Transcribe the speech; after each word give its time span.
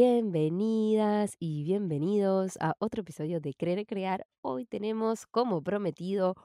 Bienvenidas 0.00 1.34
y 1.40 1.64
bienvenidos 1.64 2.56
a 2.60 2.76
otro 2.78 3.00
episodio 3.00 3.40
de 3.40 3.52
Creer 3.52 3.84
Crear. 3.84 4.28
Hoy 4.42 4.64
tenemos, 4.64 5.26
como 5.26 5.60
prometido, 5.60 6.36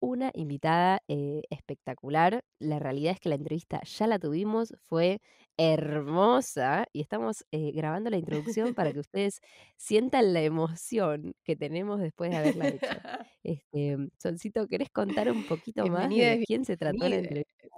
una 0.00 0.30
invitada 0.32 1.02
eh, 1.08 1.42
espectacular. 1.50 2.42
La 2.58 2.78
realidad 2.78 3.12
es 3.12 3.20
que 3.20 3.28
la 3.28 3.34
entrevista 3.34 3.82
ya 3.82 4.06
la 4.06 4.18
tuvimos, 4.18 4.72
fue 4.86 5.20
hermosa 5.58 6.86
y 6.94 7.02
estamos 7.02 7.44
eh, 7.52 7.72
grabando 7.72 8.08
la 8.08 8.16
introducción 8.16 8.72
para 8.72 8.94
que 8.94 9.00
ustedes 9.06 9.42
sientan 9.76 10.32
la 10.32 10.40
emoción 10.40 11.34
que 11.44 11.54
tenemos 11.54 12.00
después 12.00 12.30
de 12.30 12.36
haberla 12.38 12.68
hecho. 12.68 12.86
Este, 13.44 13.98
Solcito, 14.16 14.66
¿querés 14.68 14.88
contar 14.88 15.30
un 15.30 15.44
poquito 15.44 15.84
más 15.86 16.08
de 16.08 16.44
quién 16.46 16.64
se 16.64 16.78
trató 16.78 17.06
la 17.10 17.16
entrevista? 17.16 17.68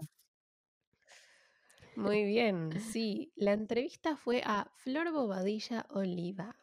Muy 1.97 2.25
bien, 2.25 2.71
sí. 2.81 3.33
La 3.37 3.53
entrevista 3.53 4.17
fue 4.17 4.43
a 4.45 4.71
Flor 4.77 5.13
Bobadilla 5.13 5.87
Oliva. 5.91 6.57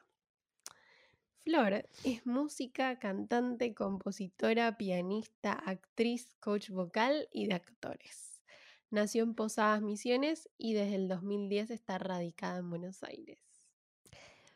Flor 1.37 1.85
es 2.03 2.25
música, 2.25 2.99
cantante, 2.99 3.73
compositora, 3.73 4.77
pianista, 4.77 5.53
actriz, 5.53 6.35
coach 6.39 6.69
vocal 6.69 7.27
y 7.31 7.47
de 7.47 7.55
actores. 7.55 8.43
Nació 8.91 9.23
en 9.23 9.33
Posadas 9.33 9.81
Misiones 9.81 10.49
y 10.57 10.73
desde 10.73 10.95
el 10.95 11.07
2010 11.07 11.71
está 11.71 11.97
radicada 11.97 12.59
en 12.59 12.69
Buenos 12.69 13.03
Aires. 13.03 13.39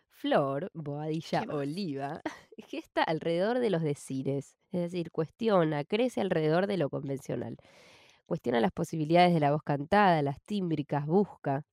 Flor 0.10 0.71
Bobadilla 0.73 1.46
Oliva 1.49 2.21
gesta 2.57 3.04
alrededor 3.04 3.60
de 3.60 3.70
los 3.70 3.82
decires, 3.82 4.57
es 4.71 4.82
decir, 4.82 5.12
cuestiona, 5.12 5.84
crece 5.85 6.21
alrededor 6.21 6.68
de 6.68 6.77
lo 6.77 6.90
convencional 6.90 7.57
cuestiona 8.25 8.59
las 8.59 8.71
posibilidades 8.71 9.34
de 9.34 9.39
la 9.39 9.52
voz 9.52 9.63
cantada, 9.63 10.21
las 10.21 10.41
tímbricas, 10.41 11.05
busca. 11.05 11.63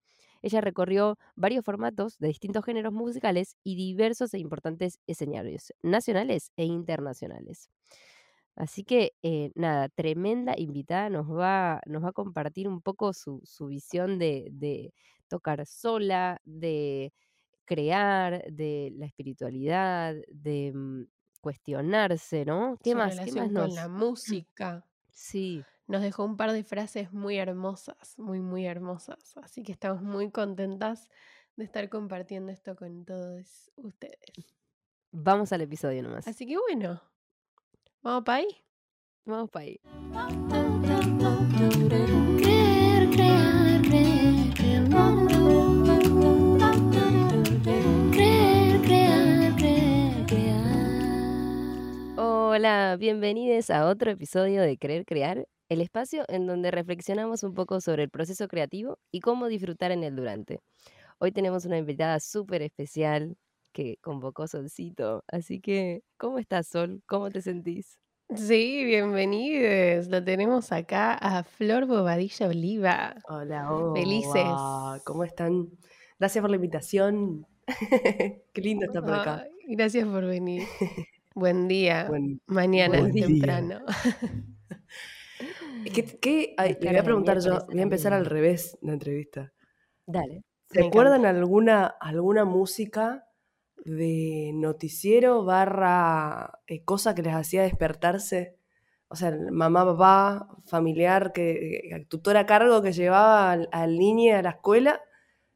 Ella 0.42 0.60
recorrió 0.60 1.18
varios 1.36 1.64
formatos 1.64 2.18
de 2.18 2.28
distintos 2.28 2.64
géneros 2.64 2.92
musicales 2.92 3.56
y 3.62 3.76
diversos 3.76 4.34
e 4.34 4.38
importantes 4.38 4.98
escenarios, 5.06 5.72
nacionales 5.82 6.50
e 6.56 6.64
internacionales. 6.64 7.70
Así 8.56 8.84
que, 8.84 9.12
eh, 9.22 9.50
nada, 9.54 9.88
tremenda 9.88 10.54
invitada, 10.58 11.08
nos 11.08 11.26
va, 11.30 11.80
nos 11.86 12.04
va 12.04 12.08
a 12.08 12.12
compartir 12.12 12.68
un 12.68 12.82
poco 12.82 13.12
su, 13.14 13.40
visión 13.68 14.18
de, 14.18 14.92
tocar 15.28 15.64
sola, 15.64 16.38
de 16.44 17.12
crear, 17.64 18.44
de 18.50 18.92
la 18.96 19.06
espiritualidad, 19.06 20.16
de 20.28 20.72
mm, 20.74 21.04
cuestionarse, 21.40 22.44
¿no? 22.44 22.76
¿Qué 22.82 22.94
más? 22.94 23.18
¿Qué 23.20 23.32
más 23.32 23.50
con 23.52 23.74
la 23.74 23.88
música. 23.88 24.84
Sí 25.10 25.64
nos 25.92 26.00
dejó 26.00 26.24
un 26.24 26.38
par 26.38 26.52
de 26.52 26.64
frases 26.64 27.12
muy 27.12 27.36
hermosas, 27.36 28.18
muy, 28.18 28.40
muy 28.40 28.64
hermosas. 28.64 29.36
Así 29.36 29.62
que 29.62 29.72
estamos 29.72 30.00
muy 30.02 30.30
contentas 30.30 31.10
de 31.56 31.64
estar 31.64 31.86
compartiendo 31.90 32.50
esto 32.50 32.74
con 32.74 33.04
todos 33.04 33.70
ustedes. 33.76 34.56
Vamos 35.10 35.52
al 35.52 35.60
episodio 35.60 36.02
nomás. 36.02 36.26
Así 36.26 36.46
que 36.46 36.56
bueno, 36.56 37.02
¿vamos 38.00 38.24
para 38.24 38.38
ahí? 38.38 38.48
Vamos 39.26 39.50
para 39.50 39.66
ahí. 39.66 39.80
Hola, 52.16 52.96
bienvenidos 52.98 53.68
a 53.68 53.86
otro 53.86 54.10
episodio 54.10 54.62
de 54.62 54.78
Creer 54.78 55.04
Crear 55.04 55.46
el 55.72 55.80
espacio 55.80 56.24
en 56.28 56.46
donde 56.46 56.70
reflexionamos 56.70 57.42
un 57.42 57.54
poco 57.54 57.80
sobre 57.80 58.02
el 58.02 58.10
proceso 58.10 58.46
creativo 58.46 58.98
y 59.10 59.20
cómo 59.20 59.48
disfrutar 59.48 59.90
en 59.90 60.04
el 60.04 60.14
durante. 60.14 60.60
Hoy 61.18 61.32
tenemos 61.32 61.64
una 61.64 61.78
invitada 61.78 62.20
súper 62.20 62.60
especial 62.60 63.36
que 63.72 63.96
convocó 64.02 64.46
Solcito, 64.46 65.24
así 65.28 65.60
que, 65.60 66.02
¿cómo 66.18 66.38
estás 66.38 66.66
Sol? 66.68 67.02
¿Cómo 67.06 67.30
te 67.30 67.40
sentís? 67.40 67.98
Sí, 68.34 68.84
bienvenidos. 68.84 70.08
Lo 70.08 70.22
tenemos 70.22 70.72
acá 70.72 71.14
a 71.14 71.42
Flor 71.42 71.86
Bobadilla 71.86 72.48
Oliva. 72.48 73.14
Hola, 73.28 73.72
hola. 73.72 73.98
Felices. 73.98 75.02
¿Cómo 75.04 75.24
están? 75.24 75.70
Gracias 76.18 76.42
por 76.42 76.50
la 76.50 76.56
invitación. 76.56 77.46
Qué 78.52 78.60
lindo 78.60 78.84
estar 78.86 79.02
por 79.02 79.14
acá. 79.14 79.46
gracias 79.68 80.06
por 80.06 80.26
venir. 80.26 80.64
Buen 81.34 81.66
día. 81.66 82.10
Mañana 82.46 83.10
temprano. 83.10 83.80
¿Qué, 85.90 86.54
le 86.80 86.90
voy 86.90 86.96
a 86.96 87.02
preguntar 87.02 87.40
yo, 87.40 87.66
voy 87.66 87.78
a 87.78 87.82
empezar 87.82 88.12
al 88.12 88.26
revés 88.26 88.78
la 88.82 88.92
entrevista. 88.92 89.52
Dale. 90.06 90.42
¿Recuerdan 90.70 91.26
alguna, 91.26 91.86
alguna 91.86 92.44
música 92.44 93.26
de 93.84 94.52
noticiero 94.54 95.44
barra 95.44 96.60
eh, 96.66 96.84
cosa 96.84 97.14
que 97.14 97.22
les 97.22 97.34
hacía 97.34 97.62
despertarse? 97.62 98.56
O 99.08 99.16
sea, 99.16 99.36
mamá, 99.50 99.84
papá, 99.84 100.48
familiar, 100.64 101.32
que, 101.32 101.90
eh, 101.92 102.06
tutor 102.08 102.38
a 102.38 102.46
cargo 102.46 102.80
que 102.80 102.92
llevaba 102.92 103.52
al, 103.52 103.98
niño 103.98 104.36
a 104.36 104.42
la 104.42 104.50
escuela, 104.50 105.02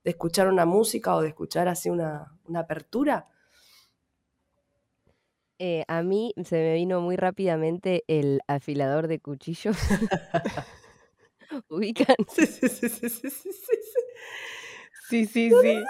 de 0.04 0.10
escuchar 0.10 0.48
una 0.48 0.66
música 0.66 1.16
o 1.16 1.22
de 1.22 1.28
escuchar 1.28 1.66
así 1.68 1.88
una, 1.88 2.38
una 2.44 2.60
apertura. 2.60 3.28
Eh, 5.58 5.84
a 5.88 6.02
mí 6.02 6.34
se 6.44 6.56
me 6.56 6.74
vino 6.74 7.00
muy 7.00 7.16
rápidamente 7.16 8.04
el 8.08 8.40
afilador 8.46 9.08
de 9.08 9.20
cuchillos. 9.20 9.76
¿Ubican? 11.70 12.16
Sí, 12.28 12.46
sí, 12.46 12.68
sí, 12.68 12.88
sí, 12.88 13.08
sí, 13.08 13.30
sí. 13.30 13.30
Sí, 15.08 15.26
sí, 15.26 15.50
sí. 15.62 15.84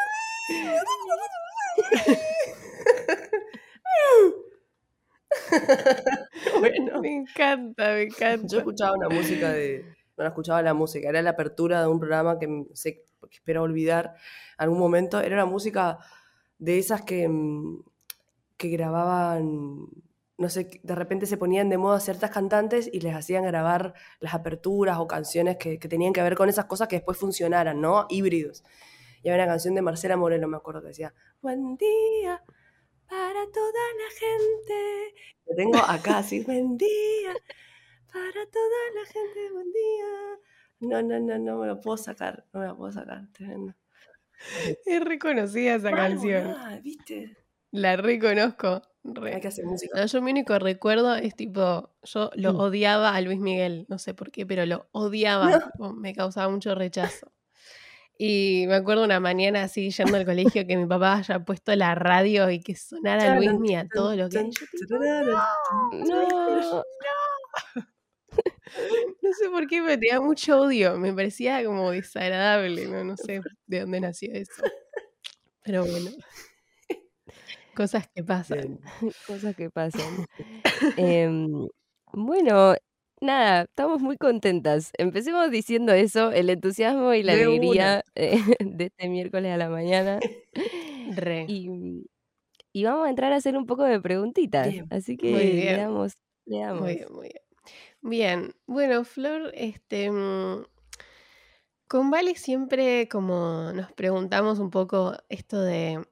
bueno. 6.60 7.00
Me 7.00 7.14
encanta, 7.16 7.94
me 7.94 8.02
encanta. 8.02 8.46
Yo 8.46 8.58
escuchaba 8.58 8.92
una 8.96 9.08
música 9.08 9.50
de. 9.50 9.84
No 10.16 10.22
la 10.24 10.28
escuchaba 10.28 10.62
la 10.62 10.74
música, 10.74 11.08
era 11.08 11.20
la 11.20 11.30
apertura 11.30 11.80
de 11.80 11.88
un 11.88 11.98
programa 11.98 12.38
que 12.38 12.64
sé 12.72 13.04
que 13.28 13.36
espero 13.36 13.62
olvidar 13.62 14.14
algún 14.56 14.78
momento. 14.78 15.20
Era 15.20 15.34
una 15.34 15.46
música 15.46 15.98
de 16.58 16.78
esas 16.78 17.02
que 17.02 17.28
mm, 17.28 17.82
que 18.56 18.68
grababan, 18.68 19.88
no 20.38 20.48
sé, 20.48 20.80
de 20.82 20.94
repente 20.94 21.26
se 21.26 21.36
ponían 21.36 21.68
de 21.68 21.78
moda 21.78 22.00
ciertas 22.00 22.30
cantantes 22.30 22.88
y 22.92 23.00
les 23.00 23.14
hacían 23.14 23.44
grabar 23.44 23.94
las 24.20 24.34
aperturas 24.34 24.98
o 24.98 25.06
canciones 25.06 25.56
que, 25.56 25.78
tenían 25.78 26.12
que 26.12 26.22
ver 26.22 26.36
con 26.36 26.48
esas 26.48 26.66
cosas 26.66 26.88
que 26.88 26.96
después 26.96 27.18
funcionaran, 27.18 27.80
¿no? 27.80 28.06
Híbridos. 28.08 28.64
Y 29.22 29.28
había 29.28 29.44
una 29.44 29.52
canción 29.52 29.74
de 29.74 29.82
Marcela 29.82 30.16
Moreno, 30.16 30.48
me 30.48 30.56
acuerdo, 30.56 30.82
que 30.82 30.88
decía, 30.88 31.14
buen 31.40 31.76
día 31.76 32.42
para 33.08 33.46
toda 33.52 33.72
la 33.72 34.10
gente. 34.18 35.14
Lo 35.46 35.56
tengo 35.56 35.78
acá, 35.78 36.18
así, 36.18 36.40
buen 36.44 36.76
día 36.76 37.34
para 38.12 38.46
toda 38.46 38.90
la 38.94 39.04
gente, 39.04 39.52
buen 39.52 39.72
día. 39.72 40.38
No, 40.80 41.02
no, 41.02 41.20
no, 41.20 41.38
no 41.38 41.58
me 41.58 41.66
lo 41.66 41.80
puedo 41.80 41.96
sacar, 41.96 42.46
no 42.52 42.60
me 42.60 42.66
lo 42.66 42.76
puedo 42.76 42.92
sacar, 42.92 43.28
tremendo. 43.32 43.74
Es 44.84 45.02
reconocida 45.02 45.74
esa 45.74 45.90
canción. 45.90 46.54
¿viste? 46.82 47.36
La 47.70 47.96
reconozco. 47.96 48.82
Hay 49.22 49.40
que 49.40 49.48
hacer 49.48 49.64
música. 49.64 50.04
yo 50.04 50.22
mi 50.22 50.32
único 50.32 50.58
recuerdo 50.58 51.14
es 51.14 51.36
tipo, 51.36 51.90
yo 52.02 52.30
lo 52.34 52.54
mm. 52.54 52.60
odiaba 52.60 53.14
a 53.14 53.20
Luis 53.20 53.38
Miguel, 53.38 53.86
no 53.88 53.98
sé 53.98 54.14
por 54.14 54.32
qué, 54.32 54.44
pero 54.46 54.66
lo 54.66 54.88
odiaba, 54.92 55.72
me 55.96 56.12
causaba 56.14 56.48
mucho 56.48 56.74
rechazo. 56.74 57.32
Y 58.18 58.64
me 58.66 58.76
acuerdo 58.76 59.04
una 59.04 59.20
mañana 59.20 59.62
así 59.62 59.90
yendo 59.90 60.16
al 60.16 60.24
colegio 60.24 60.66
que 60.66 60.76
mi 60.76 60.86
papá 60.86 61.18
haya 61.18 61.44
puesto 61.44 61.76
la 61.76 61.94
radio 61.94 62.50
y 62.50 62.60
que 62.60 62.74
sonara 62.74 63.36
Luis 63.36 63.52
Miguel 63.52 63.80
a 63.80 63.88
todo 63.88 64.16
lo 64.16 64.28
que... 64.30 64.42
no, 65.92 66.82
no 69.22 69.32
sé 69.32 69.48
por 69.50 69.66
qué 69.66 69.80
me 69.80 69.96
tenía 69.98 70.20
mucho 70.20 70.60
odio, 70.60 70.98
me 70.98 71.12
parecía 71.12 71.64
como 71.64 71.90
desagradable, 71.90 72.86
no, 72.86 73.04
no 73.04 73.16
sé 73.16 73.40
de 73.66 73.80
dónde 73.80 74.00
nació 74.00 74.32
eso. 74.32 74.62
Pero 75.62 75.84
bueno. 75.84 76.10
Cosas 77.76 78.08
que 78.08 78.24
pasan. 78.24 78.80
Cosas 79.26 79.54
que 79.54 79.70
pasan. 79.70 80.26
Em, 80.96 81.68
bueno, 82.12 82.74
nada, 83.20 83.62
estamos 83.62 84.00
muy 84.00 84.16
contentas. 84.16 84.92
Empecemos 84.96 85.50
diciendo 85.50 85.92
eso, 85.92 86.32
el 86.32 86.48
entusiasmo 86.48 87.12
y 87.12 87.22
la 87.22 87.34
alegría 87.34 88.02
eh, 88.14 88.38
de 88.60 88.86
este 88.86 89.08
miércoles 89.08 89.52
a 89.52 89.58
la 89.58 89.68
mañana. 89.68 90.18
Y, 91.48 92.84
vamos 92.84 93.06
a 93.06 93.10
entrar 93.10 93.32
a 93.32 93.36
hacer 93.36 93.56
un 93.56 93.66
poco 93.66 93.84
de 93.84 94.00
preguntitas. 94.00 94.74
Así 94.90 95.16
que 95.18 95.32
le 95.32 95.76
damos, 95.76 96.14
le 96.46 96.60
damos. 96.60 96.80
Muy 96.80 96.94
bien, 96.94 97.08
muy 97.12 97.28
bien. 97.28 97.42
Bien, 98.00 98.54
bueno, 98.66 99.04
Flor, 99.04 99.50
este, 99.54 100.10
mm, 100.10 100.64
con 101.88 102.10
Vale 102.10 102.36
siempre 102.36 103.08
como 103.08 103.72
nos 103.72 103.92
preguntamos 103.92 104.58
un 104.60 104.70
poco 104.70 105.14
esto 105.28 105.60
de 105.60 106.04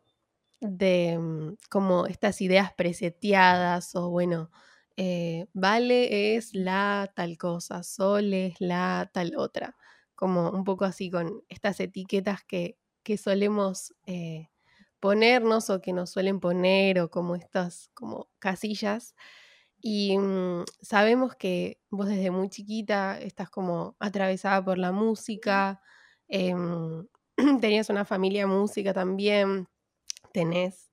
de 0.65 1.19
mm, 1.19 1.57
como 1.71 2.07
estas 2.07 2.41
ideas 2.41 2.73
preseteadas 2.75 3.95
o 3.95 4.11
bueno, 4.11 4.51
eh, 4.97 5.47
vale 5.53 6.37
es 6.37 6.55
la 6.55 7.13
tal 7.15 7.37
cosa, 7.39 7.83
sol 7.83 8.33
es 8.35 8.61
la 8.61 9.11
tal 9.13 9.35
otra, 9.37 9.77
como 10.15 10.51
un 10.51 10.65
poco 10.65 10.85
así 10.85 11.11
con 11.11 11.43
estas 11.49 11.81
etiquetas 11.81 12.45
que, 12.45 12.79
solemos 13.19 13.95
eh, 14.07 14.49
ponernos 15.01 15.69
o 15.71 15.81
que 15.83 15.93
nos 15.93 16.11
suelen 16.11 16.41
poner 16.41 17.01
o 17.01 17.11
como 17.11 17.37
estas 17.37 17.91
como 17.95 18.29
casillas. 18.39 19.15
Y 19.83 20.17
mm, 20.19 20.65
sabemos 20.83 21.37
que 21.37 21.81
vos 21.91 22.09
desde 22.09 22.31
muy 22.31 22.49
chiquita 22.51 23.19
estás 23.21 23.51
como 23.51 23.97
atravesada 24.01 24.65
por 24.65 24.79
la 24.79 24.93
música, 24.93 25.83
em, 26.29 27.07
tenías 27.61 27.91
una 27.91 28.05
familia 28.07 28.47
música 28.47 28.95
también, 28.95 29.69
tenés. 30.35 30.93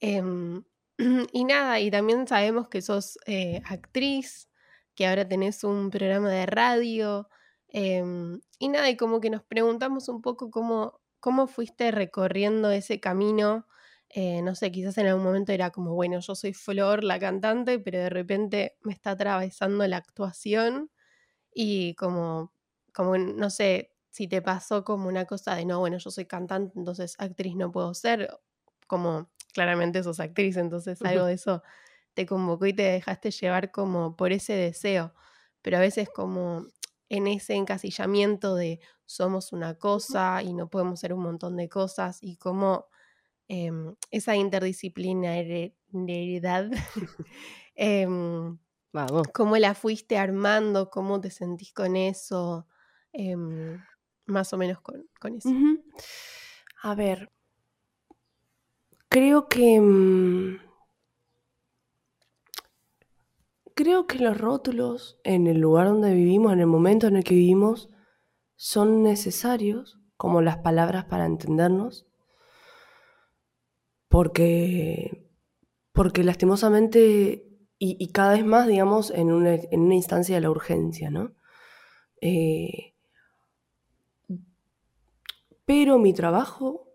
Em, 0.00 0.64
y 1.32 1.44
nada, 1.44 1.80
y 1.80 1.90
también 1.90 2.26
sabemos 2.28 2.68
que 2.68 2.82
sos 2.82 3.18
eh, 3.26 3.62
actriz, 3.66 4.50
que 4.94 5.06
ahora 5.06 5.28
tenés 5.28 5.64
un 5.64 5.90
programa 5.90 6.30
de 6.30 6.46
radio. 6.46 7.28
em, 7.68 8.40
y 8.58 8.68
nada, 8.68 8.88
y 8.90 8.96
como 8.96 9.20
que 9.20 9.30
nos 9.30 9.42
preguntamos 9.44 10.08
un 10.08 10.22
poco 10.22 10.50
cómo, 10.50 11.00
cómo 11.20 11.46
fuiste 11.48 11.90
recorriendo 11.90 12.70
ese 12.70 13.00
camino. 13.00 13.66
eh, 14.10 14.40
no 14.42 14.54
sé, 14.54 14.72
quizás 14.72 14.96
en 14.98 15.06
algún 15.08 15.24
momento 15.24 15.52
era 15.52 15.70
como, 15.70 15.94
bueno, 15.94 16.20
yo 16.20 16.34
soy 16.34 16.54
Flor, 16.54 17.04
la 17.04 17.18
cantante, 17.18 17.78
pero 17.78 17.98
de 17.98 18.08
repente 18.10 18.78
me 18.82 18.92
está 18.94 19.10
atravesando 19.12 19.86
la 19.86 19.98
actuación 19.98 20.90
y 21.54 21.94
como, 21.96 22.52
como 22.94 23.16
no 23.18 23.50
sé, 23.50 23.92
si 24.10 24.28
te 24.28 24.42
pasó 24.42 24.84
como 24.84 25.08
una 25.08 25.24
cosa 25.26 25.54
de, 25.56 25.64
no, 25.66 25.80
bueno, 25.80 25.98
yo 25.98 26.10
soy 26.10 26.26
cantante, 26.26 26.78
entonces 26.78 27.14
actriz 27.18 27.56
no 27.56 27.70
puedo 27.72 27.94
ser, 27.94 28.28
como 28.88 29.30
claramente 29.52 30.02
sos 30.02 30.18
actriz, 30.18 30.56
entonces 30.56 31.00
algo 31.02 31.26
de 31.26 31.34
eso 31.34 31.62
te 32.14 32.26
convocó 32.26 32.66
y 32.66 32.72
te 32.72 32.82
dejaste 32.82 33.30
llevar 33.30 33.70
como 33.70 34.16
por 34.16 34.32
ese 34.32 34.54
deseo, 34.54 35.14
pero 35.62 35.76
a 35.76 35.80
veces 35.80 36.08
como 36.08 36.66
en 37.08 37.28
ese 37.28 37.54
encasillamiento 37.54 38.56
de 38.56 38.80
somos 39.06 39.52
una 39.52 39.78
cosa 39.78 40.42
y 40.42 40.52
no 40.52 40.68
podemos 40.68 40.98
ser 41.00 41.12
un 41.12 41.22
montón 41.22 41.56
de 41.56 41.68
cosas 41.68 42.18
y 42.20 42.36
como 42.36 42.86
em, 43.46 43.94
esa 44.10 44.34
interdisciplinariedad, 44.36 46.70
em, 47.74 48.58
Vamos. 48.92 49.28
cómo 49.32 49.56
la 49.56 49.74
fuiste 49.74 50.18
armando, 50.18 50.90
cómo 50.90 51.20
te 51.20 51.30
sentís 51.30 51.72
con 51.72 51.96
eso, 51.96 52.66
em, 53.12 53.80
más 54.26 54.52
o 54.52 54.58
menos 54.58 54.80
con, 54.80 55.08
con 55.20 55.36
eso. 55.36 55.48
A 56.82 56.94
ver, 56.94 57.30
creo 59.08 59.48
que... 59.48 59.80
mm, 59.80 60.68
Creo 63.78 64.08
que 64.08 64.18
los 64.18 64.36
rótulos 64.36 65.20
en 65.22 65.46
el 65.46 65.60
lugar 65.60 65.86
donde 65.86 66.12
vivimos, 66.12 66.52
en 66.52 66.58
el 66.58 66.66
momento 66.66 67.06
en 67.06 67.14
el 67.14 67.22
que 67.22 67.36
vivimos, 67.36 67.88
son 68.56 69.04
necesarios, 69.04 70.00
como 70.16 70.42
las 70.42 70.56
palabras 70.56 71.04
para 71.04 71.26
entendernos, 71.26 72.04
porque, 74.08 75.30
porque 75.92 76.24
lastimosamente, 76.24 77.46
y, 77.78 78.10
cada 78.10 78.32
vez 78.32 78.44
más, 78.44 78.66
digamos, 78.66 79.12
en 79.12 79.30
una, 79.30 79.54
en 79.54 79.80
una 79.82 79.94
instancia 79.94 80.34
de 80.34 80.40
la 80.40 80.50
urgencia, 80.50 81.10
¿no? 81.12 81.36
Eh, 82.20 82.94
pero 85.64 85.98
mi 85.98 86.12
trabajo, 86.12 86.87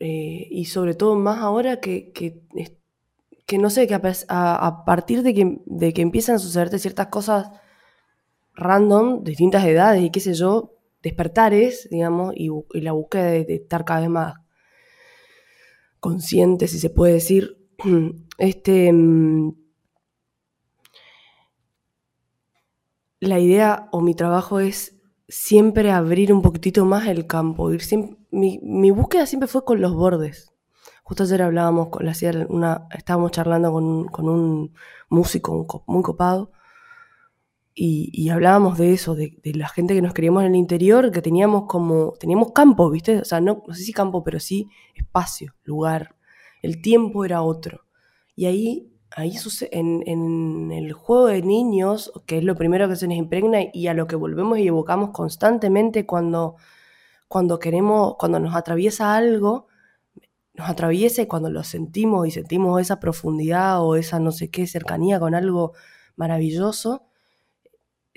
eh, 0.00 0.48
y 0.50 0.66
sobre 0.66 0.94
todo 0.94 1.16
más 1.16 1.38
ahora 1.38 1.80
que, 1.80 2.12
que, 2.12 2.42
que 3.46 3.58
no 3.58 3.70
sé, 3.70 3.86
que 3.86 3.94
a, 3.94 4.84
partir 4.84 5.22
de 5.22 5.34
que, 5.34 5.60
de 5.66 5.92
que 5.92 6.02
empiezan 6.02 6.36
a 6.36 6.38
sucederte 6.38 6.78
ciertas 6.78 7.08
cosas 7.08 7.50
random, 8.54 9.22
distintas 9.22 9.64
edades 9.64 10.02
y 10.02 10.10
qué 10.10 10.20
sé 10.20 10.34
yo, 10.34 10.74
despertares, 11.02 11.88
digamos, 11.90 12.34
y 12.36 12.50
la 12.80 12.92
búsqueda 12.92 13.26
de, 13.26 13.44
de 13.44 13.54
estar 13.56 13.84
cada 13.84 14.00
vez 14.00 14.10
más 14.10 14.34
consciente, 16.00 16.68
si 16.68 16.78
se 16.78 16.90
puede 16.90 17.14
decir, 17.14 17.58
este, 18.38 18.92
mm, 18.92 19.54
la 23.20 23.38
idea 23.38 23.88
o 23.92 24.00
mi 24.00 24.14
trabajo 24.14 24.60
es 24.60 24.95
siempre 25.28 25.90
abrir 25.92 26.32
un 26.32 26.42
poquitito 26.42 26.84
más 26.84 27.06
el 27.08 27.26
campo. 27.26 27.72
Ir 27.72 27.80
siem- 27.82 28.16
mi, 28.30 28.58
mi 28.62 28.90
búsqueda 28.90 29.26
siempre 29.26 29.48
fue 29.48 29.64
con 29.64 29.80
los 29.80 29.94
bordes. 29.94 30.52
Justo 31.04 31.22
ayer 31.24 31.42
hablábamos, 31.42 31.88
con, 31.88 32.06
una, 32.48 32.88
estábamos 32.92 33.30
charlando 33.32 33.72
con, 33.72 34.06
con 34.08 34.28
un 34.28 34.74
músico 35.08 35.84
muy 35.86 36.02
copado 36.02 36.52
y, 37.74 38.10
y 38.12 38.30
hablábamos 38.30 38.78
de 38.78 38.92
eso, 38.94 39.14
de, 39.14 39.38
de 39.42 39.54
la 39.54 39.68
gente 39.68 39.94
que 39.94 40.00
nos 40.02 40.14
creíamos 40.14 40.42
en 40.44 40.52
el 40.52 40.56
interior, 40.56 41.10
que 41.12 41.20
teníamos 41.20 41.64
como, 41.66 42.12
teníamos 42.18 42.52
campo, 42.52 42.90
¿viste? 42.90 43.18
O 43.20 43.24
sea, 43.24 43.40
no, 43.40 43.62
no 43.66 43.74
sé 43.74 43.82
si 43.84 43.92
campo, 43.92 44.24
pero 44.24 44.40
sí 44.40 44.68
espacio, 44.94 45.52
lugar. 45.64 46.16
El 46.62 46.80
tiempo 46.80 47.24
era 47.24 47.42
otro. 47.42 47.82
Y 48.34 48.46
ahí, 48.46 48.92
ahí 49.10 49.32
suce- 49.36 49.68
en, 49.72 50.02
el 50.72 50.92
juego 50.92 51.26
de 51.26 51.42
niños, 51.42 52.12
que 52.26 52.38
es 52.38 52.44
lo 52.44 52.54
primero 52.56 52.88
que 52.88 52.96
se 52.96 53.06
nos 53.08 53.16
impregna 53.16 53.60
y 53.72 53.86
a 53.88 53.94
lo 53.94 54.06
que 54.06 54.16
volvemos 54.16 54.58
y 54.58 54.66
evocamos 54.68 55.10
constantemente 55.10 56.06
cuando, 56.06 56.56
cuando 57.28 57.58
queremos, 57.60 58.16
cuando 58.18 58.40
nos 58.40 58.54
atraviesa 58.56 59.16
algo, 59.16 59.68
nos 60.54 60.68
atraviesa 60.70 61.22
y 61.22 61.26
cuando 61.26 61.50
lo 61.50 61.64
sentimos 61.64 62.28
y 62.28 62.32
sentimos 62.32 62.80
esa 62.80 63.00
profundidad 63.00 63.82
o 63.84 63.96
esa 63.96 64.20
no 64.20 64.32
sé 64.32 64.50
qué 64.50 64.66
cercanía 64.66 65.20
con 65.20 65.34
algo 65.34 65.72
maravilloso, 66.16 67.08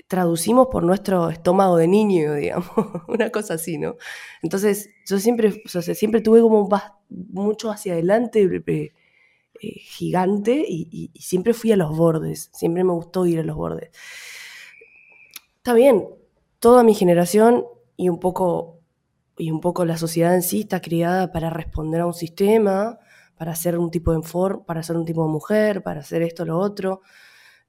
traducimos 0.08 0.68
por 0.68 0.82
nuestro 0.82 1.30
estómago 1.30 1.76
de 1.76 1.88
niño, 1.88 2.34
digamos, 2.34 2.70
una 3.08 3.30
cosa 3.30 3.54
así, 3.54 3.78
¿no? 3.78 3.96
Entonces, 4.42 4.90
yo 5.06 5.18
siempre, 5.18 5.62
o 5.64 5.68
sea, 5.68 5.94
siempre 5.94 6.20
tuve 6.20 6.40
como 6.40 6.68
bas- 6.68 6.94
mucho 7.08 7.70
hacia 7.70 7.92
adelante, 7.94 8.46
eh, 9.60 9.78
gigante, 9.80 10.64
y, 10.66 11.10
siempre 11.18 11.54
fui 11.54 11.72
a 11.72 11.76
los 11.76 11.96
bordes, 11.96 12.50
siempre 12.52 12.84
me 12.84 12.92
gustó 12.92 13.26
ir 13.26 13.40
a 13.40 13.44
los 13.44 13.56
bordes. 13.56 13.90
Está 15.56 15.74
bien, 15.74 16.08
toda 16.58 16.82
mi 16.82 16.94
generación 16.94 17.64
y 17.96 18.08
un 18.08 18.18
poco, 18.18 18.80
y 19.36 19.50
un 19.50 19.60
poco 19.60 19.84
la 19.84 19.96
sociedad 19.98 20.34
en 20.34 20.42
sí 20.42 20.60
está 20.60 20.80
criada 20.80 21.32
para 21.32 21.50
responder 21.50 22.00
a 22.00 22.06
un 22.06 22.14
sistema, 22.14 22.98
para 23.36 23.54
ser 23.54 23.78
un 23.78 23.90
tipo 23.90 24.12
de 24.12 24.18
enfor- 24.18 24.64
para 24.64 24.82
ser 24.82 24.96
un 24.96 25.04
tipo 25.04 25.24
de 25.24 25.30
mujer, 25.30 25.82
para 25.82 26.00
hacer 26.00 26.22
esto, 26.22 26.44
lo 26.44 26.58
otro 26.58 27.02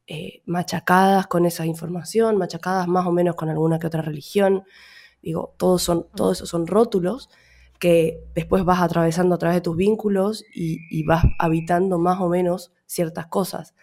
eh, 0.07 0.41
machacadas 0.45 1.27
con 1.27 1.45
esa 1.45 1.65
información, 1.65 2.37
machacadas 2.37 2.87
más 2.87 3.05
o 3.07 3.11
menos 3.11 3.35
con 3.35 3.49
alguna 3.49 3.79
que 3.79 3.87
otra 3.87 4.01
religión. 4.01 4.63
Digo, 5.21 5.53
todos, 5.57 5.83
son, 5.83 6.07
todos 6.15 6.37
esos 6.37 6.49
son 6.49 6.67
rótulos 6.67 7.29
que 7.81 8.23
después 8.35 8.63
vas 8.63 8.79
atravesando 8.79 9.33
a 9.33 9.37
través 9.39 9.57
de 9.57 9.61
tus 9.61 9.75
vínculos 9.75 10.45
y, 10.53 10.81
y 10.91 11.03
vas 11.03 11.25
habitando 11.39 11.97
más 11.97 12.21
o 12.21 12.29
menos 12.29 12.71
ciertas 12.85 13.25
cosas. 13.25 13.73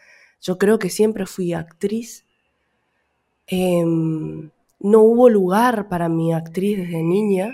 Yo 0.40 0.56
creo 0.56 0.78
que 0.78 0.88
siempre 0.88 1.26
fui 1.26 1.52
actriz. 1.52 2.24
Em, 3.48 4.50
no 4.78 5.00
hubo 5.00 5.28
lugar 5.28 5.88
para 5.88 6.08
mi 6.08 6.32
actriz 6.32 6.78
desde 6.78 7.02
niña. 7.02 7.52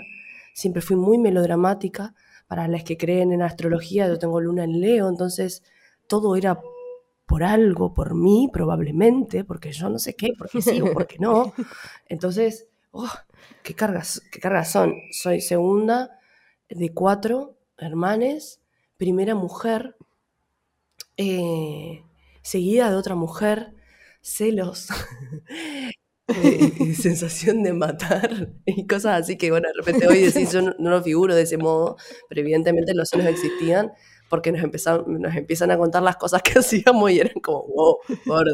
Siempre 0.53 0.83
fui 0.83 0.95
muy 0.95 1.17
melodramática. 1.17 2.13
Para 2.45 2.67
las 2.67 2.83
que 2.83 2.95
creen 2.95 3.31
en 3.31 3.41
astrología, 3.41 4.07
yo 4.07 4.19
tengo 4.19 4.39
luna 4.39 4.65
en 4.65 4.79
Leo, 4.79 5.09
entonces 5.09 5.63
todo 6.05 6.35
era 6.35 6.59
por 7.25 7.43
algo, 7.43 7.91
por 7.91 8.13
mí, 8.13 8.51
probablemente, 8.53 9.43
porque 9.43 9.71
yo 9.71 9.89
no 9.89 9.97
sé 9.97 10.15
qué, 10.15 10.33
porque 10.37 10.61
sí 10.61 10.79
o 10.79 10.93
porque 10.93 11.17
no. 11.17 11.53
Entonces, 12.07 12.67
oh, 12.91 13.09
qué 13.63 13.73
cargas, 13.73 14.21
qué 14.31 14.39
cargas 14.39 14.71
son. 14.71 14.93
Soy 15.11 15.41
segunda 15.41 16.19
de 16.69 16.93
cuatro 16.93 17.57
hermanes, 17.77 18.61
primera 18.97 19.35
mujer, 19.35 19.95
eh, 21.17 22.03
seguida 22.41 22.89
de 22.89 22.95
otra 22.95 23.15
mujer, 23.15 23.73
celos, 24.21 24.89
eh, 26.27 26.93
sensación 26.99 27.63
de 27.63 27.73
matar 27.73 28.49
y 28.65 28.87
cosas 28.87 29.21
así 29.21 29.37
que, 29.37 29.51
bueno, 29.51 29.67
de 29.67 29.73
repente 29.83 30.07
hoy 30.07 30.21
decís, 30.21 30.51
yo 30.51 30.61
no, 30.61 30.73
lo 30.77 31.03
figuro 31.03 31.35
de 31.35 31.43
ese 31.43 31.57
modo, 31.57 31.97
pero 32.29 32.41
evidentemente 32.41 32.93
los 32.93 33.09
celos 33.09 33.27
existían 33.27 33.91
porque 34.29 34.51
nos, 34.51 34.63
empezaron, 34.63 35.21
nos 35.21 35.35
empiezan 35.35 35.71
a 35.71 35.77
contar 35.77 36.01
las 36.01 36.17
cosas 36.17 36.41
que 36.41 36.57
hacíamos 36.59 37.11
y 37.11 37.19
eran 37.19 37.39
como, 37.41 37.63
wow, 37.67 37.97
gordo. 38.25 38.53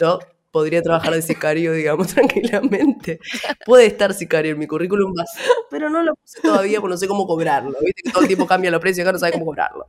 Yo 0.00 0.18
podría 0.56 0.82
trabajar 0.82 1.14
de 1.14 1.22
sicario, 1.22 1.72
digamos, 1.72 2.08
tranquilamente. 2.14 3.18
Puede 3.64 3.86
estar 3.86 4.14
sicario 4.14 4.52
en 4.52 4.58
mi 4.58 4.66
currículum 4.66 5.12
más, 5.14 5.28
pero 5.70 5.90
no 5.90 6.02
lo 6.02 6.14
puse 6.16 6.40
todavía 6.40 6.80
porque 6.80 6.92
no 6.94 6.98
sé 6.98 7.06
cómo 7.08 7.26
cobrarlo. 7.26 7.76
Viste 7.84 8.02
que 8.04 8.10
todo 8.10 8.22
el 8.22 8.26
tiempo 8.28 8.46
cambia 8.46 8.70
los 8.70 8.80
precios, 8.80 9.04
acá 9.04 9.12
no 9.12 9.18
sabe 9.18 9.32
cómo 9.32 9.44
cobrarlo. 9.46 9.86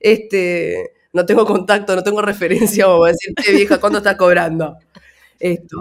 Este, 0.00 0.92
no 1.12 1.24
tengo 1.26 1.44
contacto, 1.46 1.96
no 1.96 2.02
tengo 2.02 2.22
referencia 2.22 2.84
como 2.86 3.00
para 3.00 3.12
decirte, 3.12 3.52
vieja, 3.52 3.78
¿cuánto 3.80 3.98
estás 3.98 4.16
cobrando? 4.16 4.76
Esto. 5.38 5.80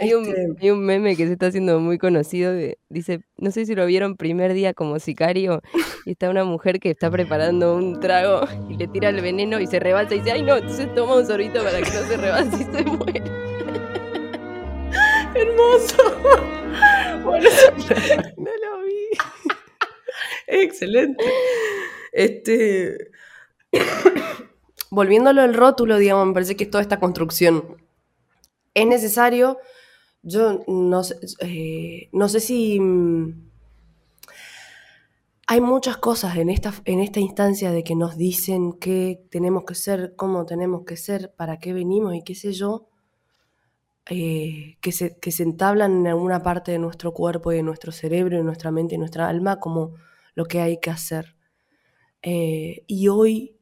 Hay 0.00 0.12
un, 0.14 0.56
hay 0.60 0.70
un 0.72 0.80
meme 0.84 1.14
que 1.16 1.26
se 1.28 1.34
está 1.34 1.46
haciendo 1.46 1.78
muy 1.78 1.98
conocido. 1.98 2.52
de- 2.52 2.78
dice, 2.88 3.20
no 3.36 3.52
sé 3.52 3.64
si 3.64 3.76
lo 3.76 3.86
vieron 3.86 4.16
primer 4.16 4.54
día 4.54 4.74
como 4.74 4.98
sicario. 4.98 5.62
Y 6.04 6.12
está 6.12 6.28
una 6.30 6.42
mujer 6.44 6.80
que 6.80 6.90
está 6.90 7.08
preparando 7.08 7.76
un 7.76 8.00
trago 8.00 8.40
y 8.68 8.76
le 8.76 8.88
tira 8.88 9.10
el 9.10 9.20
veneno 9.20 9.60
y 9.60 9.68
se 9.68 9.78
rebalsa 9.78 10.16
y 10.16 10.18
dice, 10.18 10.32
ay 10.32 10.42
no, 10.42 10.56
entonces 10.56 10.92
toma 10.96 11.14
un 11.14 11.24
sorbito 11.26 11.62
para 11.62 11.78
que 11.80 11.90
no 11.92 12.06
se 12.08 12.16
rebalse 12.16 12.56
y 12.56 12.76
se 12.76 12.82
muere. 12.84 13.22
Hermoso. 15.42 15.96
Bueno, 17.22 17.48
no 18.36 18.50
lo 18.50 18.82
vi. 18.84 19.10
Excelente. 20.48 21.24
Este. 22.10 23.10
Volviéndolo 24.90 25.40
al 25.42 25.54
rótulo, 25.54 25.98
digamos, 25.98 26.26
me 26.26 26.32
parece 26.32 26.56
que 26.56 26.66
toda 26.66 26.82
esta 26.82 26.98
construcción. 26.98 27.76
Es 28.74 28.86
necesario. 28.86 29.58
Yo 30.22 30.64
no 30.66 31.04
sé, 31.04 31.16
eh, 31.40 32.08
no 32.12 32.28
sé 32.28 32.40
si. 32.40 32.80
Mm, 32.80 33.50
hay 35.46 35.60
muchas 35.60 35.98
cosas 35.98 36.36
en 36.38 36.50
esta, 36.50 36.72
en 36.86 37.00
esta 37.00 37.20
instancia 37.20 37.70
de 37.70 37.84
que 37.84 37.94
nos 37.94 38.16
dicen 38.16 38.72
qué 38.72 39.22
tenemos 39.30 39.64
que 39.64 39.74
ser, 39.74 40.14
cómo 40.16 40.46
tenemos 40.46 40.84
que 40.84 40.96
ser, 40.96 41.34
para 41.36 41.58
qué 41.58 41.72
venimos 41.72 42.14
y 42.14 42.22
qué 42.22 42.34
sé 42.34 42.52
yo, 42.52 42.88
eh, 44.06 44.78
que, 44.80 44.92
se, 44.92 45.18
que 45.18 45.32
se 45.32 45.42
entablan 45.42 46.00
en 46.00 46.06
alguna 46.08 46.42
parte 46.42 46.72
de 46.72 46.78
nuestro 46.78 47.12
cuerpo 47.12 47.52
y 47.52 47.56
de 47.56 47.62
nuestro 47.62 47.92
cerebro, 47.92 48.36
de 48.36 48.44
nuestra 48.44 48.70
mente 48.70 48.94
y 48.94 48.98
nuestra 48.98 49.28
alma 49.28 49.60
como 49.60 49.94
lo 50.34 50.44
que 50.46 50.60
hay 50.60 50.80
que 50.80 50.90
hacer. 50.90 51.36
Eh, 52.22 52.84
y 52.86 53.08
hoy, 53.08 53.58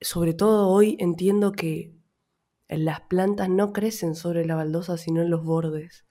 sobre 0.00 0.34
todo 0.34 0.68
hoy, 0.68 0.96
entiendo 1.00 1.52
que 1.52 1.94
las 2.68 3.02
plantas 3.02 3.48
no 3.48 3.72
crecen 3.72 4.14
sobre 4.14 4.46
la 4.46 4.54
baldosa, 4.54 4.96
sino 4.96 5.22
en 5.22 5.30
los 5.30 5.44
bordes 5.44 6.04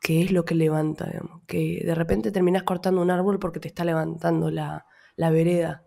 que 0.00 0.22
es 0.22 0.32
lo 0.32 0.44
que 0.44 0.54
levanta, 0.54 1.06
digamos. 1.06 1.42
Que 1.46 1.82
de 1.84 1.94
repente 1.94 2.30
terminas 2.30 2.62
cortando 2.62 3.02
un 3.02 3.10
árbol 3.10 3.38
porque 3.38 3.60
te 3.60 3.68
está 3.68 3.84
levantando 3.84 4.50
la, 4.50 4.86
vereda, 5.16 5.84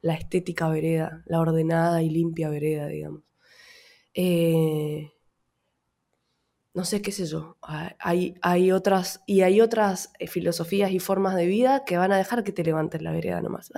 la 0.00 0.14
estética 0.14 0.68
vereda, 0.68 1.22
la 1.26 1.40
ordenada 1.40 2.02
y 2.02 2.10
limpia 2.10 2.50
vereda, 2.50 2.86
digamos. 2.86 3.22
Eh, 4.14 5.12
no 6.74 6.84
sé 6.84 7.00
qué 7.00 7.12
sé 7.12 7.26
yo. 7.26 7.56
Hay, 7.62 8.34
hay 8.42 8.72
otras, 8.72 9.22
y 9.26 9.42
hay 9.42 9.60
otras 9.60 10.12
eh, 10.18 10.26
filosofías 10.26 10.90
y 10.90 10.98
formas 10.98 11.36
de 11.36 11.46
vida 11.46 11.84
que 11.84 11.96
van 11.96 12.12
a 12.12 12.18
dejar 12.18 12.42
que 12.42 12.52
te 12.52 12.64
levantes 12.64 13.00
la 13.00 13.12
vereda 13.12 13.40
nomás. 13.40 13.72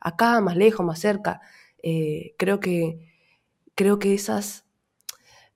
acá, 0.00 0.40
más 0.40 0.56
lejos, 0.56 0.84
más 0.84 0.98
cerca. 0.98 1.42
Eh, 1.82 2.34
creo 2.38 2.58
que 2.58 3.12
creo 3.74 3.98
que 3.98 4.14
esas 4.14 4.64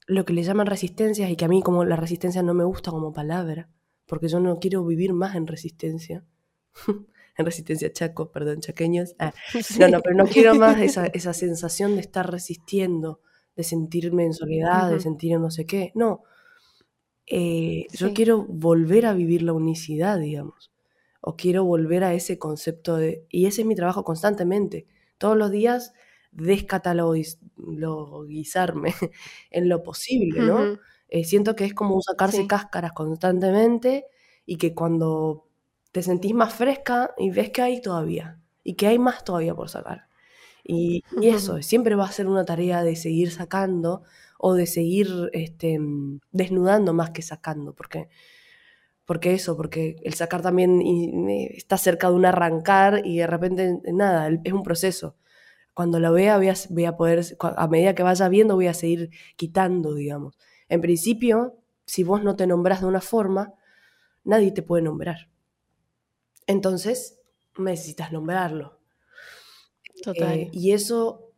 lo 0.06 0.24
que 0.24 0.32
le 0.32 0.42
llaman 0.42 0.66
resistencias 0.66 1.30
y 1.30 1.36
que 1.36 1.44
a 1.44 1.48
mí 1.48 1.62
como 1.62 1.84
la 1.84 1.96
resistencia 1.96 2.42
no 2.42 2.52
me 2.52 2.64
gusta 2.64 2.90
como 2.90 3.12
palabra, 3.12 3.70
porque 4.06 4.28
yo 4.28 4.38
no 4.38 4.58
quiero 4.58 4.84
vivir 4.84 5.14
más 5.14 5.36
en 5.36 5.46
resistencia. 5.46 6.24
en 7.38 7.46
resistencia 7.46 7.90
chaco, 7.90 8.30
perdón, 8.30 8.60
chaqueños. 8.60 9.14
Ah, 9.18 9.32
no, 9.78 9.88
no, 9.88 10.00
pero 10.02 10.16
no 10.16 10.26
quiero 10.26 10.54
más 10.56 10.78
esa, 10.80 11.06
esa, 11.06 11.32
sensación 11.32 11.94
de 11.94 12.02
estar 12.02 12.30
resistiendo, 12.30 13.20
de 13.56 13.64
sentirme 13.64 14.24
en 14.26 14.34
soledad, 14.34 14.90
de 14.90 15.00
sentir 15.00 15.38
no 15.38 15.50
sé 15.50 15.64
qué. 15.64 15.92
No, 15.94 16.24
eh, 17.30 17.86
yo 17.92 18.12
quiero 18.12 18.44
volver 18.44 19.06
a 19.06 19.14
vivir 19.14 19.42
la 19.42 19.52
unicidad, 19.52 20.18
digamos, 20.18 20.72
o 21.20 21.36
quiero 21.36 21.64
volver 21.64 22.02
a 22.02 22.12
ese 22.12 22.38
concepto 22.38 22.96
de... 22.96 23.24
Y 23.28 23.46
ese 23.46 23.60
es 23.62 23.68
mi 23.68 23.76
trabajo 23.76 24.02
constantemente. 24.02 24.88
Todos 25.16 25.36
los 25.36 25.52
días 25.52 25.92
descatalogizarme 26.32 28.94
en 29.50 29.68
lo 29.68 29.84
posible, 29.84 30.40
¿no? 30.40 30.78
Eh, 31.08 31.24
siento 31.24 31.54
que 31.54 31.64
es 31.64 31.74
como 31.74 32.02
sacarse 32.02 32.48
cáscaras 32.48 32.92
constantemente 32.92 34.06
y 34.44 34.56
que 34.56 34.74
cuando 34.74 35.46
te 35.92 36.02
sentís 36.02 36.34
más 36.34 36.52
fresca 36.52 37.14
y 37.16 37.30
ves 37.30 37.50
que 37.50 37.62
hay 37.62 37.80
todavía 37.80 38.40
y 38.64 38.74
que 38.74 38.88
hay 38.88 38.98
más 38.98 39.22
todavía 39.24 39.54
por 39.54 39.68
sacar. 39.68 40.08
Y, 40.64 41.04
eso, 41.22 41.62
siempre 41.70 41.94
va 41.94 42.06
a 42.06 42.12
ser 42.12 42.26
una 42.26 42.44
tarea 42.44 42.82
de 42.82 42.96
seguir 42.96 43.30
sacando 43.30 44.02
o 44.42 44.54
de 44.54 44.66
seguir 44.66 45.30
este, 45.32 45.78
desnudando 46.32 46.94
más 46.94 47.10
que 47.10 47.22
sacando, 47.22 47.74
porque, 47.74 48.08
porque 49.04 49.34
eso, 49.34 49.56
porque 49.56 49.96
el 50.02 50.14
sacar 50.14 50.40
también 50.40 50.80
está 51.28 51.76
cerca 51.76 52.08
de 52.08 52.14
un 52.14 52.24
arrancar 52.24 53.02
y 53.04 53.18
de 53.18 53.26
repente 53.26 53.80
nada, 53.92 54.30
es 54.42 54.52
un 54.52 54.62
proceso 54.62 55.16
cuando 55.74 55.98
lo 55.98 56.12
vea 56.12 56.36
voy 56.36 56.84
a, 56.84 56.96
poder, 56.96 57.24
a 57.40 57.68
medida 57.68 57.94
que 57.94 58.02
vaya 58.02 58.28
viendo 58.28 58.54
voy 58.54 58.66
a 58.66 58.74
seguir 58.74 59.10
quitando, 59.36 59.94
digamos. 59.94 60.36
En 60.68 60.80
principio, 60.80 61.56
si 61.86 62.02
vos 62.02 62.22
no 62.22 62.36
te 62.36 62.46
nombrás 62.46 62.80
de 62.80 62.86
una 62.86 63.00
forma, 63.00 63.54
nadie 64.24 64.52
te 64.52 64.62
puede 64.62 64.82
nombrar. 64.82 65.30
Entonces, 66.46 67.18
necesitas 67.56 68.12
nombrarlo. 68.12 68.78
Total. 70.02 70.38
Eh, 70.38 70.50
y 70.52 70.72
eso, 70.72 71.29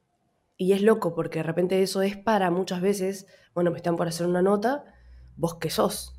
y 0.62 0.72
es 0.72 0.82
loco, 0.82 1.14
porque 1.14 1.40
de 1.40 1.44
repente 1.44 1.82
eso 1.82 2.02
es 2.02 2.16
para 2.16 2.50
muchas 2.50 2.80
veces, 2.80 3.26
bueno, 3.54 3.70
me 3.70 3.76
están 3.76 3.96
por 3.96 4.08
hacer 4.08 4.26
una 4.26 4.42
nota, 4.42 4.84
vos 5.36 5.56
qué 5.56 5.70
sos. 5.70 6.14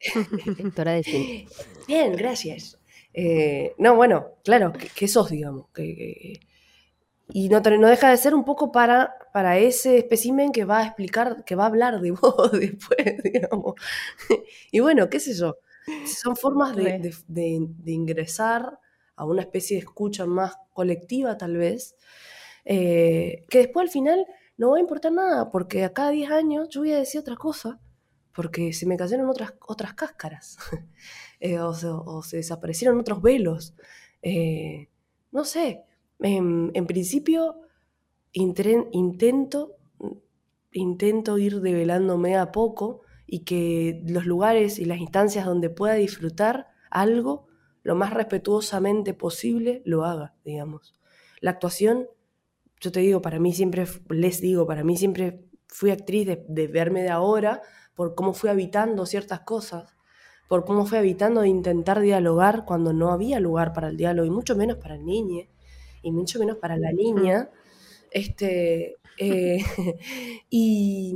Bien, 1.86 2.16
gracias. 2.16 2.78
Eh, 3.12 3.74
no, 3.78 3.96
bueno, 3.96 4.34
claro, 4.44 4.72
¿qué, 4.94 5.08
sos, 5.08 5.30
digamos? 5.30 5.68
Que, 5.74 6.40
y 7.32 7.48
no, 7.48 7.60
no, 7.60 7.88
deja 7.88 8.10
de 8.10 8.16
ser 8.16 8.34
un 8.34 8.44
poco 8.44 8.72
para, 8.72 9.14
para 9.32 9.58
ese 9.58 9.98
espécimen 9.98 10.52
que 10.52 10.64
va 10.64 10.80
a 10.80 10.86
explicar, 10.86 11.44
que 11.44 11.54
va 11.54 11.64
a 11.64 11.68
hablar 11.68 12.00
de 12.00 12.10
vos 12.22 12.52
después, 12.52 13.22
digamos. 13.22 13.74
Y 14.70 14.80
bueno, 14.80 15.08
qué 15.08 15.20
sé 15.20 15.34
yo. 15.34 15.56
Son 16.22 16.36
formas 16.36 16.76
de, 16.76 17.68
ingresar 17.86 18.78
a 19.16 19.24
una 19.24 19.42
especie 19.42 19.76
de 19.76 19.80
escucha 19.80 20.26
más 20.26 20.56
colectiva, 20.72 21.36
tal 21.36 21.56
vez, 21.56 21.96
eh, 22.64 23.44
que 23.48 23.58
después 23.58 23.84
al 23.84 23.90
final 23.90 24.26
no 24.56 24.70
va 24.70 24.76
a 24.76 24.80
importar 24.80 25.12
nada, 25.12 25.50
porque 25.50 25.84
a 25.84 25.92
cada 25.92 26.10
10 26.10 26.30
años 26.30 26.68
yo 26.68 26.80
voy 26.80 26.92
a 26.92 26.98
decir 26.98 27.20
otra 27.20 27.36
cosa, 27.36 27.80
porque 28.32 28.72
se 28.72 28.86
me 28.86 28.96
cayeron 28.96 29.28
otras, 29.28 29.54
otras 29.66 29.94
cáscaras. 29.94 30.56
Eh, 31.42 31.58
o, 31.58 31.72
se, 32.22 32.36
desaparecieron 32.36 33.00
otros 33.00 33.22
velos. 33.22 33.74
Eh, 34.20 34.90
no 35.32 35.46
sé, 35.46 35.84
en, 36.18 36.86
principio 36.86 37.62
intento, 38.32 39.78
intento 40.70 41.38
ir 41.38 41.62
develándome 41.62 42.36
a 42.36 42.52
poco 42.52 43.00
y 43.26 43.44
que 43.44 44.02
los 44.06 44.26
lugares 44.26 44.78
y 44.78 44.84
las 44.84 44.98
instancias 44.98 45.46
donde 45.46 45.70
pueda 45.70 45.94
disfrutar 45.94 46.66
algo 46.90 47.46
lo 47.82 47.94
más 47.94 48.12
respetuosamente 48.12 49.14
posible 49.14 49.82
lo 49.84 50.04
haga, 50.04 50.34
digamos. 50.44 50.94
La 51.40 51.52
actuación, 51.52 52.06
yo 52.80 52.92
te 52.92 53.00
digo, 53.00 53.22
para 53.22 53.38
mí 53.38 53.52
siempre, 53.52 53.86
les 54.08 54.40
digo, 54.40 54.66
para 54.66 54.84
mí 54.84 54.96
siempre 54.96 55.44
fui 55.68 55.90
actriz 55.90 56.26
de, 56.26 56.44
de 56.48 56.66
verme 56.66 57.02
de 57.02 57.10
ahora 57.10 57.62
por 57.94 58.14
cómo 58.14 58.32
fui 58.32 58.50
habitando 58.50 59.06
ciertas 59.06 59.40
cosas 59.40 59.94
por 60.50 60.64
cómo 60.64 60.84
fue 60.84 60.98
evitando 60.98 61.42
de 61.42 61.48
intentar 61.48 62.00
dialogar 62.00 62.64
cuando 62.64 62.92
no 62.92 63.12
había 63.12 63.38
lugar 63.38 63.72
para 63.72 63.86
el 63.86 63.96
diálogo, 63.96 64.26
y 64.26 64.30
mucho 64.30 64.56
menos 64.56 64.78
para 64.78 64.96
el 64.96 65.06
niño, 65.06 65.44
y 66.02 66.10
mucho 66.10 66.40
menos 66.40 66.56
para 66.56 66.76
la 66.76 66.90
niña. 66.90 67.48
Este, 68.10 68.96
eh, 69.16 69.58
y 70.50 71.14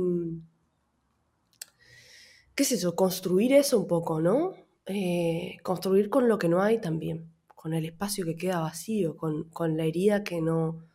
qué 2.55 2.63
es 2.63 2.71
eso, 2.71 2.95
construir 2.95 3.51
eso 3.51 3.77
un 3.77 3.87
poco, 3.87 4.21
¿no? 4.21 4.53
Eh, 4.85 5.57
construir 5.63 6.09
con 6.09 6.29
lo 6.29 6.37
que 6.37 6.47
no 6.47 6.61
hay 6.61 6.79
también, 6.79 7.29
con 7.55 7.73
el 7.73 7.83
espacio 7.83 8.23
que 8.23 8.37
queda 8.37 8.61
vacío, 8.61 9.17
con, 9.17 9.75
la 9.75 9.83
herida 9.83 10.23
que 10.23 10.39
no, 10.39 10.85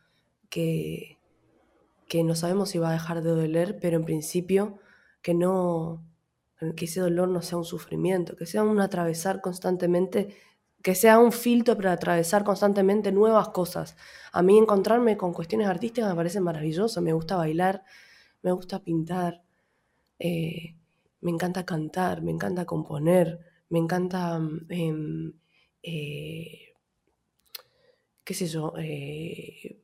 que, 0.50 1.18
que 2.08 2.24
no 2.24 2.34
sabemos 2.34 2.70
si 2.70 2.78
va 2.78 2.90
a 2.90 2.92
dejar 2.92 3.22
de 3.22 3.30
doler, 3.30 3.78
pero 3.80 3.96
en 3.96 4.04
principio 4.04 4.78
que 5.22 5.34
no, 5.34 6.04
que 6.76 6.84
ese 6.84 7.00
dolor 7.00 7.28
no 7.28 7.42
sea 7.42 7.58
un 7.58 7.64
sufrimiento, 7.64 8.36
que 8.36 8.46
sea 8.46 8.62
un 8.62 8.80
atravesar 8.80 9.40
constantemente, 9.40 10.36
que 10.82 10.94
sea 10.94 11.18
un 11.18 11.32
filtro 11.32 11.76
para 11.76 11.92
atravesar 11.92 12.44
constantemente 12.44 13.12
nuevas 13.12 13.48
cosas. 13.50 13.96
A 14.32 14.42
mí 14.42 14.58
encontrarme 14.58 15.16
con 15.16 15.32
cuestiones 15.32 15.68
artísticas 15.68 16.10
me 16.10 16.16
parece 16.16 16.40
maravilloso, 16.40 17.00
me 17.00 17.12
gusta 17.12 17.36
bailar, 17.36 17.84
me 18.42 18.52
gusta 18.52 18.82
pintar, 18.82 19.42
eh, 20.18 20.76
me 21.20 21.30
encanta 21.30 21.64
cantar, 21.66 22.22
me 22.22 22.30
encanta 22.32 22.64
componer, 22.66 23.40
me 23.68 23.78
encanta, 23.78 24.38
mm, 24.38 24.66
em, 24.70 25.32
eh, 25.82 26.74
qué 28.24 28.34
sé 28.34 28.46
yo, 28.46 28.72
eh, 28.78 29.80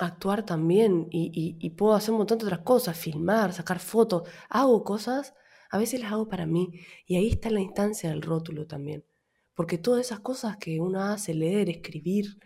actuar 0.00 0.44
también 0.44 1.08
y, 1.10 1.70
puedo 1.70 1.94
hacer 1.94 2.12
un 2.12 2.18
montón 2.18 2.38
de 2.38 2.44
otras 2.46 2.60
cosas, 2.60 2.96
filmar, 2.96 3.52
sacar 3.52 3.78
fotos, 3.78 4.28
hago 4.48 4.82
cosas, 4.84 5.34
a 5.70 5.78
veces 5.78 6.00
las 6.00 6.12
hago 6.12 6.28
para 6.28 6.46
mí 6.46 6.80
y 7.06 7.16
ahí 7.16 7.28
está 7.28 7.50
la 7.50 7.60
instancia 7.60 8.10
del 8.10 8.22
rótulo 8.22 8.66
también, 8.66 9.04
porque 9.54 9.78
todas 9.78 10.04
esas 10.04 10.20
cosas 10.20 10.56
que 10.56 10.80
uno 10.80 11.02
hace, 11.02 11.34
leer, 11.34 11.70
escribir, 11.70 12.38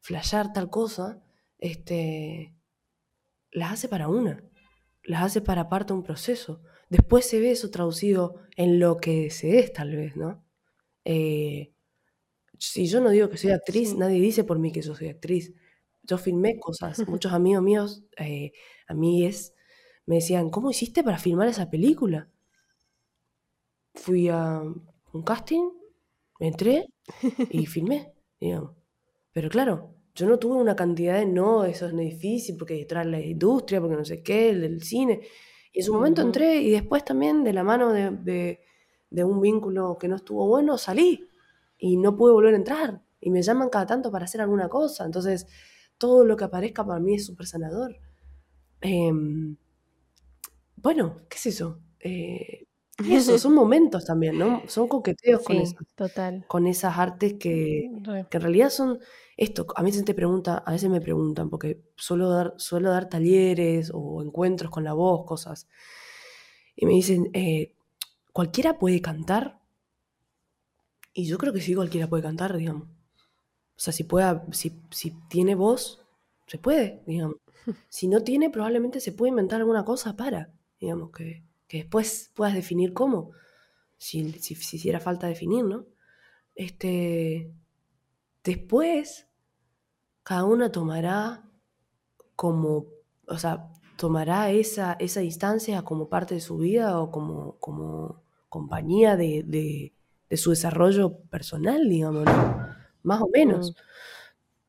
flashear 0.00 0.52
tal 0.52 0.70
cosa, 0.70 1.22
este, 1.58 2.54
las 3.52 3.72
hace 3.72 3.88
para 3.88 4.08
una, 4.08 4.42
las 5.04 5.22
hace 5.22 5.40
para 5.40 5.68
parte 5.68 5.92
de 5.92 5.98
un 5.98 6.04
proceso. 6.04 6.62
Después 6.88 7.26
se 7.26 7.40
ve 7.40 7.52
eso 7.52 7.70
traducido 7.70 8.36
en 8.56 8.78
lo 8.78 8.98
que 8.98 9.30
se 9.30 9.58
es 9.58 9.72
tal 9.72 9.96
vez, 9.96 10.16
¿no? 10.16 10.44
Eh, 11.04 11.72
si 12.58 12.86
yo 12.86 13.00
no 13.00 13.10
digo 13.10 13.28
que 13.28 13.38
soy 13.38 13.50
actriz, 13.50 13.94
nadie 13.94 14.20
dice 14.20 14.44
por 14.44 14.58
mí 14.58 14.72
que 14.72 14.82
yo 14.82 14.94
soy 14.94 15.08
actriz 15.08 15.54
yo 16.02 16.18
filmé 16.18 16.58
cosas. 16.58 16.98
Muchos 17.08 17.32
amigos 17.32 17.62
míos, 17.62 18.04
eh, 18.18 18.52
amigues, 18.88 19.54
me 20.06 20.16
decían, 20.16 20.50
¿cómo 20.50 20.70
hiciste 20.70 21.02
para 21.04 21.18
filmar 21.18 21.48
esa 21.48 21.70
película? 21.70 22.28
Fui 23.94 24.28
a 24.28 24.62
un 25.12 25.22
casting, 25.22 25.70
entré 26.40 26.86
y 27.50 27.66
filmé, 27.74 28.12
digamos. 28.40 28.72
Pero 29.32 29.48
claro, 29.50 29.94
yo 30.14 30.26
no 30.28 30.38
tuve 30.38 30.56
una 30.56 30.76
cantidad 30.76 31.16
de 31.18 31.26
no, 31.26 31.64
eso 31.64 31.86
es 31.86 31.96
difícil 31.96 32.56
porque 32.58 32.74
detrás 32.74 33.06
la 33.06 33.20
industria, 33.20 33.80
porque 33.80 33.96
no 33.96 34.04
sé 34.04 34.22
qué, 34.22 34.50
el, 34.50 34.64
el 34.64 34.82
cine. 34.82 35.22
Y 35.72 35.80
en 35.80 35.84
su 35.86 35.94
momento 35.94 36.22
entré 36.22 36.56
y 36.62 36.70
después 36.72 37.04
también 37.04 37.44
de 37.44 37.52
la 37.52 37.64
mano 37.64 37.92
de, 37.92 38.10
de- 38.12 38.60
de 39.10 39.24
un 39.24 39.40
vínculo 39.42 39.98
que 39.98 40.08
no 40.08 40.16
estuvo 40.16 40.46
bueno, 40.48 40.78
salí 40.78 41.28
y 41.78 41.96
no 41.98 42.16
pude 42.16 42.32
volver 42.32 42.54
a 42.54 42.58
entrar. 42.58 43.02
Y 43.20 43.30
me 43.30 43.42
llaman 43.42 43.70
cada 43.70 43.86
tanto 43.86 44.10
para 44.12 44.24
hacer 44.26 44.40
alguna 44.42 44.68
cosa. 44.70 45.04
Entonces, 45.06 45.46
todo 45.98 46.24
lo 46.24 46.36
que 46.36 46.44
aparezca 46.44 46.84
para 46.84 47.00
mí 47.00 47.14
es 47.14 47.26
súper 47.26 47.46
sanador. 47.46 47.96
Em, 48.80 49.56
bueno, 50.76 51.16
¿qué 51.28 51.36
es 51.36 51.46
eso? 51.46 51.80
Eh, 52.00 52.66
y 53.04 53.14
eso, 53.14 53.38
son 53.38 53.54
momentos 53.54 54.04
también, 54.04 54.38
¿no? 54.38 54.62
Son 54.68 54.88
coqueteos 54.88 55.42
con, 55.42 55.56
esas, 55.56 55.76
total. 55.94 56.44
con 56.48 56.66
esas 56.66 56.98
artes 56.98 57.34
que, 57.34 57.90
Re. 58.02 58.26
que 58.30 58.36
en 58.36 58.42
realidad 58.42 58.70
son 58.70 58.98
esto. 59.36 59.66
A 59.76 59.82
veces 59.82 60.04
te 60.04 60.14
pregunta, 60.14 60.58
a 60.58 60.72
veces 60.72 60.90
me 60.90 61.00
preguntan, 61.00 61.48
porque 61.50 61.80
suelo 61.96 62.28
dar, 62.30 62.54
suelo 62.58 62.90
dar 62.90 63.08
talleres 63.08 63.90
o 63.94 64.22
encuentros 64.22 64.70
con 64.70 64.84
la 64.84 64.92
voz, 64.92 65.24
cosas. 65.26 65.68
Y 66.76 66.86
me 66.86 66.92
dicen, 66.92 67.30
eh, 67.34 67.74
¿cualquiera 68.32 68.78
puede 68.78 69.00
cantar? 69.00 69.60
Y 71.14 71.26
yo 71.26 71.38
creo 71.38 71.52
que 71.52 71.60
sí, 71.60 71.74
cualquiera 71.74 72.08
puede 72.08 72.22
cantar, 72.22 72.56
digamos. 72.56 72.88
O 73.82 73.84
sea, 73.84 73.92
si, 73.92 74.04
pueda, 74.04 74.46
si, 74.52 74.80
si 74.90 75.10
tiene 75.28 75.56
voz, 75.56 76.00
se 76.46 76.58
puede, 76.58 77.02
digamos. 77.06 77.36
Si 77.88 78.08
no 78.08 78.22
tiene, 78.24 78.50
probablemente 78.50 79.00
se 79.00 79.12
puede 79.12 79.30
inventar 79.30 79.60
alguna 79.60 79.84
cosa 79.84 80.16
para, 80.16 80.50
digamos, 80.80 81.10
que, 81.12 81.44
que 81.68 81.78
después 81.78 82.30
puedas 82.34 82.54
definir 82.54 82.92
cómo, 82.92 83.30
si, 83.98 84.32
si, 84.34 84.54
si 84.56 84.76
hiciera 84.76 85.00
falta 85.00 85.28
definir, 85.28 85.64
¿no? 85.64 85.86
Este, 86.56 87.52
después, 88.44 89.28
cada 90.22 90.44
una 90.44 90.72
tomará 90.72 91.44
como, 92.36 92.86
o 93.28 93.38
sea, 93.38 93.68
tomará 93.96 94.50
esa, 94.50 94.94
esa 94.94 95.20
distancia 95.20 95.82
como 95.82 96.08
parte 96.08 96.34
de 96.36 96.40
su 96.40 96.58
vida 96.58 97.00
o 97.00 97.10
como, 97.10 97.58
como 97.58 98.22
compañía 98.48 99.16
de, 99.16 99.44
de- 99.46 99.94
de 100.30 100.36
su 100.38 100.50
desarrollo 100.50 101.18
personal, 101.30 101.88
digamos, 101.88 102.24
¿no? 102.24 102.61
Más 103.02 103.20
o 103.22 103.28
menos. 103.32 103.74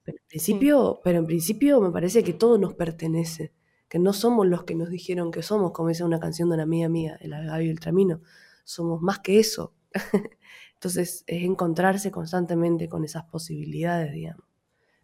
Pero 0.04 0.18
en 0.18 0.28
principio, 0.28 1.02
pero 1.04 1.20
en 1.20 1.25
principio 1.28 1.82
me 1.82 1.92
parece 1.92 2.24
que 2.24 2.34
todo 2.34 2.58
nos 2.58 2.74
pertenece, 2.74 3.54
que 3.90 4.00
no 4.00 4.13
somos 4.13 4.48
los 4.48 4.63
que 4.63 4.75
nos 4.75 4.90
dijeron 4.90 5.32
que 5.32 5.44
somos, 5.44 5.72
como 5.72 5.90
dice 5.90 6.04
una 6.04 6.20
canción 6.20 6.50
de 6.50 6.56
una 6.56 6.63
amiga 6.63 6.90
mía, 6.90 7.18
el 7.22 7.32
Gaby 7.32 7.68
Beltramino, 7.68 8.22
somos 8.66 9.02
más 9.02 9.20
que 9.20 9.40
eso. 9.40 9.74
Entonces 10.75 11.24
es 11.28 11.44
encontrarse 11.44 12.12
constantemente 12.12 12.90
con 12.90 13.06
esas 13.06 13.24
posibilidades, 13.25 14.12
digamos, 14.13 14.46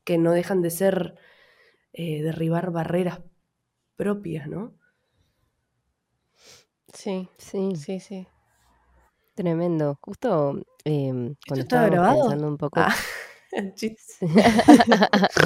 que 0.05 0.17
no 0.17 0.31
dejan 0.33 0.61
de 0.61 0.71
ser 0.71 1.15
eh, 1.93 2.23
derribar 2.23 2.71
barreras 2.71 3.21
propias, 3.97 4.47
¿no? 4.47 4.75
Sí, 6.93 7.29
Sí, 7.37 7.75
sí, 7.75 7.99
sí. 7.99 8.27
tremendo. 9.35 9.97
Justo 10.01 10.59
em, 10.83 11.35
cuando 11.47 11.61
estaba 11.63 11.87
grabado? 11.87 12.21
pensando 12.23 12.47
un 12.47 12.57
poco. 12.57 12.79
Ah. 12.81 12.93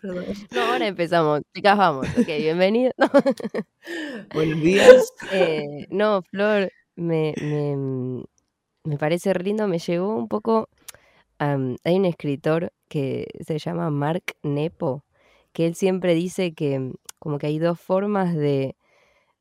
perdón. 0.00 0.24
No, 0.50 0.60
ahora 0.62 0.86
empezamos. 0.86 1.42
Chicas, 1.54 1.76
vamos. 1.78 2.06
Ok, 2.18 2.26
bienvenido. 2.26 2.92
No, 2.98 3.08
Buenos 4.34 4.60
días. 4.60 5.12
eh, 5.32 5.86
no, 5.90 6.22
Flor, 6.22 6.70
me, 6.96 7.34
me, 7.40 7.76
mm, 7.76 8.24
me 8.84 8.98
parece 8.98 9.32
re 9.32 9.44
lindo. 9.44 9.68
Me 9.68 9.78
llegó 9.78 10.16
un 10.16 10.28
poco. 10.28 10.68
hay 11.38 11.96
un 11.96 12.04
escritor 12.04 12.72
que 12.88 13.26
se 13.46 13.58
llama 13.58 13.90
Mark 13.90 14.22
Nepo, 14.42 15.04
que 15.52 15.66
él 15.66 15.74
siempre 15.74 16.14
dice 16.14 16.54
que 16.54 16.78
mm, 16.78 16.94
como 17.18 17.38
que 17.38 17.46
hay 17.48 17.58
dos 17.58 17.80
formas 17.80 18.34
de, 18.34 18.76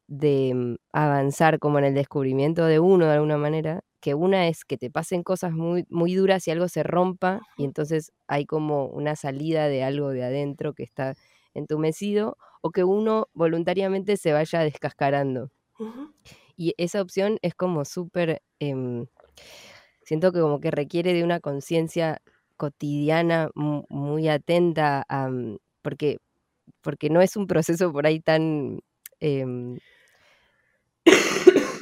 de 0.07 0.53
mm, 0.55 0.75
avanzar 0.93 1.59
como 1.59 1.79
en 1.79 1.85
el 1.85 1.93
descubrimiento 1.95 2.65
de 2.65 2.79
uno 2.79 3.05
de 3.07 3.13
alguna 3.13 3.37
manera, 3.37 3.81
que 4.03 4.15
una 4.15 4.49
es 4.49 4.65
que 4.65 4.77
te 4.77 4.91
pasen 4.91 5.23
cosas 5.23 5.53
muy, 5.53 5.85
muy 5.89 6.13
duras 6.13 6.45
y 6.45 6.51
algo 6.51 6.67
se 6.67 6.83
rompa 6.83 7.39
y 7.55 7.63
entonces 7.63 8.11
hay 8.27 8.45
como 8.45 8.87
una 8.87 9.15
salida 9.15 9.69
de 9.69 9.81
algo 9.81 10.09
de 10.09 10.25
adentro 10.25 10.73
que 10.73 10.83
está 10.83 11.15
entumecido 11.53 12.37
o 12.61 12.71
que 12.71 12.83
uno 12.83 13.29
voluntariamente 13.33 14.17
se 14.17 14.33
vaya 14.33 14.59
descascarando. 14.59 15.51
Y 16.57 16.73
esa 16.77 17.01
opción 17.01 17.37
es 17.41 17.55
como 17.55 17.85
súper, 17.85 18.41
em, 18.59 19.05
siento 20.03 20.33
que 20.33 20.41
como 20.41 20.59
que 20.59 20.69
requiere 20.69 21.13
de 21.13 21.23
una 21.23 21.39
conciencia 21.39 22.21
cotidiana 22.57 23.51
mu- 23.55 23.85
muy 23.89 24.27
atenta, 24.27 25.05
a, 25.07 25.29
mm, 25.29 25.59
porque, 25.81 26.17
porque 26.81 27.09
no 27.09 27.21
es 27.21 27.37
un 27.37 27.47
proceso 27.47 27.93
por 27.93 28.05
ahí 28.05 28.19
tan 28.19 28.81
em, 29.21 29.77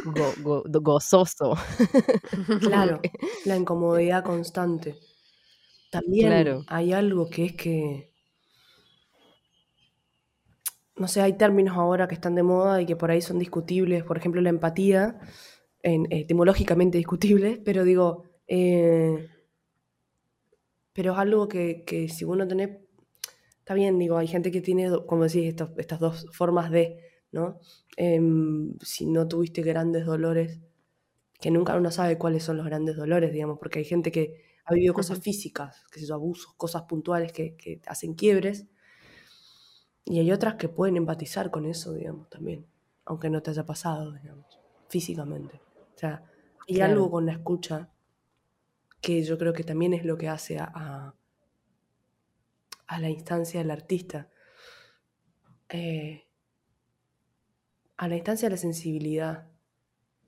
go- 0.04 0.34
go- 0.44 0.64
do- 0.68 0.82
gozoso. 0.82 1.56
Claro, 2.62 3.02
la 3.46 3.56
incomodidad 3.58 4.24
constante. 4.24 4.96
También 5.90 6.28
Claro. 6.30 6.64
hay 6.68 6.94
algo 6.94 7.30
que 7.30 7.46
es 7.46 7.54
que, 7.54 8.12
no 10.96 11.08
sé, 11.08 11.22
hay 11.22 11.34
términos 11.34 11.76
ahora 11.78 12.08
que 12.08 12.16
están 12.16 12.36
de 12.36 12.44
moda 12.44 12.82
y 12.82 12.86
que 12.86 12.96
por 12.96 13.12
ahí 13.12 13.22
son 13.22 13.40
discutibles, 13.40 14.04
por 14.04 14.18
ejemplo, 14.18 14.42
la 14.42 14.50
empatía, 14.50 15.20
en- 15.84 16.08
etimológicamente 16.12 16.98
discutibles, 16.98 17.60
pero 17.66 17.84
digo, 17.84 18.24
eh, 18.48 19.28
pero 20.94 21.14
es 21.14 21.18
algo 21.20 21.48
que, 21.48 21.84
que 21.86 22.10
si 22.10 22.26
uno 22.26 22.48
tiene, 22.48 22.82
está 23.60 23.74
bien, 23.74 23.98
digo, 23.98 24.18
hay 24.18 24.28
gente 24.28 24.52
que 24.52 24.62
tiene, 24.62 24.90
como 25.08 25.24
decís, 25.24 25.46
estos- 25.48 25.72
estas 25.78 26.00
dos 26.00 26.26
formas 26.34 26.70
de, 26.72 26.98
¿no? 27.32 27.60
Em, 27.98 28.78
si 28.82 29.06
no 29.06 29.28
tuviste 29.28 29.62
grandes 29.62 30.06
dolores, 30.06 30.60
que 31.42 31.52
nunca 31.52 31.76
uno 31.78 31.92
sabe 31.92 32.18
cuáles 32.20 32.44
son 32.44 32.58
los 32.58 32.66
grandes 32.68 32.96
dolores, 32.98 33.34
digamos, 33.34 33.60
porque 33.60 33.80
hay 33.80 33.86
gente 33.86 34.12
que 34.12 34.44
ha 34.66 34.74
vivido 34.74 34.94
cosas 34.94 35.20
físicas, 35.20 35.86
que 35.92 36.00
sé 36.02 36.12
abusos, 36.14 36.54
cosas 36.56 36.84
puntuales 36.84 37.34
que, 37.34 37.56
que 37.58 37.82
hacen 37.88 38.16
quiebres, 38.16 38.68
y 40.06 40.20
hay 40.20 40.32
otras 40.32 40.56
que 40.56 40.70
pueden 40.70 40.98
empatizar 40.98 41.52
con 41.52 41.66
eso, 41.66 41.94
digamos, 41.94 42.30
también, 42.30 42.68
aunque 43.06 43.30
no 43.30 43.42
te 43.42 43.52
haya 43.52 43.66
pasado, 43.66 44.14
digamos, 44.14 44.60
físicamente. 44.90 45.62
O 45.96 45.98
sea, 45.98 46.24
hay 46.68 46.80
Claro. 46.80 46.82
algo 46.82 47.12
con 47.12 47.26
la 47.26 47.34
escucha 47.34 47.92
que 49.02 49.22
yo 49.24 49.38
creo 49.38 49.52
que 49.54 49.64
también 49.66 49.94
es 49.94 50.06
lo 50.06 50.18
que 50.18 50.30
hace 50.30 50.58
a, 50.58 50.72
a, 50.74 51.16
a 52.86 53.00
la 53.00 53.10
instancia 53.10 53.60
del 53.60 53.72
artista. 53.72 54.30
Eh, 55.70 56.28
a 58.02 58.08
la 58.08 58.16
instancia 58.16 58.48
de 58.50 58.56
la 58.56 58.58
sensibilidad. 58.58 59.48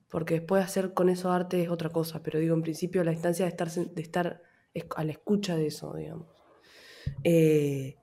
Porque 0.08 0.36
después 0.36 0.64
hacer 0.64 0.94
con 0.94 1.10
eso 1.10 1.32
arte 1.32 1.64
es 1.64 1.70
otra 1.70 1.90
cosa, 1.90 2.22
pero 2.22 2.38
digo, 2.38 2.54
en 2.54 2.62
principio 2.62 3.04
la 3.04 3.14
instancia 3.14 3.46
de 3.46 3.50
estar, 3.50 3.72
de 3.72 4.02
estar 4.02 4.44
es- 4.76 4.86
a 4.96 5.04
la 5.04 5.12
escucha 5.12 5.56
de 5.56 5.66
eso, 5.68 5.92
digamos. 5.96 6.28
Eh, 7.24 7.98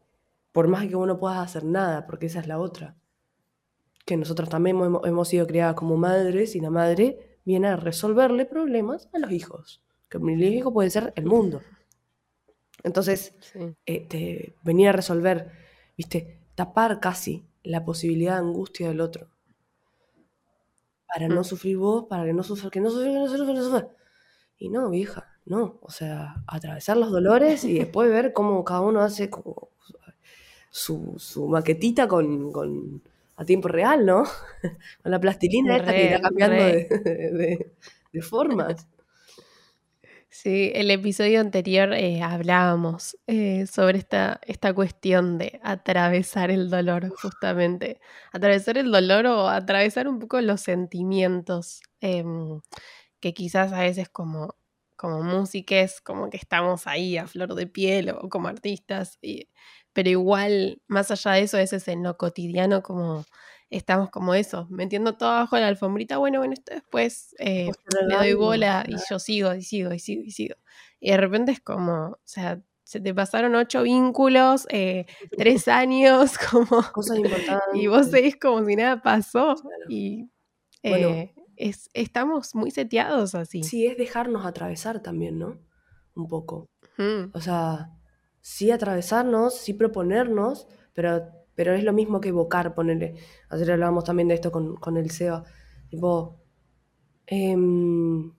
por 0.51 0.67
más 0.67 0.89
que 0.89 0.97
uno 0.97 1.21
pueda 1.21 1.41
hacer 1.41 1.65
nada, 1.65 2.05
porque 2.09 2.27
esa 2.27 2.41
es 2.41 2.49
la 2.49 2.59
otra. 2.59 2.97
Que 4.05 4.17
nosotros 4.17 4.49
también 4.49 4.77
hemos, 4.81 5.07
hemos 5.07 5.29
sido 5.29 5.47
criadas 5.47 5.77
como 5.77 5.97
madres 5.97 6.57
y 6.57 6.61
la 6.61 6.71
madre 6.71 7.39
viene 7.45 7.69
a 7.69 7.77
resolverle 7.77 8.45
problemas 8.47 9.09
a 9.13 9.21
los 9.21 9.31
hijos. 9.31 9.85
Que 10.09 10.19
el 10.19 10.43
hijo 10.43 10.73
puede 10.73 10.91
ser 10.91 11.13
el 11.15 11.27
mundo. 11.27 11.61
Entonces, 12.83 13.37
Sí. 13.39 13.61
este, 13.87 14.57
venir 14.65 14.89
a 14.89 14.93
resolver, 14.93 15.53
¿viste? 15.97 16.41
Tapar 16.57 16.99
casi 16.99 17.47
la 17.63 17.85
posibilidad 17.85 18.33
de 18.35 18.41
angustia 18.49 18.89
del 18.89 19.01
otro. 19.01 19.29
Para 21.13 21.29
no 21.29 21.41
Mm. 21.41 21.45
sufrir 21.45 21.77
vos, 21.79 22.07
para 22.09 22.25
que 22.25 22.33
no 22.33 22.43
sufra, 22.43 22.71
que 22.71 22.81
no 22.81 22.91
sufra, 22.91 23.07
que 23.11 23.19
no 23.19 23.29
sufra, 23.29 23.47
que 23.47 23.53
no 23.55 23.63
sufra. 23.65 23.89
Y 24.59 24.69
no, 24.69 24.91
vieja, 24.91 25.29
no. 25.47 25.79
O 25.83 25.91
sea, 25.91 26.43
atravesar 26.47 26.97
los 26.97 27.11
dolores 27.11 27.65
y 27.65 27.79
después 27.79 28.11
ver 28.11 28.33
cómo 28.33 28.65
cada 28.65 28.81
uno 28.83 29.01
hace 29.01 29.31
como 29.31 29.69
su, 30.71 31.15
su 31.19 31.49
maquetita 31.49 32.07
con, 32.09 32.53
con- 32.53 33.03
a 33.37 33.45
tiempo 33.45 33.69
real, 33.69 34.05
¿no? 34.07 34.25
con 35.03 35.11
la 35.11 35.19
plastilina 35.21 35.77
esta 35.77 35.93
que 35.95 36.05
irá 36.07 36.17
Re, 36.19 36.23
cambiando 36.23 36.57
de, 36.57 36.73
de- 37.33 37.73
de 38.13 38.23
formas. 38.23 38.87
Sí, 40.33 40.71
el 40.77 40.91
episodio 40.93 41.41
anterior 41.41 41.93
eh, 41.93 42.23
hablábamos 42.23 43.17
eh, 43.27 43.67
sobre 43.67 43.99
esta, 43.99 44.41
esta 44.47 44.73
cuestión 44.73 45.39
de 45.39 45.59
atravesar 45.65 46.51
el 46.53 46.71
dolor, 46.71 47.09
justamente. 47.21 48.01
Atravesar 48.33 48.79
el 48.79 48.93
dolor 48.93 49.27
o 49.27 49.49
atravesar 49.49 50.07
un 50.07 50.21
poco 50.21 50.41
los 50.41 50.61
sentimientos, 50.61 51.81
em, 52.01 52.61
que 53.21 53.35
quizás 53.35 53.73
a 53.73 53.81
veces 53.81 54.09
como, 54.09 54.55
como 54.97 55.23
músiques, 55.23 56.01
como 56.01 56.31
que 56.31 56.37
estamos 56.37 56.87
ahí 56.87 57.17
a 57.19 57.27
flor 57.27 57.55
de 57.57 57.67
piel 57.67 58.11
o 58.11 58.29
como 58.29 58.47
artistas, 58.49 59.19
y- 59.23 59.49
pero 59.93 60.11
igual, 60.11 60.81
más 60.87 61.11
allá 61.11 61.33
de 61.33 61.43
eso, 61.43 61.57
a 61.57 61.61
veces 61.61 61.89
en 61.89 62.05
lo 62.05 62.17
cotidiano, 62.17 62.83
como 62.83 63.25
estamos 63.71 64.11
como 64.11 64.35
eso, 64.35 64.67
metiendo 64.71 65.17
todo 65.17 65.31
abajo 65.31 65.57
de 65.57 65.63
la 65.63 65.69
alfombrita, 65.69 66.19
bueno, 66.19 66.39
bueno, 66.39 66.55
esto 66.55 66.75
después 66.75 67.35
eh, 67.39 67.71
le 68.09 68.17
doy 68.17 68.35
bola 68.35 68.85
y 68.87 68.97
yo 69.09 69.19
sigo 69.19 69.55
y 69.55 69.63
sigo 69.63 69.95
y 69.95 69.99
sigo 69.99 70.23
y 70.25 70.31
sigo. 70.33 70.57
Y 70.99 71.11
de 71.11 71.17
repente 71.17 71.53
es 71.53 71.61
como, 71.61 72.09
o 72.09 72.21
sea, 72.25 72.61
se 72.83 73.01
te 73.01 73.15
pasaron 73.15 73.55
ocho 73.55 73.85
vínculos, 73.85 74.67
eh, 74.71 75.07
tres 75.39 75.69
años, 75.69 76.37
como... 76.51 76.83
Cosas 76.93 77.19
importantes. 77.19 77.75
Y 77.75 77.87
vos 77.87 78.09
seguís 78.09 78.37
como 78.37 78.65
si 78.65 78.75
nada 78.75 79.01
pasó. 79.01 79.55
Y 79.89 80.29
eh, 80.83 81.33
es, 81.55 81.89
estamos 81.95 82.55
muy 82.57 82.73
seteados 82.73 83.37
así. 83.37 83.63
Sí, 83.63 83.87
es 83.87 83.97
dejarnos 83.97 84.45
atravesar 84.45 85.01
también, 85.01 85.39
¿no? 85.39 85.59
Un 86.17 86.27
poco. 86.27 86.69
O 87.33 87.41
sea, 87.41 87.93
sí 88.43 88.71
atravesarnos, 88.71 89.57
sí 89.57 89.73
proponernos, 89.73 90.69
pero, 90.93 91.33
pero 91.55 91.75
es 91.75 91.85
lo 91.85 91.93
mismo 91.93 92.21
que 92.21 92.31
evocar, 92.31 92.75
ponerle. 92.75 93.17
Ayer 93.49 93.73
hablábamos 93.73 94.05
también 94.05 94.29
de 94.29 94.35
esto 94.35 94.51
con, 94.53 94.77
con 94.77 94.97
el 94.97 95.11
SEO. 95.11 95.45
Tipo, 95.89 96.41
em, 97.27 98.33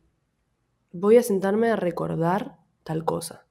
voy 0.91 1.17
a 1.17 1.23
sentarme 1.23 1.69
a 1.69 1.75
recordar 1.75 2.57
tal 2.83 3.05
cosa. 3.05 3.45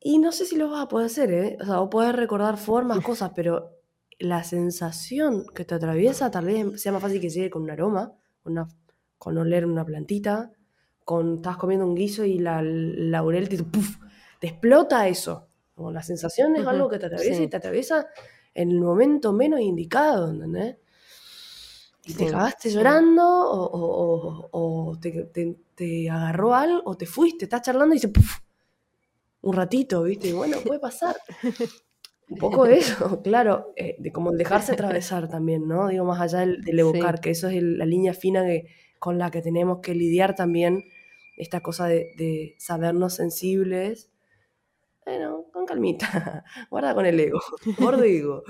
Y 0.00 0.18
no 0.18 0.30
sé 0.32 0.46
si 0.46 0.56
lo 0.56 0.70
vas 0.70 0.84
a 0.84 0.88
poder 0.88 1.06
hacer, 1.06 1.32
¿eh? 1.32 1.58
O 1.60 1.64
sea, 1.64 1.80
o 1.80 2.12
recordar 2.12 2.58
formas, 2.58 3.00
cosas, 3.00 3.32
pero 3.34 3.72
la 4.18 4.44
sensación 4.44 5.46
que 5.54 5.64
te 5.64 5.74
atraviesa 5.74 6.30
tal 6.30 6.46
vez 6.46 6.80
sea 6.80 6.92
más 6.92 7.02
fácil 7.02 7.20
que 7.20 7.28
llegue 7.28 7.50
con 7.50 7.62
un 7.62 7.70
aroma, 7.70 8.12
una, 8.44 8.68
con 9.18 9.36
oler 9.36 9.66
una 9.66 9.84
plantita, 9.84 10.52
con 11.04 11.36
estás 11.36 11.56
comiendo 11.56 11.86
un 11.86 11.94
guiso 11.94 12.24
y 12.24 12.38
la 12.38 12.62
laurel 12.62 13.48
te, 13.48 13.58
te 14.40 14.46
explota 14.46 15.08
eso. 15.08 15.48
Como 15.76 15.92
la 15.92 16.02
sensación 16.02 16.56
es 16.56 16.66
algo 16.66 16.88
que 16.88 16.98
te 16.98 17.06
atraviesa 17.06 17.42
y 17.42 17.48
te 17.48 17.56
atraviesa 17.58 18.08
en 18.54 18.70
el 18.72 18.80
momento 18.80 19.32
menos 19.32 19.60
indicado, 19.60 20.30
¿entendés? 20.30 20.78
Y 22.06 22.14
te 22.14 22.28
acabaste 22.28 22.70
llorando 22.70 23.22
o, 23.22 24.98
te, 25.00 26.10
agarró 26.10 26.54
algo 26.54 26.82
o 26.84 26.96
te 26.96 27.06
fuiste, 27.06 27.44
estás 27.44 27.62
charlando 27.62 27.94
y 27.94 27.98
dice, 27.98 28.10
un 29.42 29.52
ratito, 29.52 30.02
¿viste? 30.02 30.28
Y 30.28 30.32
bueno, 30.32 30.58
puede 30.64 30.80
pasar. 30.80 31.16
Un 32.28 32.38
poco 32.38 32.64
de 32.64 32.78
eso, 32.78 33.22
claro, 33.22 33.72
eh, 33.76 33.94
de 33.98 34.10
como 34.10 34.32
dejarse 34.32 34.72
atravesar 34.72 35.28
también, 35.28 35.68
¿no? 35.68 35.88
Digo, 35.88 36.04
más 36.04 36.20
allá 36.20 36.40
del, 36.40 36.78
evocar, 36.78 37.20
que 37.20 37.30
eso 37.30 37.48
es 37.48 37.62
la 37.62 37.86
línea 37.86 38.14
fina 38.14 38.44
con 38.98 39.18
la 39.18 39.30
que 39.30 39.42
tenemos 39.42 39.78
que 39.80 39.94
lidiar 39.94 40.34
también, 40.34 40.86
esta 41.36 41.60
cosa 41.60 41.86
de, 41.86 42.56
sabernos 42.58 43.14
sensibles. 43.14 44.10
Bueno, 45.06 45.44
con 45.52 45.66
calmita, 45.66 46.42
guarda 46.70 46.92
con 46.92 47.06
el 47.06 47.20
ego, 47.20 47.38
gordo 47.78 48.02
ego. 48.02 48.42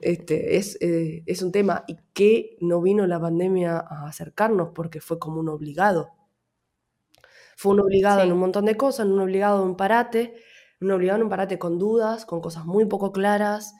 Este, 0.00 0.56
es, 0.56 0.78
eh, 0.80 1.22
es 1.26 1.42
un 1.42 1.52
tema 1.52 1.84
y 1.86 1.98
que 2.14 2.56
no 2.62 2.80
vino 2.80 3.06
la 3.06 3.20
pandemia 3.20 3.76
a 3.78 4.08
acercarnos 4.08 4.70
porque 4.74 5.02
fue 5.02 5.18
como 5.18 5.38
un 5.38 5.50
obligado. 5.50 6.08
Fue 7.58 7.72
un 7.72 7.80
obligado 7.80 8.22
en 8.22 8.32
un 8.32 8.38
montón 8.38 8.64
de 8.64 8.78
cosas, 8.78 9.06
un 9.06 9.20
obligado 9.20 9.62
en 9.62 9.68
un 9.68 9.76
parate, 9.76 10.34
un 10.80 10.90
obligado 10.92 11.18
en 11.18 11.24
un 11.24 11.28
parate 11.28 11.58
con 11.58 11.78
dudas, 11.78 12.24
con 12.24 12.40
cosas 12.40 12.64
muy 12.64 12.86
poco 12.86 13.12
claras, 13.12 13.74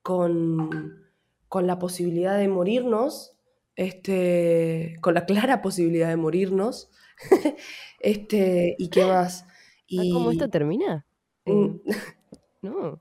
con, 0.00 1.02
con 1.48 1.66
la 1.66 1.80
posibilidad 1.80 2.38
de 2.38 2.46
morirnos, 2.46 3.36
este, 3.74 4.96
con 5.00 5.14
la 5.14 5.26
clara 5.26 5.60
posibilidad 5.60 6.08
de 6.08 6.16
morirnos. 6.16 6.92
este, 7.98 8.76
¿Y 8.78 8.90
qué 8.90 9.06
más? 9.06 9.44
Y... 9.88 10.12
¿Cómo 10.12 10.30
esto 10.30 10.48
termina? 10.48 11.04
Mm. 11.46 11.64
Eh, 11.86 11.96
no. 12.62 13.00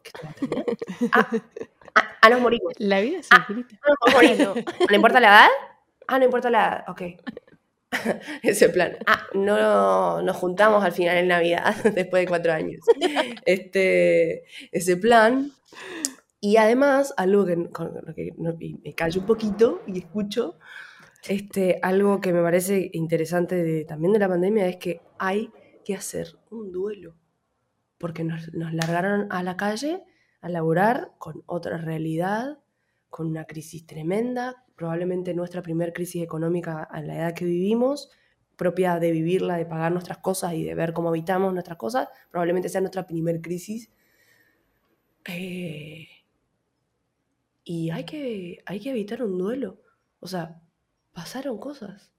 Ah, 1.12 1.30
ah, 1.96 2.18
ah, 2.22 2.30
nos 2.30 2.42
morimos. 2.42 2.74
La 2.78 3.02
vida 3.02 3.20
es 3.20 3.28
ah, 3.32 3.46
infinita. 3.48 3.80
no, 4.40 4.54
no 4.90 4.96
importa 4.96 5.20
la 5.20 5.28
edad? 5.28 5.50
Ah, 6.08 6.20
no 6.20 6.26
importa 6.26 6.50
la 6.50 6.60
edad, 6.60 6.84
ok. 6.88 7.02
ese 8.44 8.70
plan. 8.70 8.98
Ah, 9.06 9.28
no 9.34 10.22
nos 10.22 10.36
juntamos 10.38 10.84
al 10.84 10.92
final 10.92 11.18
en 11.18 11.28
Navidad, 11.28 11.76
después 11.96 12.24
de 12.24 12.28
cuatro 12.28 12.54
años. 12.54 12.82
Este, 13.46 14.44
ese 14.72 14.98
plan. 14.98 15.52
Y 16.40 16.58
además, 16.58 17.14
algo 17.16 17.46
que, 17.46 17.56
me 17.56 18.94
callo 18.96 19.22
un 19.22 19.28
poquito 19.28 19.82
y 19.88 20.00
escucho, 20.00 20.58
este, 21.28 21.80
algo 21.82 22.20
que 22.20 22.34
me 22.34 22.42
parece 22.42 22.90
interesante 22.94 23.86
también 23.86 24.12
de 24.12 24.20
la 24.20 24.28
pandemia 24.28 24.68
es 24.68 24.76
que 24.76 25.02
hay 25.18 25.52
que 25.86 25.96
hacer 25.96 26.36
un 26.50 26.72
duelo. 26.72 27.16
Porque 28.04 28.26
nos, 28.26 28.54
largaron 28.54 29.32
a 29.32 29.44
la 29.44 29.56
calle 29.56 30.04
a 30.42 30.50
laborar 30.50 31.14
con 31.20 31.42
otra 31.46 31.78
realidad, 31.78 32.60
con 33.10 33.28
una 33.28 33.46
crisis 33.46 33.88
tremenda, 33.88 34.66
probablemente 34.76 35.34
nuestra 35.34 35.62
primera 35.62 35.94
crisis 35.94 36.22
económica 36.22 36.84
a 36.84 37.02
la 37.02 37.16
edad 37.16 37.34
que 37.34 37.46
vivimos, 37.46 38.12
propia 38.58 39.00
de 39.00 39.12
vivirla, 39.12 39.56
de 39.56 39.66
pagar 39.66 39.94
nuestras 39.94 40.18
cosas 40.18 40.52
y 40.56 40.66
de 40.66 40.76
ver 40.76 40.92
cómo 40.92 41.08
habitamos 41.08 41.54
nuestras 41.54 41.78
cosas, 41.78 42.10
probablemente 42.30 42.68
sea 42.68 42.82
nuestra 42.82 43.08
primera 43.08 43.40
crisis. 43.42 43.90
Eh, 45.24 46.10
y 47.64 47.90
hay 47.92 48.04
que, 48.04 48.62
hay 48.66 48.82
que 48.82 48.90
evitar 48.90 49.24
un 49.24 49.38
duelo. 49.38 49.80
O 50.20 50.28
sea, 50.28 50.62
pasaron 51.14 51.58
cosas, 51.58 52.12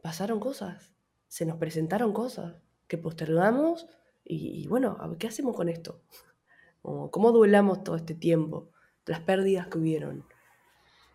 pasaron 0.00 0.40
cosas, 0.40 0.94
se 1.28 1.44
nos 1.44 1.58
presentaron 1.58 2.14
cosas 2.14 2.54
que 2.88 2.96
postergamos 2.96 3.86
y, 4.24 4.66
bueno, 4.68 4.98
¿qué 5.18 5.26
hacemos 5.26 5.56
con 5.56 5.68
esto? 5.68 6.00
¿Cómo 6.82 7.32
duelamos 7.32 7.84
todo 7.84 7.96
este 7.96 8.14
tiempo? 8.14 8.70
Las 9.06 9.20
pérdidas 9.20 9.68
que 9.68 9.78
hubieron, 9.78 10.24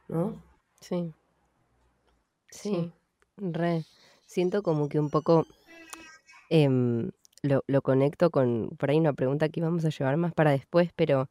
¿no? 0.07 0.43
Sí. 0.81 1.13
Sí, 2.49 2.91
re. 3.37 3.85
Siento 4.25 4.63
como 4.63 4.89
que 4.89 4.99
un 4.99 5.09
poco 5.09 5.45
em, 6.49 7.11
lo, 7.41 7.63
lo 7.67 7.81
conecto 7.81 8.29
con, 8.31 8.69
por 8.77 8.89
ahí 8.89 8.99
una 8.99 9.13
pregunta 9.13 9.49
que 9.49 9.59
íbamos 9.59 9.85
a 9.85 9.89
llevar 9.89 10.17
más 10.17 10.33
para 10.33 10.51
después, 10.51 10.91
pero 10.95 11.29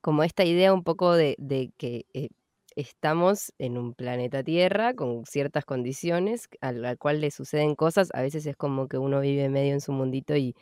como 0.00 0.22
esta 0.22 0.44
idea 0.44 0.72
un 0.72 0.84
poco 0.84 1.12
de, 1.12 1.34
de 1.38 1.72
que 1.76 2.06
eh, 2.14 2.30
estamos 2.78 3.52
en 3.58 3.76
un 3.76 3.92
planeta 3.92 4.44
Tierra 4.44 4.94
con 4.94 5.26
ciertas 5.26 5.64
condiciones 5.64 6.48
al, 6.60 6.96
cual 6.96 7.20
le 7.20 7.32
suceden 7.32 7.74
cosas, 7.74 8.10
a 8.14 8.22
veces 8.22 8.46
es 8.46 8.56
como 8.56 8.86
que 8.86 8.98
uno 8.98 9.20
vive 9.20 9.48
medio 9.48 9.72
en 9.72 9.80
su 9.80 9.90
mundito 9.90 10.36
y 10.36 10.54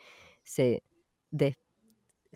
se 0.43 0.81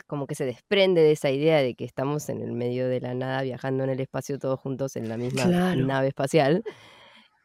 como 0.08 0.28
que 0.28 0.36
se 0.36 0.46
desprende 0.46 1.02
de 1.02 1.12
esa 1.12 1.32
idea 1.32 1.58
de 1.62 1.74
que 1.74 1.84
estamos 1.86 2.30
en 2.30 2.42
el 2.42 2.52
medio 2.52 2.88
de 2.88 3.02
la 3.02 3.14
nada 3.16 3.42
viajando 3.42 3.84
en 3.84 3.90
el 3.90 4.00
espacio 4.00 4.38
todos 4.38 4.60
juntos 4.60 4.96
en 4.96 5.10
la 5.10 5.18
misma 5.18 5.46
nave 5.76 6.10
espacial. 6.10 6.64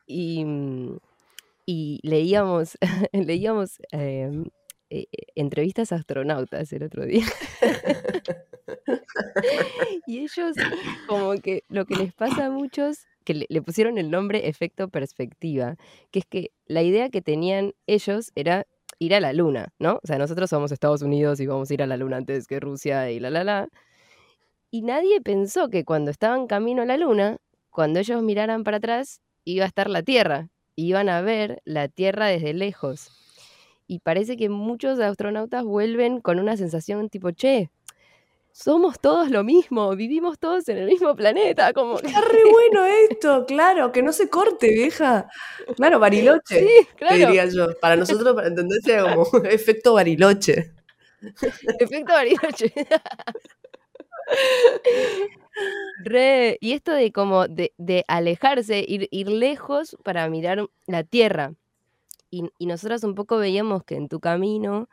Y, 0.07 0.45
mm, 0.45 0.99
y 1.65 2.01
leíamos, 2.03 2.77
leíamos 3.13 3.79
em, 3.91 4.45
eh, 4.45 4.51
eh, 4.91 5.07
entrevistas 5.35 5.93
a 5.93 5.97
astronautas 5.97 6.73
el 6.73 6.85
otro 6.85 7.05
día. 7.05 7.25
y 10.07 10.21
ellos, 10.21 10.57
como 11.09 11.35
que 11.35 11.65
lo 11.69 11.87
que 11.87 11.97
les 11.97 12.15
pasa 12.15 12.47
a 12.47 12.51
muchos, 12.51 13.07
que 13.25 13.47
le, 13.49 13.63
pusieron 13.63 13.99
el 13.99 14.11
nombre 14.11 14.49
efecto 14.49 14.89
perspectiva, 14.89 15.77
que 16.11 16.21
es 16.21 16.27
que 16.27 16.53
la 16.67 16.83
idea 16.83 17.11
que 17.11 17.23
tenían 17.23 17.75
ellos 17.87 18.33
era 18.35 18.67
ir 18.99 19.15
a 19.15 19.21
la 19.21 19.33
luna, 19.33 19.73
¿no? 19.79 20.01
O 20.03 20.07
sea, 20.07 20.19
nosotros 20.19 20.51
somos 20.51 20.73
Estados 20.73 21.03
Unidos 21.03 21.41
y 21.41 21.47
vamos 21.47 21.71
a 21.71 21.75
ir 21.75 21.83
a 21.83 21.87
la 21.87 21.97
luna 21.97 22.19
antes 22.19 22.47
que 22.47 22.61
Rusia 22.61 23.11
y 23.11 23.21
la 23.21 23.31
la 23.31 23.45
la. 23.45 23.69
Y 24.71 24.83
nadie 24.83 25.21
pensó 25.21 25.69
que 25.69 25.85
cuando 25.85 26.11
estaban 26.11 26.47
camino 26.47 26.83
a 26.83 26.87
la 26.87 26.97
luna, 26.97 27.39
cuando 27.71 27.99
ellos 27.99 28.23
miraran 28.23 28.65
para 28.65 28.79
atrás, 28.79 29.21
iba 29.45 29.65
a 29.65 29.69
estar 29.69 29.91
la 29.91 30.03
Tierra. 30.03 30.49
Iban 30.77 31.09
a 31.09 31.21
ver 31.23 31.63
la 31.65 31.89
Tierra 31.89 32.27
desde 32.27 32.55
lejos. 32.55 33.26
Y 33.87 34.01
parece 34.01 34.37
que 34.37 34.49
muchos 34.49 34.99
astronautas 35.01 35.65
vuelven 35.65 36.21
con 36.21 36.39
una 36.39 36.57
sensación 36.57 37.09
tipo, 37.09 37.31
che, 37.31 37.71
somos 38.57 38.99
todos 38.99 39.31
lo 39.31 39.45
mismo, 39.45 39.95
vivimos 39.95 40.39
todos 40.39 40.67
en 40.71 40.79
el 40.79 40.87
mismo 40.87 41.15
planeta. 41.15 41.75
Como... 41.75 41.99
Está 41.99 42.23
re 42.23 42.43
bueno 42.51 42.87
esto, 42.87 43.45
claro, 43.45 43.93
que 43.93 44.03
no 44.03 44.13
se 44.13 44.31
corte, 44.31 44.73
vieja. 44.73 45.29
Claro, 45.77 45.99
Bariloche, 45.99 46.61
sí, 46.61 46.89
claro. 46.97 47.17
diría 47.17 47.45
yo. 47.47 47.69
Para 47.81 47.97
nosotros, 47.97 48.35
para 48.35 48.49
entenderse, 48.49 48.99
como 48.99 49.45
efecto 49.45 49.93
Bariloche. 49.93 50.73
efecto 51.79 52.15
Bariloche. 52.15 52.73
Re, 56.05 56.57
y 56.61 56.73
esto 56.73 56.93
de 56.93 57.13
como 57.13 57.47
de, 57.49 58.05
alejarse, 58.09 58.85
ir, 58.87 59.09
ir, 59.11 59.29
lejos 59.29 59.99
para 60.03 60.29
mirar 60.31 60.67
la 60.87 61.05
tierra. 61.05 61.53
Y, 62.31 62.45
y 62.59 62.67
nosotras 62.67 63.05
un 63.05 63.15
poco 63.15 63.39
veíamos 63.39 63.85
que 63.85 63.97
en 63.97 64.09
tu 64.09 64.21
camino 64.21 64.89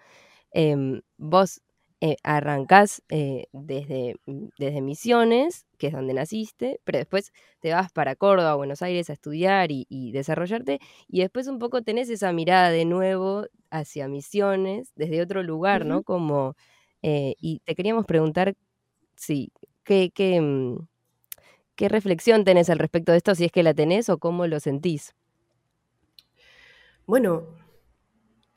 em, 0.51 1.01
vos 1.17 1.61
eh, 2.01 2.17
arrancás 2.23 3.01
eh, 3.09 3.47
desde, 3.53 4.15
mm, 4.25 4.47
desde 4.59 4.81
Misiones, 4.81 5.65
que 5.77 5.87
es 5.87 5.93
donde 5.93 6.13
naciste, 6.13 6.79
pero 6.83 6.99
después 6.99 7.31
te 7.61 7.71
vas 7.73 7.91
para 7.93 8.15
Córdoba, 8.15 8.55
Buenos 8.55 8.81
Aires 8.81 9.09
a 9.09 9.13
estudiar 9.13 9.69
y, 9.71 10.11
desarrollarte, 10.11 10.79
y 11.07 11.21
después 11.21 11.47
un 11.47 11.59
poco 11.59 11.81
tenés 11.83 12.09
esa 12.09 12.33
mirada 12.33 12.69
de 12.71 12.85
nuevo 12.85 13.45
hacia 13.71 14.07
Misiones, 14.09 14.91
desde 14.95 15.21
otro 15.21 15.43
lugar, 15.43 15.85
¿no? 15.85 16.03
Como, 16.03 16.55
eh, 17.01 17.35
y 17.39 17.59
te 17.65 17.75
queríamos 17.75 18.05
preguntar, 18.05 18.55
sí, 19.15 19.51
¿qué, 19.85 20.11
qué, 20.13 20.41
mm, 20.41 20.77
¿Qué 21.75 21.89
reflexión 21.89 22.45
tenés 22.45 22.69
al 22.69 22.79
respecto 22.79 23.11
de 23.11 23.17
esto, 23.19 23.35
si 23.35 23.45
es 23.45 23.51
que 23.51 23.63
la 23.63 23.73
tenés 23.73 24.09
o 24.09 24.17
cómo 24.19 24.47
lo 24.47 24.59
sentís? 24.59 25.13
Bueno, 27.05 27.43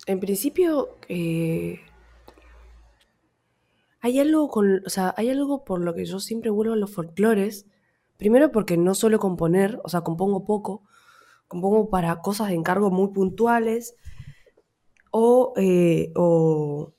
en 0.06 0.20
principio 0.20 0.96
eh, 1.08 1.80
hay 4.00 4.20
algo 4.20 4.48
con, 4.48 4.82
o 4.86 4.88
sea, 4.88 5.14
hay 5.16 5.30
algo 5.30 5.64
por 5.64 5.80
lo 5.80 5.94
que 5.94 6.04
yo 6.04 6.20
siempre 6.20 6.50
vuelvo 6.50 6.74
a 6.74 6.76
los 6.76 6.92
folclores. 6.92 7.66
Primero 8.16 8.52
porque 8.52 8.76
no 8.76 8.94
suelo 8.94 9.18
componer, 9.18 9.80
o 9.84 9.88
sea, 9.88 10.02
compongo 10.02 10.44
poco, 10.44 10.84
compongo 11.48 11.90
para 11.90 12.20
cosas 12.22 12.48
de 12.48 12.54
encargo 12.54 12.90
muy 12.90 13.08
puntuales 13.08 13.96
o, 15.10 15.52
eh, 15.56 16.12
o, 16.14 16.94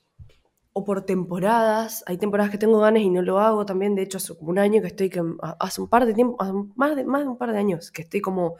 o, 0.74 0.84
por 0.84 1.06
temporadas. 1.06 2.04
Hay 2.06 2.18
temporadas 2.18 2.50
que 2.50 2.58
tengo 2.58 2.78
ganas 2.78 3.02
y 3.02 3.10
no 3.10 3.22
lo 3.22 3.38
hago 3.40 3.64
también. 3.64 3.94
De 3.94 4.02
hecho, 4.02 4.18
hace 4.18 4.36
como 4.36 4.50
un 4.50 4.58
año 4.58 4.82
que 4.82 4.88
estoy, 4.88 5.10
que, 5.10 5.22
hace 5.60 5.80
un 5.80 5.88
par 5.88 6.04
de 6.06 6.14
tiempo, 6.14 6.36
más 6.76 6.94
de, 6.94 7.04
más 7.04 7.22
de 7.22 7.28
un 7.28 7.38
par 7.38 7.52
de 7.52 7.58
años, 7.58 7.90
que 7.90 8.02
estoy 8.02 8.20
como, 8.20 8.56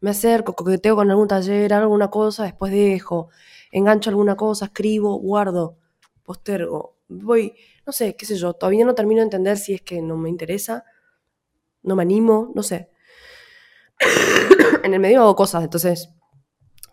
me 0.00 0.10
acerco, 0.10 0.54
coqueteo 0.54 0.96
con 0.96 1.10
algún 1.10 1.28
taller, 1.28 1.72
alguna 1.72 2.10
cosa, 2.10 2.44
después 2.44 2.72
dejo, 2.72 3.30
engancho 3.70 4.10
alguna 4.10 4.36
cosa, 4.36 4.66
escribo, 4.66 5.18
guardo, 5.18 5.78
postergo, 6.22 6.96
voy 7.08 7.54
no 7.86 7.92
sé, 7.92 8.16
qué 8.16 8.26
sé 8.26 8.36
yo, 8.36 8.54
todavía 8.54 8.84
no 8.84 8.94
termino 8.94 9.20
de 9.20 9.24
entender 9.24 9.58
si 9.58 9.74
es 9.74 9.82
que 9.82 10.00
no 10.00 10.16
me 10.16 10.28
interesa, 10.28 10.84
no 11.82 11.96
me 11.96 12.02
animo, 12.02 12.50
no 12.54 12.62
sé. 12.62 12.90
en 14.82 14.94
el 14.94 15.00
medio 15.00 15.22
hago 15.22 15.36
cosas, 15.36 15.64
entonces 15.64 16.08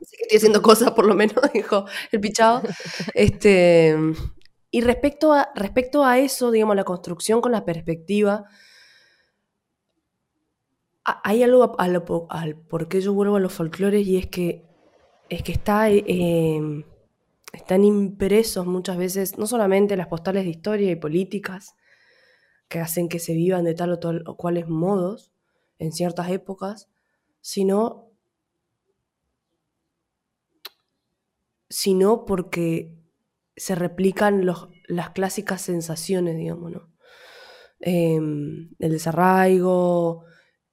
sé 0.02 0.18
que 0.18 0.24
estoy 0.24 0.38
haciendo 0.38 0.62
cosas 0.62 0.92
por 0.92 1.06
lo 1.06 1.16
menos, 1.16 1.36
dijo 1.54 1.86
el 2.12 2.20
pichado. 2.20 2.62
Este, 3.14 3.96
y 4.70 4.82
respecto 4.82 5.34
a, 5.34 5.50
respecto 5.56 6.04
a 6.04 6.20
eso, 6.20 6.52
digamos, 6.52 6.76
la 6.76 6.84
construcción 6.84 7.42
con 7.42 7.52
la 7.52 7.66
perspectiva, 7.66 8.46
hay 11.04 11.44
algo 11.44 11.76
al, 11.80 12.56
por 12.56 12.88
qué 12.88 13.02
yo 13.02 13.14
vuelvo 13.14 13.36
a 13.36 13.40
los 13.40 13.54
folclores 13.54 14.06
y 14.08 14.18
es 14.18 14.28
que, 14.28 14.66
es 15.30 15.44
que 15.44 15.52
está... 15.52 15.90
Eh, 15.90 16.86
están 17.54 17.84
impresos 17.84 18.66
muchas 18.66 18.98
veces 18.98 19.38
no 19.38 19.46
solamente 19.46 19.98
las 19.98 20.08
postales 20.08 20.46
de 20.46 20.52
historia 20.52 20.92
y 20.92 20.96
políticas 20.96 21.76
que 22.68 22.80
hacen 22.80 23.10
que 23.10 23.20
se 23.20 23.34
vivan 23.34 23.66
de 23.66 23.74
tal 23.74 23.92
o, 23.92 24.00
tal 24.00 24.24
o 24.26 24.38
cuales 24.38 24.68
modos 24.70 25.32
en 25.78 25.92
ciertas 25.92 26.30
épocas, 26.30 26.90
sino, 27.42 28.08
sino 31.70 32.26
porque 32.26 32.94
se 33.58 33.76
replican 33.76 34.46
los, 34.46 34.70
las 34.88 35.10
clásicas 35.10 35.62
sensaciones, 35.62 36.38
digamos, 36.38 36.72
¿no? 36.72 36.90
Em, 37.82 38.70
el 38.80 38.92
desarraigo, 38.92 40.24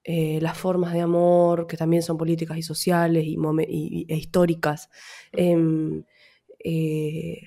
eh, 0.04 0.38
las 0.40 0.56
formas 0.56 0.92
de 0.92 1.00
amor, 1.00 1.66
que 1.66 1.76
también 1.76 2.02
son 2.02 2.16
políticas 2.16 2.56
y 2.58 2.62
sociales 2.62 3.24
y, 3.26 4.06
e 4.08 4.16
históricas. 4.16 4.88
Em, 5.32 6.04
eh, 6.64 7.40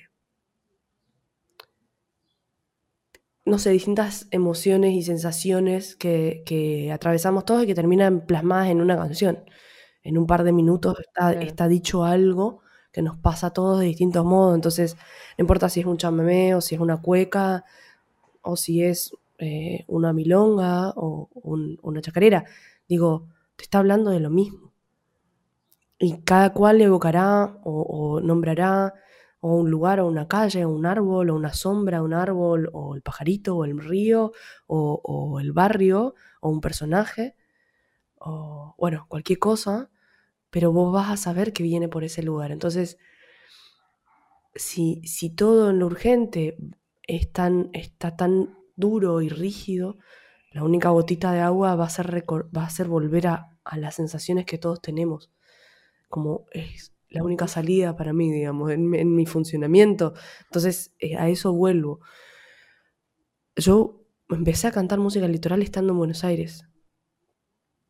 no 3.44 3.58
sé, 3.58 3.70
distintas 3.70 4.28
emociones 4.30 4.92
y 4.94 5.02
sensaciones 5.02 5.96
que, 5.96 6.90
atravesamos 6.92 7.44
todos 7.44 7.64
y 7.64 7.66
que 7.66 7.74
terminan 7.74 8.26
plasmadas 8.26 8.68
en 8.68 8.80
una 8.80 8.96
canción. 8.96 9.44
En 10.04 10.18
un 10.18 10.26
par 10.26 10.44
de 10.44 10.52
minutos 10.52 10.96
está, 11.46 11.68
dicho 11.68 12.04
algo 12.04 12.60
que 12.92 13.02
nos 13.02 13.18
pasa 13.18 13.48
a 13.48 13.52
todos 13.52 13.80
de 13.80 13.86
distintos 13.86 14.24
modos. 14.24 14.54
Entonces, 14.54 14.96
no 15.38 15.42
importa 15.42 15.68
si 15.68 15.80
es 15.80 15.86
un 15.86 15.96
chamamé 15.96 16.54
o 16.54 16.60
si 16.60 16.74
es 16.74 16.80
una 16.80 17.00
cueca 17.00 17.64
o 18.42 18.56
si 18.56 18.82
es 18.84 19.12
eh, 19.42 19.84
una 19.88 20.12
milonga 20.12 20.90
o 20.94 21.28
una 21.82 22.00
chacarera. 22.00 22.44
Digo, 22.88 23.28
te 23.56 23.64
está 23.64 23.78
hablando 23.78 24.12
de 24.12 24.20
lo 24.20 24.30
mismo 24.30 24.72
y 25.98 26.22
cada 26.22 26.52
cual 26.52 26.80
evocará 26.80 27.58
o, 27.64 28.20
nombrará 28.20 28.94
o 29.40 29.56
un 29.56 29.68
lugar 29.68 29.98
o 29.98 30.06
una 30.06 30.28
calle 30.28 30.64
o 30.64 30.70
un 30.70 30.86
árbol 30.86 31.30
o 31.30 31.34
una 31.34 31.52
sombra, 31.52 32.02
un 32.02 32.14
árbol 32.14 32.70
o 32.72 32.94
el 32.94 33.02
pajarito 33.02 33.56
o 33.56 33.64
el 33.64 33.76
río 33.80 34.30
o, 34.68 35.40
el 35.40 35.50
barrio 35.52 36.14
o 36.40 36.48
un 36.48 36.60
personaje 36.60 37.34
o 38.18 38.76
bueno, 38.78 39.06
cualquier 39.08 39.40
cosa, 39.40 39.90
pero 40.50 40.70
vos 40.72 40.92
vas 40.92 41.10
a 41.10 41.16
saber 41.16 41.52
que 41.52 41.64
viene 41.64 41.88
por 41.88 42.04
ese 42.04 42.22
lugar. 42.22 42.52
Entonces, 42.52 42.96
si, 44.54 45.02
si 45.04 45.30
todo 45.30 45.70
en 45.70 45.80
lo 45.80 45.86
urgente 45.86 46.56
es 47.08 47.32
tan, 47.32 47.70
está 47.72 48.16
tan 48.16 48.61
duro 48.76 49.20
y 49.22 49.28
rígido, 49.28 49.98
la 50.50 50.64
única 50.64 50.90
gotita 50.90 51.32
de 51.32 51.40
agua 51.40 51.74
va 51.76 51.86
a 51.86 51.90
ser, 51.90 52.24
va 52.56 52.66
a 52.66 52.84
volver 52.84 53.26
a, 53.26 53.56
a 53.64 53.76
las 53.78 53.94
sensaciones 53.94 54.46
que 54.46 54.58
todos 54.58 54.80
tenemos 54.80 55.30
como 56.12 56.44
es 56.50 56.92
la 57.08 57.24
única 57.24 57.48
salida 57.48 57.96
para 57.96 58.12
mí, 58.12 58.30
digamos, 58.30 58.70
en, 58.70 59.14
mi 59.14 59.24
funcionamiento. 59.24 60.12
Entonces, 60.44 60.94
eh, 60.98 61.16
a 61.16 61.28
eso 61.30 61.54
vuelvo. 61.54 62.00
Yo 63.56 64.04
empecé 64.28 64.68
a 64.68 64.72
cantar 64.72 64.98
música 64.98 65.26
litoral 65.26 65.62
estando 65.62 65.92
en 65.92 65.98
Buenos 65.98 66.22
Aires, 66.22 66.66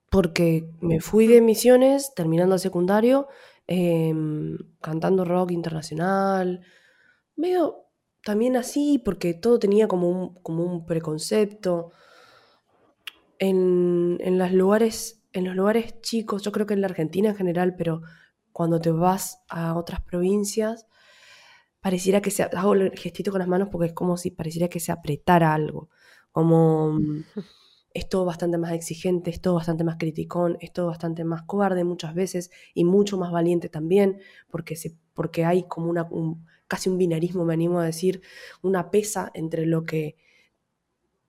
porque 0.09 0.71
me 0.81 1.01
fui 1.01 1.27
de 1.27 1.41
misiones, 1.41 2.15
terminando 2.15 2.55
el 2.55 2.61
secundario, 2.61 3.27
em, 3.67 4.57
cantando 4.81 5.25
rock 5.25 5.51
internacional, 5.51 6.61
medio 7.35 7.82
también 8.25 8.57
así, 8.57 9.01
porque 9.05 9.35
todo 9.35 9.59
tenía 9.59 9.89
como 9.89 10.09
un, 10.09 10.35
como 10.43 10.65
un 10.65 10.87
preconcepto. 10.87 11.91
En, 13.39 14.19
en 14.21 14.39
los 14.39 14.53
lugares 14.53 15.23
en 15.33 15.45
los 15.45 15.57
lugares 15.57 16.01
chicos, 16.01 16.43
yo 16.43 16.53
creo 16.53 16.67
que 16.67 16.75
en 16.75 16.81
la 16.81 16.89
Argentina 16.89 17.31
en 17.31 17.37
general, 17.37 17.75
pero 17.77 18.03
cuando 18.53 18.81
te 18.81 18.91
vas 18.91 19.43
a 19.49 19.75
otras 19.75 20.03
provincias, 20.03 20.87
pareciera 21.81 22.21
que 22.21 22.31
se, 22.31 22.43
hago 22.43 22.75
el 22.75 22.91
gestito 22.99 23.31
con 23.31 23.41
las 23.41 23.49
manos 23.49 23.69
porque 23.71 23.89
es 23.89 23.93
como 23.93 24.17
si 24.17 24.31
pareciera 24.31 24.69
que 24.69 24.81
se 24.81 24.93
apretara 24.93 25.55
algo, 25.55 25.89
como 26.31 26.93
mm, 26.93 27.25
es 27.95 28.09
todo 28.09 28.25
bastante 28.25 28.59
más 28.59 28.73
exigente, 28.73 29.31
es 29.31 29.41
todo 29.41 29.55
bastante 29.55 29.85
más 29.85 29.97
criticón, 29.99 30.59
es 30.61 30.73
todo 30.73 30.87
bastante 30.87 31.25
más 31.25 31.43
cobarde 31.43 31.85
muchas 31.85 32.15
veces 32.15 32.51
y 32.75 32.85
mucho 32.85 33.17
más 33.17 33.33
valiente 33.33 33.69
también, 33.69 34.21
porque, 34.51 34.77
se, 34.77 34.97
porque 35.15 35.45
hay 35.45 35.67
como 35.67 35.89
una, 35.91 36.09
casi 36.73 36.89
un 36.89 36.97
binarismo, 36.97 37.45
me 37.45 37.53
animo 37.53 37.81
a 37.81 37.85
decir, 37.85 38.23
una 38.63 38.91
pesa 38.91 39.31
entre 39.35 39.67
lo 39.67 39.85
que 39.85 40.17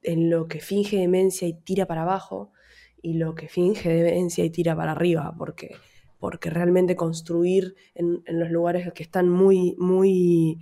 en 0.02 0.30
lo 0.30 0.48
que 0.48 0.62
finge 0.62 0.96
demencia 0.96 1.46
y 1.50 1.54
tira 1.54 1.86
para 1.86 2.04
abajo 2.04 2.54
y 3.02 3.16
lo 3.16 3.36
que 3.36 3.50
finge 3.50 3.90
demencia 3.90 4.46
y 4.46 4.50
tira 4.50 4.74
para 4.74 4.94
arriba, 4.94 5.36
porque, 5.38 5.76
porque 6.18 6.50
realmente 6.50 6.96
construir 6.96 7.76
en, 7.94 8.24
los 8.26 8.50
lugares 8.52 8.90
que 8.94 9.04
están 9.04 9.28
muy, 9.28 9.76
muy, 9.78 10.60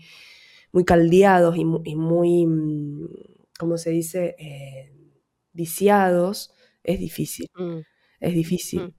muy 0.71 0.83
caldeados 0.83 1.57
y, 1.57 1.63
muy, 1.63 2.47
mm, 2.47 3.07
¿cómo 3.59 3.77
se 3.77 3.91
dice?, 3.91 4.35
eh, 4.39 4.91
viciados, 5.53 6.55
es 6.83 6.99
difícil. 6.99 7.47
Mm. 7.55 7.81
Es 8.19 8.33
difícil. 8.33 8.81
Mm. 8.81 8.93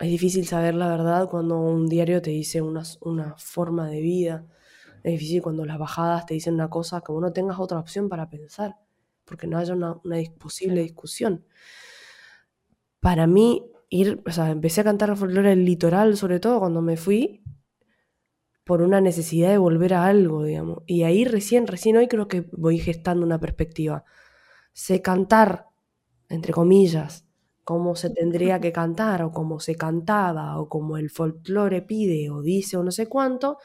Es 0.00 0.08
difícil 0.08 0.46
saber 0.46 0.74
la 0.74 0.88
verdad 0.88 1.28
cuando 1.28 1.58
un 1.60 1.86
diario 1.86 2.22
te 2.22 2.30
dice 2.30 2.62
una, 2.62 2.84
una 3.02 3.36
forma 3.36 3.90
de 3.90 4.00
vida. 4.00 4.46
Es 5.02 5.12
difícil 5.12 5.42
cuando 5.42 5.64
las 5.64 5.78
bajadas 5.78 6.26
te 6.26 6.34
dicen 6.34 6.54
una 6.54 6.70
cosa 6.70 7.00
que 7.00 7.12
vos 7.12 7.22
no 7.22 7.32
tengas 7.32 7.58
otra 7.58 7.78
opción 7.78 8.08
para 8.08 8.28
pensar, 8.28 8.76
porque 9.24 9.46
no 9.46 9.58
haya 9.58 9.74
una, 9.74 9.98
una 10.04 10.16
posible 10.38 10.82
discusión 10.82 11.44
para 13.00 13.26
mí 13.26 13.70
ir, 13.88 14.22
o 14.26 14.30
sea, 14.30 14.50
empecé 14.50 14.80
a 14.80 14.84
cantar 14.84 15.16
folclore 15.16 15.50
del 15.50 15.64
litoral, 15.64 16.16
sobre 16.16 16.40
todo 16.40 16.60
cuando 16.60 16.82
me 16.82 16.96
fui, 16.96 17.42
por 18.64 18.82
una 18.82 19.00
necesidad 19.00 19.50
de 19.50 19.58
volver 19.58 19.94
a 19.94 20.04
algo, 20.06 20.44
digamos. 20.44 20.82
Y 20.86 21.02
ahí 21.04 21.24
recién, 21.24 21.66
recién 21.66 21.96
hoy 21.96 22.06
creo 22.08 22.28
que 22.28 22.42
voy 22.52 22.78
gestando 22.78 23.24
una 23.24 23.40
perspectiva. 23.40 24.04
Sé 24.72 25.00
cantar, 25.00 25.66
entre 26.28 26.52
comillas, 26.52 27.26
como 27.64 27.96
se 27.96 28.10
tendría 28.10 28.60
que 28.60 28.72
cantar, 28.72 29.22
o 29.22 29.32
como 29.32 29.60
se 29.60 29.74
cantaba, 29.76 30.58
o 30.60 30.68
como 30.68 30.98
el 30.98 31.10
folclore 31.10 31.82
pide, 31.82 32.30
o 32.30 32.42
dice, 32.42 32.76
o 32.76 32.82
no 32.84 32.90
sé 32.90 33.06
cuánto. 33.06 33.58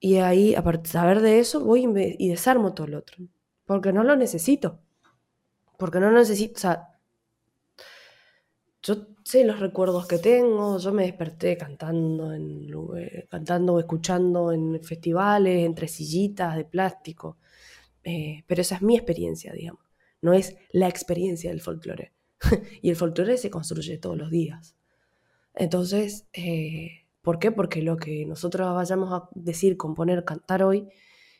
Y 0.00 0.16
ahí, 0.16 0.54
a 0.54 0.62
saber 0.84 1.20
de 1.20 1.40
eso, 1.40 1.60
voy 1.60 1.86
y 2.18 2.28
desarmo 2.28 2.74
todo 2.74 2.86
lo 2.86 2.98
otro. 2.98 3.16
Porque 3.64 3.92
no 3.92 4.04
lo 4.04 4.16
necesito. 4.16 4.80
Porque 5.76 6.00
no 6.00 6.10
lo 6.10 6.18
necesito, 6.18 6.54
o 6.56 6.60
sea, 6.60 6.98
yo 8.82 9.06
sé 9.24 9.44
los 9.44 9.60
recuerdos 9.60 10.06
que 10.06 10.18
tengo, 10.18 10.78
yo 10.78 10.92
me 10.92 11.04
desperté 11.04 11.56
cantando, 11.56 12.32
en, 12.32 12.68
cantando 13.28 13.74
o 13.74 13.80
escuchando 13.80 14.52
en 14.52 14.82
festivales, 14.82 15.66
entre 15.66 15.88
sillitas 15.88 16.56
de 16.56 16.64
plástico, 16.64 17.38
eh, 18.04 18.44
pero 18.46 18.62
esa 18.62 18.76
es 18.76 18.82
mi 18.82 18.96
experiencia, 18.96 19.52
digamos, 19.52 19.82
no 20.22 20.32
es 20.32 20.56
la 20.70 20.88
experiencia 20.88 21.50
del 21.50 21.60
folclore. 21.60 22.12
y 22.82 22.90
el 22.90 22.96
folclore 22.96 23.36
se 23.36 23.50
construye 23.50 23.98
todos 23.98 24.16
los 24.16 24.30
días. 24.30 24.76
Entonces, 25.54 26.26
eh, 26.32 27.07
¿por 27.28 27.38
qué? 27.38 27.52
Porque 27.52 27.82
lo 27.82 27.96
que 27.98 28.24
nosotros 28.26 28.74
vayamos 28.74 29.12
a 29.12 29.28
decir, 29.34 29.76
componer, 29.76 30.24
cantar 30.24 30.62
hoy, 30.62 30.88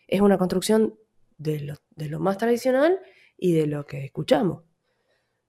es 0.09 0.20
una 0.20 0.38
construcción 0.38 0.94
de 1.38 1.61
lo, 1.61 1.74
de 1.96 2.09
lo 2.11 2.20
más 2.20 2.38
tradicional 2.38 2.98
y 3.38 3.53
de 3.53 3.66
lo 3.66 3.87
que 3.87 4.05
escuchamos. 4.05 4.64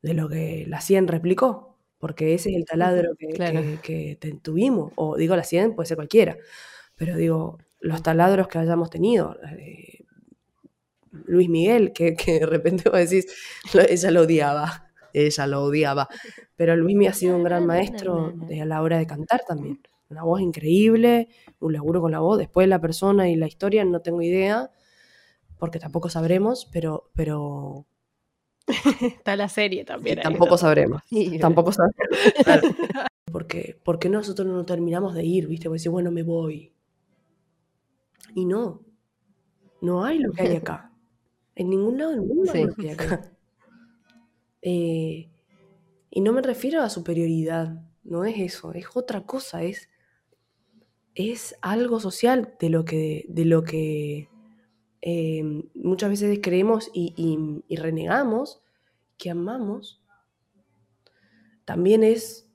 de 0.01 0.13
lo 0.13 0.29
que 0.29 0.65
la 0.67 0.81
100 0.81 1.07
replicó, 1.09 1.77
porque 1.99 2.33
ese 2.35 2.51
es 2.51 2.55
el 2.57 2.65
taladro 2.65 3.15
que, 3.19 3.27
claro. 3.29 3.61
que- 3.61 3.79
que 3.81 4.17
te- 4.21 4.33
tuvimos, 4.47 4.93
o 4.95 5.17
digo 5.17 5.35
la 5.35 5.43
100, 5.43 5.75
puede 5.75 5.87
ser 5.87 5.97
cualquiera, 5.97 6.37
pero 6.95 7.17
digo, 7.17 7.57
los 7.81 8.01
taladros 8.03 8.47
que 8.49 8.59
hayamos 8.59 8.89
tenido, 8.89 9.37
eh, 9.59 10.05
Luis 11.25 11.49
Miguel, 11.49 11.91
que, 11.93 12.15
que 12.15 12.39
de 12.39 12.45
repente 12.45 12.89
vos 12.89 12.99
decís, 12.99 13.25
ella 13.89 14.11
lo 14.11 14.21
odiaba, 14.21 14.91
ella 15.13 15.47
lo 15.47 15.63
odiaba, 15.63 16.07
pero 16.55 16.75
Luis 16.75 16.95
Miguel 16.95 17.11
ha 17.11 17.15
sido 17.15 17.35
un 17.35 17.43
gran 17.43 17.65
maestro 17.65 18.33
a 18.61 18.65
la 18.65 18.81
hora 18.81 18.97
de 18.99 19.07
cantar 19.07 19.41
también, 19.47 19.79
una 20.09 20.23
voz 20.23 20.41
increíble, 20.41 21.29
un 21.59 21.73
laburo 21.73 22.01
con 22.01 22.11
la 22.11 22.19
voz, 22.19 22.37
después 22.37 22.67
la 22.67 22.81
persona 22.81 23.29
y 23.29 23.35
la 23.35 23.47
historia 23.47 23.85
no 23.85 24.01
tengo 24.01 24.21
idea, 24.21 24.71
porque 25.57 25.79
tampoco 25.79 26.09
sabremos, 26.09 26.67
pero, 26.71 27.09
pero 27.13 27.85
Está 29.01 29.35
la 29.35 29.49
serie 29.49 29.83
también. 29.83 30.19
ahí, 30.19 30.23
tampoco 30.23 30.51
¿no? 30.51 30.57
sabremos. 30.57 31.01
Sí, 31.07 31.37
Tampoco 31.39 31.71
sabemos. 31.71 31.95
Claro. 32.43 32.67
Porque, 33.31 33.79
porque 33.83 34.09
nosotros 34.09 34.47
no 34.47 34.65
terminamos 34.65 35.13
de 35.13 35.23
ir, 35.23 35.47
¿viste? 35.47 35.65
Porque 35.65 35.77
decir, 35.77 35.91
bueno, 35.91 36.11
me 36.11 36.23
voy. 36.23 36.73
Y 38.35 38.45
no. 38.45 38.81
No 39.81 40.03
hay 40.03 40.19
lo 40.19 40.31
que 40.31 40.43
hay 40.43 40.55
acá. 40.55 40.85
En 41.55 41.69
ningún 41.69 41.97
lado 41.97 42.11
del 42.11 42.21
mundo 42.21 42.49
hay 42.53 42.63
lo 42.63 42.73
que 42.73 42.83
hay 42.83 42.89
acá. 42.91 43.33
Eh, 44.61 45.29
y 46.09 46.21
no 46.21 46.31
me 46.31 46.41
refiero 46.41 46.81
a 46.81 46.89
superioridad. 46.89 47.83
No 48.05 48.23
es 48.23 48.39
eso. 48.39 48.71
Es 48.71 48.85
otra 48.93 49.25
cosa. 49.25 49.61
Es, 49.63 49.88
es 51.19 51.55
algo 51.61 51.99
social 51.99 52.55
de 52.59 52.69
lo 52.69 52.85
que, 52.85 53.25
de 53.29 53.45
lo 53.45 53.63
que 53.63 54.29
eh, 55.01 55.43
muchas 55.75 56.09
veces 56.11 56.39
creemos 56.41 56.89
y, 56.93 57.13
y- 57.17 57.63
y 57.73 57.77
renegamos 57.77 58.61
que 59.17 59.29
amamos 59.31 60.01
también 61.65 62.03
es, 62.03 62.49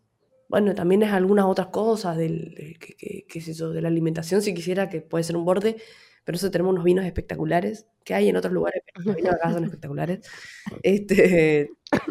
bueno, 0.48 0.74
también 0.74 1.02
es 1.02 1.12
algunas 1.12 1.44
otras 1.46 1.68
cosas 1.68 2.16
del, 2.16 2.54
de, 2.54 3.24
que, 3.28 3.40
sé 3.40 3.54
yo, 3.54 3.70
de 3.70 3.82
la 3.82 3.88
alimentación, 3.88 4.42
si 4.42 4.54
quisiera, 4.54 4.88
que 4.88 5.00
puede 5.00 5.24
ser 5.24 5.36
un 5.36 5.44
borde, 5.44 5.76
pero 6.24 6.36
eso 6.36 6.50
tenemos 6.50 6.72
unos 6.72 6.84
vinos 6.84 7.04
espectaculares, 7.04 7.86
que 8.04 8.14
hay 8.14 8.28
en 8.28 8.36
otros 8.36 8.52
lugares, 8.52 8.82
pero 8.92 9.04
los 9.06 9.16
vinos 9.16 9.34
acá 9.34 9.52
son 9.52 9.64
espectaculares. 9.64 10.20
Este, 10.82 11.70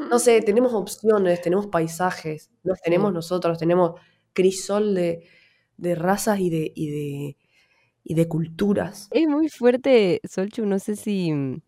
no 0.10 0.20
sé, 0.20 0.42
tenemos 0.42 0.74
opciones, 0.74 1.42
tenemos 1.42 1.68
paisajes, 1.68 2.52
nos 2.64 2.82
tenemos 2.82 3.14
nosotros, 3.14 3.58
tenemos 3.58 4.00
crisol 4.34 4.96
de, 4.96 5.28
de 5.78 5.96
razas 5.96 6.40
y 6.40 6.50
de, 6.50 6.72
y 6.76 6.90
de, 6.90 7.38
y 8.04 8.14
de 8.16 8.28
culturas. 8.28 9.08
Es 9.12 9.28
muy 9.28 9.50
fuerte, 9.50 10.22
Solchu, 10.24 10.66
no 10.66 10.80
sé 10.80 10.96
si, 10.96 11.32
mm, 11.32 11.62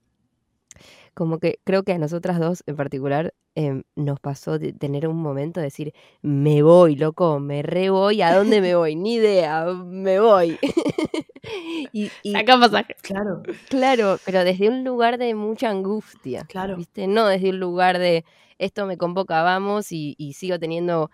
como 1.14 1.40
que 1.40 1.60
creo 1.64 1.84
que 1.84 1.94
a 1.94 1.98
nosotras 1.98 2.40
dos 2.40 2.64
en 2.68 2.76
particular 2.76 3.34
em, 3.56 3.84
nos 3.96 4.20
pasó 4.20 4.60
de 4.60 4.74
tener 4.74 5.08
un 5.08 5.16
momento 5.16 5.62
de 5.62 5.68
decir, 5.68 5.94
me 6.22 6.62
voy, 6.62 6.98
loco, 6.98 7.40
me 7.40 7.62
re 7.62 7.90
voy, 7.90 8.22
¿a 8.22 8.36
dónde 8.36 8.60
me 8.60 8.76
voy? 8.76 8.96
Ni 8.96 9.16
idea, 9.16 9.66
me 9.66 10.20
voy. 10.20 10.60
y, 11.94 12.12
y 12.22 12.32
Saca 12.34 12.60
pasaje. 12.60 12.96
Claro, 13.02 13.44
claro, 13.70 14.20
pero 14.26 14.44
desde 14.44 14.68
un 14.68 14.84
lugar 14.84 15.18
de 15.18 15.34
mucha 15.36 15.70
angustia, 15.70 16.44
claro. 16.50 16.76
¿viste? 16.76 17.08
No 17.08 17.28
desde 17.28 17.52
un 17.52 17.62
lugar 17.62 17.98
de, 17.98 18.26
esto 18.58 18.86
me 18.86 18.98
convoca, 18.98 19.42
vamos, 19.42 19.94
y, 19.94 20.16
y 20.18 20.34
sigo 20.34 20.60
teniendo 20.60 21.10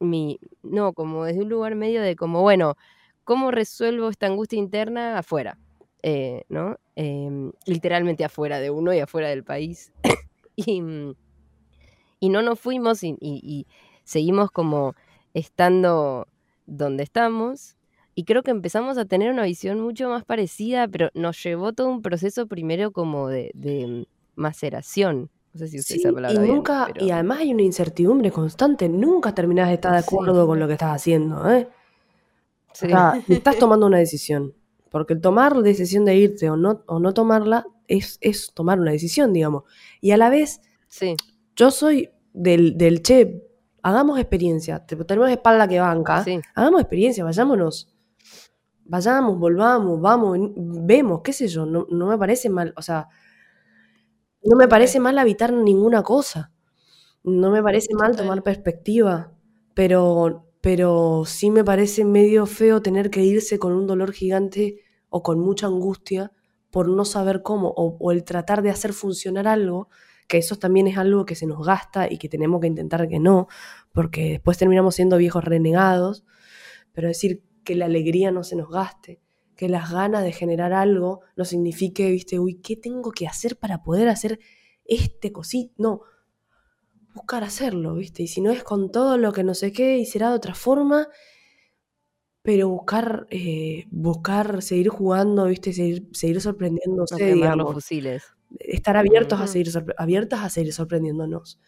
mi, 0.00 0.40
no, 0.62 0.92
como 0.92 1.24
desde 1.24 1.42
un 1.42 1.48
lugar 1.48 1.74
medio 1.76 2.02
de 2.02 2.16
como, 2.16 2.42
bueno, 2.42 2.76
¿cómo 3.24 3.50
resuelvo 3.50 4.08
esta 4.08 4.26
angustia 4.26 4.58
interna 4.58 5.18
afuera? 5.18 5.58
Eh, 6.02 6.44
¿No? 6.48 6.78
Em, 6.96 7.52
literalmente 7.66 8.24
afuera 8.24 8.58
de 8.58 8.70
uno 8.70 8.92
y 8.94 9.00
afuera 9.00 9.28
del 9.28 9.44
país. 9.44 9.92
y, 10.56 10.80
mm, 10.80 11.14
y 12.20 12.28
no 12.28 12.42
nos 12.42 12.60
fuimos 12.60 13.02
y, 13.02 13.66
seguimos 14.04 14.50
como 14.50 14.94
estando 15.34 16.28
donde 16.66 17.02
estamos. 17.02 17.76
Y 18.14 18.24
creo 18.24 18.42
que 18.42 18.50
empezamos 18.50 18.98
a 18.98 19.06
tener 19.06 19.30
una 19.30 19.44
visión 19.44 19.80
mucho 19.80 20.08
más 20.08 20.24
parecida, 20.24 20.88
pero 20.88 21.10
nos 21.14 21.42
llevó 21.42 21.72
todo 21.72 21.88
un 21.88 22.02
proceso 22.02 22.46
primero 22.46 22.92
como 22.92 23.28
de, 23.28 23.50
de 23.54 24.06
maceración. 24.34 25.30
No 25.52 25.58
sé 25.58 25.68
si 25.68 25.78
usé 25.80 25.94
Sí, 25.94 26.00
esa 26.00 26.10
y 26.10 26.38
bien, 26.38 26.46
nunca, 26.56 26.88
pero- 26.92 27.04
y 27.04 27.10
además 27.10 27.38
hay 27.40 27.52
una 27.52 27.62
incertidumbre 27.62 28.30
constante, 28.30 28.88
nunca 28.88 29.34
terminás 29.34 29.68
de 29.68 29.74
estar 29.74 29.92
de 29.94 30.02
Sí. 30.02 30.06
acuerdo 30.14 30.46
con 30.46 30.58
lo 30.60 30.66
que 30.66 30.74
estás 30.74 30.94
haciendo, 30.94 31.50
¿eh? 31.50 31.68
Sí. 32.72 32.86
O 32.86 32.88
sea, 32.90 33.12
estás 33.28 33.58
tomando 33.58 33.86
una 33.86 33.98
decisión. 33.98 34.54
Porque 34.90 35.14
el 35.14 35.20
tomar 35.20 35.54
la 35.56 35.62
decisión 35.62 36.04
de 36.04 36.16
irte 36.16 36.50
o 36.50 36.56
no, 36.56 36.82
o 36.86 36.98
no 36.98 37.14
tomarla 37.14 37.64
es, 37.86 38.18
es 38.20 38.52
tomar 38.54 38.80
una 38.80 38.90
decisión, 38.92 39.32
digamos. 39.32 39.64
Y 40.00 40.10
a 40.12 40.16
la 40.16 40.30
vez, 40.30 40.60
Sí, 40.88 41.16
yo 41.54 41.70
soy 41.70 42.10
del, 42.32 42.76
del 42.76 43.00
che, 43.02 43.44
hagamos 43.82 44.18
experiencia. 44.18 44.84
Te- 44.84 44.96
Tenemos 44.96 45.30
espalda 45.30 45.68
que 45.68 45.78
banca. 45.80 46.24
sí, 46.24 46.40
Hagamos 46.54 46.80
experiencia, 46.80 47.22
vayámonos. 47.24 47.88
Vayamos, 48.84 49.38
volvamos, 49.38 50.00
vamos, 50.00 50.36
vemos, 50.56 51.20
qué 51.22 51.32
sé 51.32 51.46
yo, 51.46 51.64
no, 51.64 51.86
no 51.90 52.06
me 52.08 52.18
parece 52.18 52.50
mal, 52.50 52.74
o 52.76 52.82
sea, 52.82 53.08
no 54.42 54.56
me 54.56 54.68
parece 54.68 55.00
mal 55.00 55.18
habitar 55.18 55.52
ninguna 55.52 56.02
cosa. 56.02 56.52
No 57.22 57.50
me 57.50 57.62
parece 57.62 57.94
mal 57.94 58.16
tomar 58.16 58.42
perspectiva, 58.42 59.34
pero, 59.74 60.46
pero 60.60 61.24
sí 61.26 61.50
me 61.50 61.64
parece 61.64 62.04
medio 62.04 62.46
feo 62.46 62.80
tener 62.80 63.10
que 63.10 63.22
irse 63.22 63.58
con 63.58 63.72
un 63.72 63.86
dolor 63.86 64.12
gigante 64.12 64.76
o 65.10 65.22
con 65.22 65.38
mucha 65.40 65.66
angustia 65.66 66.32
por 66.70 66.88
no 66.88 67.04
saber 67.04 67.42
cómo, 67.42 67.68
o, 67.76 67.96
o 67.98 68.12
el 68.12 68.24
tratar 68.24 68.62
de 68.62 68.70
hacer 68.70 68.92
funcionar 68.92 69.48
algo, 69.48 69.88
que 70.28 70.38
eso 70.38 70.56
también 70.56 70.86
es 70.86 70.96
algo 70.96 71.26
que 71.26 71.34
se 71.34 71.46
nos 71.46 71.66
gasta 71.66 72.10
y 72.10 72.16
que 72.16 72.28
tenemos 72.28 72.60
que 72.60 72.68
intentar 72.68 73.08
que 73.08 73.18
no, 73.18 73.48
porque 73.92 74.30
después 74.30 74.56
terminamos 74.56 74.94
siendo 74.94 75.16
viejos 75.18 75.44
renegados, 75.44 76.24
pero 76.92 77.08
decir 77.08 77.42
que 77.64 77.74
la 77.74 77.86
alegría 77.86 78.30
no 78.30 78.44
se 78.44 78.56
nos 78.56 78.70
gaste, 78.70 79.20
que 79.60 79.68
las 79.68 79.92
ganas 79.92 80.24
de 80.24 80.32
generar 80.32 80.72
algo 80.72 81.20
no 81.36 81.44
signifique, 81.44 82.10
viste, 82.10 82.38
uy, 82.38 82.62
¿qué 82.62 82.76
tengo 82.76 83.12
que 83.12 83.26
hacer 83.26 83.58
para 83.58 83.82
poder 83.82 84.08
hacer 84.08 84.40
este 84.86 85.32
cosito? 85.32 85.74
No, 85.76 86.00
buscar 87.14 87.44
hacerlo, 87.44 87.96
viste, 87.96 88.22
y 88.22 88.26
si 88.26 88.40
no 88.40 88.52
es 88.52 88.64
con 88.64 88.90
todo 88.90 89.18
lo 89.18 89.34
que 89.34 89.44
no 89.44 89.52
sé 89.52 89.70
qué, 89.70 89.98
y 89.98 90.06
será 90.06 90.30
de 90.30 90.36
otra 90.36 90.54
forma, 90.54 91.08
pero 92.40 92.70
buscar, 92.70 93.26
eh, 93.28 93.84
buscar 93.90 94.62
seguir 94.62 94.88
jugando, 94.88 95.44
viste, 95.44 95.74
seguir, 95.74 96.08
seguir 96.12 96.36
no 96.36 96.40
sorprendiéndose, 96.40 97.36
los 97.36 97.74
fusiles. 97.74 98.24
estar 98.60 98.96
abiertos 98.96 99.42
a 99.42 99.46
seguir 99.46 99.70
abiertas 99.98 100.40
a 100.40 100.48
seguir 100.48 100.72
sorprendiéndonos. 100.72 101.60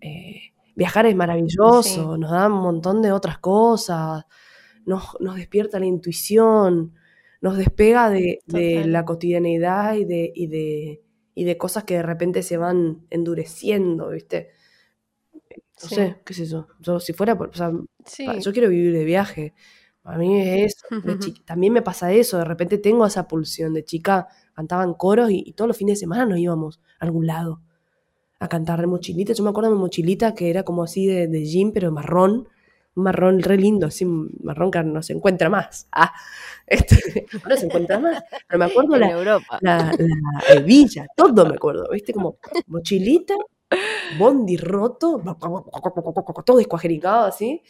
Eh, 0.00 0.52
viajar 0.74 1.06
es 1.06 1.14
maravilloso, 1.14 2.18
nos 2.18 2.32
da 2.32 2.48
un 2.48 2.60
montón 2.60 3.02
de 3.02 3.12
otras 3.12 3.38
cosas, 3.38 4.24
nos, 4.84 5.16
nos 5.20 5.36
despierta 5.36 5.78
la 5.78 5.86
intuición, 5.86 6.95
nos 7.46 7.56
despega 7.58 8.10
de, 8.10 8.40
de 8.46 8.84
la 8.86 9.04
cotidianeidad 9.04 9.94
y 9.94 10.04
de, 10.04 10.32
y, 10.34 10.46
de, 10.48 11.02
y 11.34 11.44
de 11.44 11.56
cosas 11.56 11.84
que 11.84 11.94
de 11.94 12.02
repente 12.02 12.42
se 12.42 12.56
van 12.56 13.06
endureciendo, 13.10 14.10
¿viste? 14.10 14.50
No 15.82 15.88
Sí. 15.88 15.94
sé, 15.94 16.16
qué 16.24 16.34
sé 16.34 16.46
yo. 16.46 16.66
Yo, 16.80 17.00
si 17.00 17.12
fuera, 17.12 17.36
por- 17.36 17.50
o 17.50 17.54
sea, 17.54 17.70
Sí. 18.04 18.24
pa- 18.26 18.38
yo 18.38 18.52
quiero 18.52 18.68
vivir 18.68 18.92
de 18.92 19.04
viaje. 19.04 19.54
A 20.04 20.16
mí 20.18 20.40
es 20.40 20.74
eso. 20.74 20.86
de 21.34 21.34
también 21.44 21.72
me 21.72 21.82
pasa 21.82 22.12
eso. 22.12 22.38
De 22.38 22.44
repente 22.44 22.78
tengo 22.78 23.04
esa 23.06 23.26
pulsión. 23.28 23.74
De 23.74 23.84
chica 23.84 24.28
cantaban 24.54 24.94
coros 24.94 25.30
y, 25.30 25.42
y 25.46 25.52
todos 25.52 25.68
los 25.68 25.76
fines 25.76 25.96
de 25.96 26.00
semana 26.00 26.24
nos 26.26 26.38
íbamos 26.38 26.80
a 26.98 27.04
algún 27.04 27.26
lado 27.26 27.60
a 28.38 28.48
cantar 28.48 28.80
de 28.80 28.86
mochilita. 28.86 29.32
Yo 29.34 29.44
me 29.44 29.50
acuerdo 29.50 29.70
de 29.70 29.76
mi 29.76 29.80
mochilita 29.82 30.34
que 30.34 30.48
era 30.50 30.62
como 30.62 30.82
así 30.82 31.06
de, 31.06 31.26
de 31.28 31.44
jean, 31.44 31.72
pero 31.72 31.90
marrón. 31.92 32.48
Marrón 32.96 33.40
re 33.42 33.56
lindo, 33.58 33.86
así 33.86 34.04
un 34.04 34.30
marrón 34.42 34.70
que 34.70 34.82
no 34.82 35.02
se 35.02 35.12
encuentra 35.12 35.48
más. 35.50 35.86
Ah, 35.92 36.12
este, 36.66 37.26
no 37.48 37.56
se 37.56 37.66
encuentra 37.66 37.98
más. 37.98 38.22
Pero 38.48 38.58
me 38.58 38.64
acuerdo 38.66 38.96
la, 38.96 39.10
Europa. 39.10 39.58
la, 39.60 39.92
la 39.98 40.54
hebilla, 40.56 41.06
todo 41.16 41.46
me 41.46 41.54
acuerdo, 41.56 41.88
¿viste? 41.92 42.12
Como 42.12 42.38
mochilita, 42.66 43.34
bondi 44.18 44.56
roto, 44.56 45.22
todo 46.44 46.56
descuajericado 46.58 47.26
así. 47.26 47.62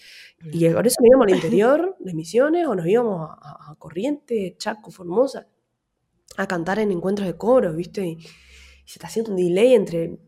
Y 0.52 0.68
por 0.70 0.86
eso 0.86 0.96
nos 1.00 1.08
íbamos 1.08 1.26
al 1.26 1.34
interior 1.34 1.96
de 1.98 2.14
Misiones 2.14 2.66
o 2.66 2.74
nos 2.74 2.86
íbamos 2.86 3.30
a, 3.30 3.34
a- 3.34 3.72
a 3.72 3.74
Corrientes, 3.76 4.56
Chaco, 4.58 4.90
Formosa, 4.90 5.46
a 6.36 6.46
cantar 6.46 6.78
en 6.78 6.92
encuentros 6.92 7.26
de 7.26 7.36
coros, 7.36 7.74
¿viste? 7.74 8.06
Y, 8.06 8.10
y 8.12 8.22
se 8.88 8.98
está 8.98 9.06
haciendo 9.06 9.30
un 9.32 9.36
delay 9.38 9.74
entre 9.74 10.18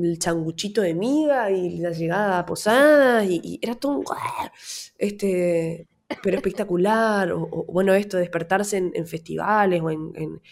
el 0.00 0.18
changuchito 0.18 0.80
de 0.82 0.94
miga 0.94 1.50
y 1.50 1.78
la 1.78 1.90
llegada 1.90 2.38
a 2.38 2.46
Posadas 2.46 3.26
y, 3.28 3.58
era 3.62 3.74
todo 3.74 3.98
un... 3.98 4.04
Este, 4.98 5.88
pero 6.22 6.36
espectacular. 6.36 7.32
O, 7.32 7.66
bueno, 7.68 7.94
esto, 7.94 8.16
despertarse 8.16 8.76
en, 8.78 9.06
festivales 9.06 9.80
o 9.82 9.90
en, 9.90 10.12
en- 10.14 10.42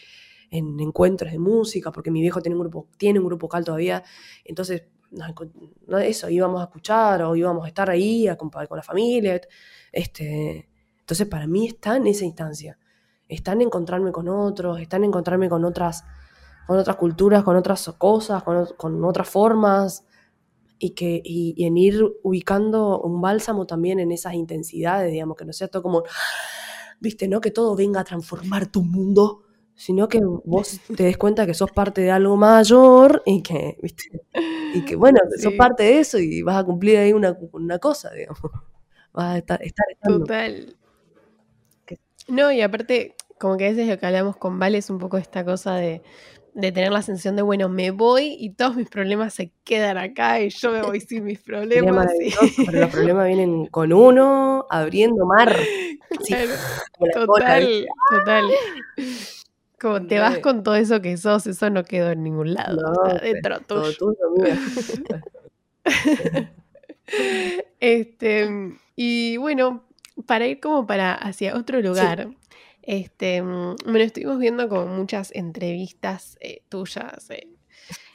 en 0.51 0.81
encuentros 0.81 1.31
de 1.31 1.39
música, 1.39 1.93
porque 1.93 2.11
mi 2.11 2.21
viejo 2.21 2.41
tiene 2.43 2.57
un 2.57 2.63
grupo, 2.63 2.89
tiene 2.97 3.21
un 3.21 3.27
grupo 3.27 3.47
vocal 3.47 3.65
todavía. 3.65 4.03
Entonces, 4.45 4.85
no, 5.11 5.99
eso, 5.99 6.29
íbamos 6.29 6.61
a 6.61 6.65
escuchar 6.65 7.23
o 7.23 7.37
íbamos 7.37 7.65
a 7.65 7.69
estar 7.69 7.91
ahí 7.91 8.29
a 8.29 8.37
con 8.37 8.51
la 8.71 8.83
familia. 8.83 9.41
Este, 9.93 10.69
entonces, 11.01 11.27
para 11.29 11.47
mí 11.47 11.67
está 11.67 11.97
en 11.97 12.07
esa 12.07 12.25
instancia. 12.25 12.79
Está 13.29 13.53
en 13.53 13.63
encontrarme 13.63 14.13
con 14.13 14.29
otros, 14.29 14.81
está 14.81 14.97
en 14.97 15.05
encontrarme 15.05 15.49
con 15.49 15.65
otras, 15.65 16.05
con 16.71 16.79
otras 16.79 16.95
culturas, 16.95 17.43
con 17.43 17.57
otras 17.57 17.93
cosas, 17.99 18.45
con, 18.45 18.65
con 18.77 19.05
otras 19.05 19.29
formas. 19.29 20.07
y, 20.79 20.91
que, 20.91 21.21
y, 21.25 21.65
en 21.67 21.77
ir 21.77 22.01
ubicando 22.23 23.01
un 23.01 23.21
bálsamo 23.21 23.67
también 23.67 23.99
en 23.99 24.13
esas 24.13 24.35
intensidades, 24.35 25.11
digamos, 25.11 25.37
que 25.37 25.45
no 25.45 25.53
sea 25.53 25.67
todo 25.67 25.83
como, 25.83 26.05
viste, 27.01 27.27
no 27.27 27.41
que 27.41 27.51
todo 27.51 27.75
venga 27.75 27.99
a 27.99 28.05
transformar 28.05 28.71
tu 28.71 28.85
mundo, 28.85 29.43
sino 29.75 30.07
que 30.07 30.21
vos 30.23 30.79
te 30.97 31.03
des 31.03 31.17
cuenta 31.19 31.45
que 31.45 31.55
sos 31.55 31.73
parte 31.73 32.03
de 32.03 32.13
algo 32.13 32.37
mayor 32.37 33.21
y 33.27 33.43
que, 33.43 33.77
viste, 33.83 34.23
y 34.73 34.85
que 34.85 34.95
bueno, 34.95 35.19
sos 35.43 35.55
parte 35.55 35.83
de 35.83 35.99
eso 35.99 36.19
y 36.21 36.41
vas 36.43 36.57
a 36.57 36.65
cumplir 36.65 36.99
ahí 36.99 37.13
una, 37.13 37.37
una 37.51 37.81
cosa, 37.81 38.13
digamos. 38.13 38.41
Vas 39.13 39.35
a 39.35 39.39
estar, 39.39 39.61
estar 39.61 39.87
Total. 40.05 40.77
No, 42.29 42.53
y 42.53 42.61
aparte, 42.61 43.17
como 43.41 43.57
que 43.57 43.67
a 43.67 43.71
veces 43.71 43.89
lo 43.89 43.99
que 43.99 44.07
hablamos 44.07 44.37
con 44.37 44.61
Vale 44.61 44.79
es 44.79 44.89
un 44.89 44.99
poco 44.99 45.17
esta 45.17 45.45
cosa 45.45 45.75
de 45.75 46.03
de 46.61 46.73
tener 46.73 46.93
la 46.93 47.03
sensación 47.03 47.37
de, 47.37 47.43
bueno, 47.43 47.69
me 47.69 47.91
voy 47.91 48.37
y 48.39 48.51
todos 48.51 48.77
mis 48.77 48.89
problemas 48.89 49.35
se 49.35 49.53
quedan 49.65 49.99
acá 49.99 50.41
y 50.41 50.51
yo 50.51 50.73
me 50.73 50.83
voy 50.83 51.01
sin 51.01 51.25
mis 51.25 51.41
problemas. 51.43 52.09
Pero 52.57 52.81
los 52.81 52.91
problemas 52.91 53.27
vienen 53.27 53.67
con 53.67 53.93
uno, 53.93 54.67
abriendo 54.71 55.27
mar. 55.27 55.57
total, 57.15 57.87
total. 58.11 58.45
Como 59.81 60.07
te 60.07 60.19
vas 60.19 60.39
con 60.41 60.63
todo 60.63 60.75
eso 60.75 61.01
que 61.01 61.17
sos, 61.17 61.47
eso 61.47 61.71
no 61.71 61.85
quedó 61.85 62.11
en 62.11 62.23
ningún 62.23 62.53
lado. 62.53 62.77
No, 62.77 63.15
dentro 63.15 63.61
tuyo. 63.61 63.97
este, 67.81 68.79
y 68.97 69.37
bueno, 69.39 69.85
para 70.27 70.47
ir 70.47 70.61
como 70.61 70.87
para 70.87 71.15
hacia 71.15 71.57
otro 71.57 71.81
lugar, 71.81 72.29
este, 72.91 73.41
mm, 73.41 73.77
bueno, 73.85 74.01
estuvimos 74.01 74.41
viendo 74.41 74.69
como 74.69 74.87
muchas 74.87 75.31
entrevistas 75.33 76.37
eh, 76.41 76.63
tuyas 76.69 77.31
eh, 77.31 77.47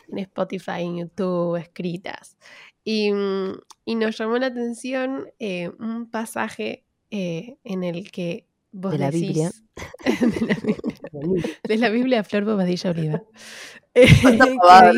en 0.10 0.18
Spotify, 0.18 0.82
en 0.82 0.98
YouTube, 0.98 1.56
escritas. 1.56 2.38
Y, 2.84 3.14
mm, 3.14 3.54
nos 3.86 4.18
llamó 4.18 4.38
la 4.38 4.48
atención 4.48 5.30
eh, 5.40 5.72
un 5.80 6.12
pasaje 6.12 6.84
en 7.10 7.86
el 7.86 8.12
que 8.12 8.48
vos 8.74 8.92
de 8.92 8.98
la 8.98 9.12
Biblia. 9.12 9.50
de, 10.04 10.42
la 10.42 10.56
Biblia 10.56 11.60
de 11.64 11.78
la 11.78 11.90
Biblia 11.90 12.24
Flor 12.26 12.44
Bobadilla 12.44 12.90
Oliva. 12.92 13.24
que 13.94 14.04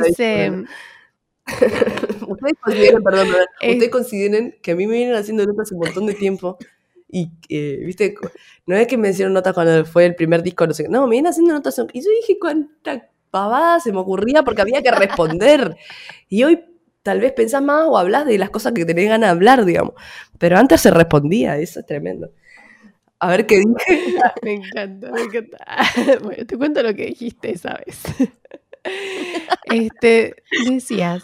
dice... 0.08 0.64
ustedes 2.28 2.58
consideren, 2.60 3.04
perdón, 3.04 3.28
ustedes 3.62 3.90
consideren 3.92 4.56
que 4.64 4.72
a 4.72 4.76
mí 4.76 4.88
me 4.88 4.96
vienen 4.96 5.16
haciendo 5.16 5.46
notas 5.46 5.72
un 5.72 5.78
montón 5.78 6.08
de 6.08 6.16
tiempo 6.16 6.58
y, 7.10 7.32
eh, 7.50 7.82
viste, 7.86 8.16
no 8.66 8.76
es 8.76 8.88
que 8.88 8.98
me 8.98 9.10
hicieron 9.10 9.34
notas 9.34 9.54
cuando 9.54 9.86
fue 9.86 10.06
el 10.06 10.16
primer 10.16 10.44
disco, 10.44 10.68
no 10.68 10.74
sé, 10.74 10.90
no, 10.90 11.08
me 11.08 11.12
vienen 11.12 11.30
haciendo 11.32 11.54
notas. 11.54 11.80
Y 11.94 12.02
yo 12.02 12.12
dije, 12.22 12.38
cuánta 12.40 13.10
pavada 13.32 13.80
se 13.80 13.92
me 13.92 14.00
ocurría 14.00 14.44
porque 14.44 14.62
había 14.62 14.82
que 14.82 14.92
responder. 14.92 15.76
Y 16.30 16.44
hoy 16.44 16.60
tal 17.04 17.22
vez 17.22 17.32
pensás 17.32 17.62
más 17.62 17.86
o 17.88 17.98
hablas 17.98 18.26
de 18.26 18.38
las 18.38 18.50
cosas 18.50 18.74
que 18.74 18.84
tenés 18.84 19.08
ganas 19.08 19.30
de 19.30 19.32
hablar, 19.32 19.64
digamos. 19.64 19.94
Pero 20.38 20.58
antes 20.58 20.82
se 20.82 20.92
respondía, 20.92 21.58
eso 21.58 21.80
es 21.80 21.86
tremendo. 21.86 22.32
A 23.20 23.30
ver 23.30 23.48
qué 23.48 23.60
dije. 23.60 24.18
me 24.44 24.54
encanta, 24.56 25.12
me 25.12 25.22
encanta. 25.22 25.58
Bueno, 26.24 26.46
te 26.46 26.58
cuento 26.58 26.84
lo 26.84 26.94
que 26.94 27.06
dijiste 27.06 27.58
sabes 27.58 28.02
Este, 29.66 30.36
decías, 30.68 31.24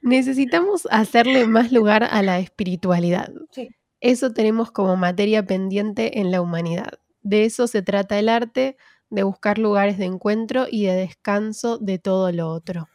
necesitamos 0.00 0.86
hacerle 0.90 1.46
más 1.46 1.72
lugar 1.72 2.04
a 2.04 2.22
la 2.22 2.38
espiritualidad. 2.38 3.32
Sí. 3.50 3.70
Eso 4.00 4.32
tenemos 4.32 4.70
como 4.70 4.96
materia 4.96 5.44
pendiente 5.44 6.20
en 6.20 6.30
la 6.30 6.40
humanidad. 6.40 7.00
De 7.22 7.44
eso 7.44 7.66
se 7.66 7.82
trata 7.82 8.18
el 8.18 8.28
arte, 8.28 8.76
de 9.10 9.22
buscar 9.22 9.58
lugares 9.58 9.98
de 9.98 10.04
encuentro 10.04 10.66
y 10.70 10.84
de 10.84 10.94
descanso 10.94 11.78
de 11.78 11.98
todo 11.98 12.30
lo 12.30 12.48
otro. 12.50 12.88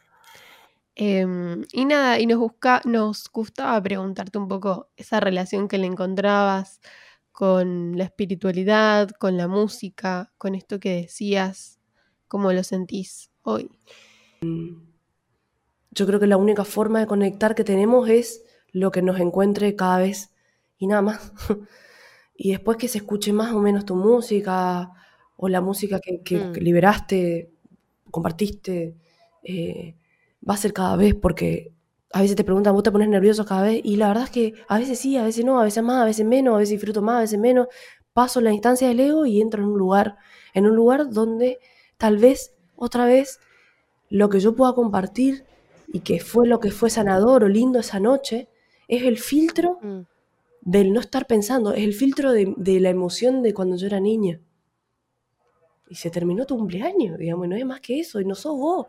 Em, 0.96 1.64
y 1.72 1.84
nada, 1.86 2.20
y 2.20 2.26
nos, 2.26 2.38
busca, 2.38 2.80
nos 2.84 3.28
gustaba 3.32 3.82
preguntarte 3.82 4.38
un 4.38 4.46
poco 4.46 4.90
esa 4.96 5.18
relación 5.18 5.66
que 5.66 5.78
le 5.78 5.86
encontrabas 5.86 6.80
con 7.32 7.98
la 7.98 8.04
espiritualidad, 8.04 9.10
con 9.10 9.36
la 9.36 9.48
música, 9.48 10.32
con 10.38 10.54
esto 10.54 10.78
que 10.78 11.02
decías, 11.02 11.80
cómo 12.28 12.52
lo 12.52 12.62
sentís 12.62 13.30
hoy. 13.42 13.70
Yo 15.90 16.06
creo 16.06 16.20
que 16.20 16.26
la 16.26 16.36
única 16.36 16.64
forma 16.64 17.00
de 17.00 17.06
conectar 17.06 17.54
que 17.54 17.64
tenemos 17.64 18.08
es 18.08 18.44
lo 18.70 18.90
que 18.90 19.02
nos 19.02 19.18
encuentre 19.18 19.74
cada 19.74 19.98
vez 19.98 20.33
y 20.78 20.86
nada 20.86 21.02
más. 21.02 21.32
y 22.36 22.50
después 22.50 22.76
que 22.76 22.88
se 22.88 22.98
escuche 22.98 23.32
más 23.32 23.52
o 23.52 23.60
menos 23.60 23.84
tu 23.84 23.94
música 23.94 24.90
o 25.36 25.48
la 25.48 25.60
música 25.60 26.00
que, 26.00 26.36
mm. 26.36 26.52
liberaste, 26.54 27.50
compartiste, 28.10 28.96
eh, 29.42 29.96
va 30.48 30.54
a 30.54 30.58
ser 30.58 30.72
cada 30.72 30.96
vez 30.96 31.14
porque 31.14 31.72
a 32.12 32.20
veces 32.20 32.36
te 32.36 32.44
preguntan, 32.44 32.74
¿vos 32.74 32.82
te 32.82 32.92
pones 32.92 33.08
nervioso 33.08 33.44
cada 33.44 33.62
vez? 33.62 33.80
Y 33.82 33.96
la 33.96 34.08
verdad 34.08 34.24
es 34.24 34.30
que 34.30 34.54
a 34.68 34.78
veces 34.78 34.98
sí, 34.98 35.16
a 35.16 35.24
veces 35.24 35.44
no, 35.44 35.60
a 35.60 35.64
veces 35.64 35.82
más, 35.82 36.02
a 36.02 36.04
veces 36.04 36.24
menos, 36.24 36.54
a 36.54 36.58
veces 36.58 36.70
disfruto 36.70 37.02
más, 37.02 37.16
a 37.16 37.20
veces 37.20 37.40
menos. 37.40 37.66
Paso 38.12 38.40
la 38.40 38.52
instancia 38.52 38.86
del 38.86 39.00
ego 39.00 39.26
y 39.26 39.40
entro 39.40 39.62
en 39.62 39.70
un 39.70 39.78
lugar, 39.78 40.16
en 40.54 40.66
un 40.66 40.76
lugar 40.76 41.10
donde 41.10 41.58
tal 41.96 42.18
vez, 42.18 42.54
otra 42.76 43.04
vez, 43.06 43.40
lo 44.10 44.28
que 44.28 44.38
yo 44.38 44.54
pueda 44.54 44.74
compartir 44.74 45.44
y 45.92 46.00
que 46.00 46.20
fue 46.20 46.46
lo 46.46 46.60
que 46.60 46.70
fue 46.70 46.88
sanador 46.88 47.42
o 47.42 47.48
lindo 47.48 47.80
esa 47.80 47.98
noche, 47.98 48.48
es 48.86 49.02
el 49.02 49.18
filtro 49.18 49.78
mm 49.82 50.13
del 50.64 50.92
no 50.92 51.00
estar 51.00 51.26
pensando, 51.26 51.74
es 51.74 51.84
el 51.84 51.92
filtro 51.92 52.32
de, 52.32 52.80
la 52.80 52.88
emoción 52.88 53.42
de 53.42 53.52
cuando 53.52 53.76
yo 53.76 53.86
era 53.86 54.00
niña. 54.00 54.40
Y 55.88 55.96
se 55.96 56.10
terminó 56.10 56.46
tu 56.46 56.56
cumpleaños, 56.56 57.18
digamos, 57.18 57.46
y 57.46 57.48
no 57.50 57.56
es 57.56 57.66
más 57.66 57.80
que 57.80 58.00
eso, 58.00 58.20
y 58.20 58.24
no 58.24 58.34
sos 58.34 58.56
vos. 58.56 58.86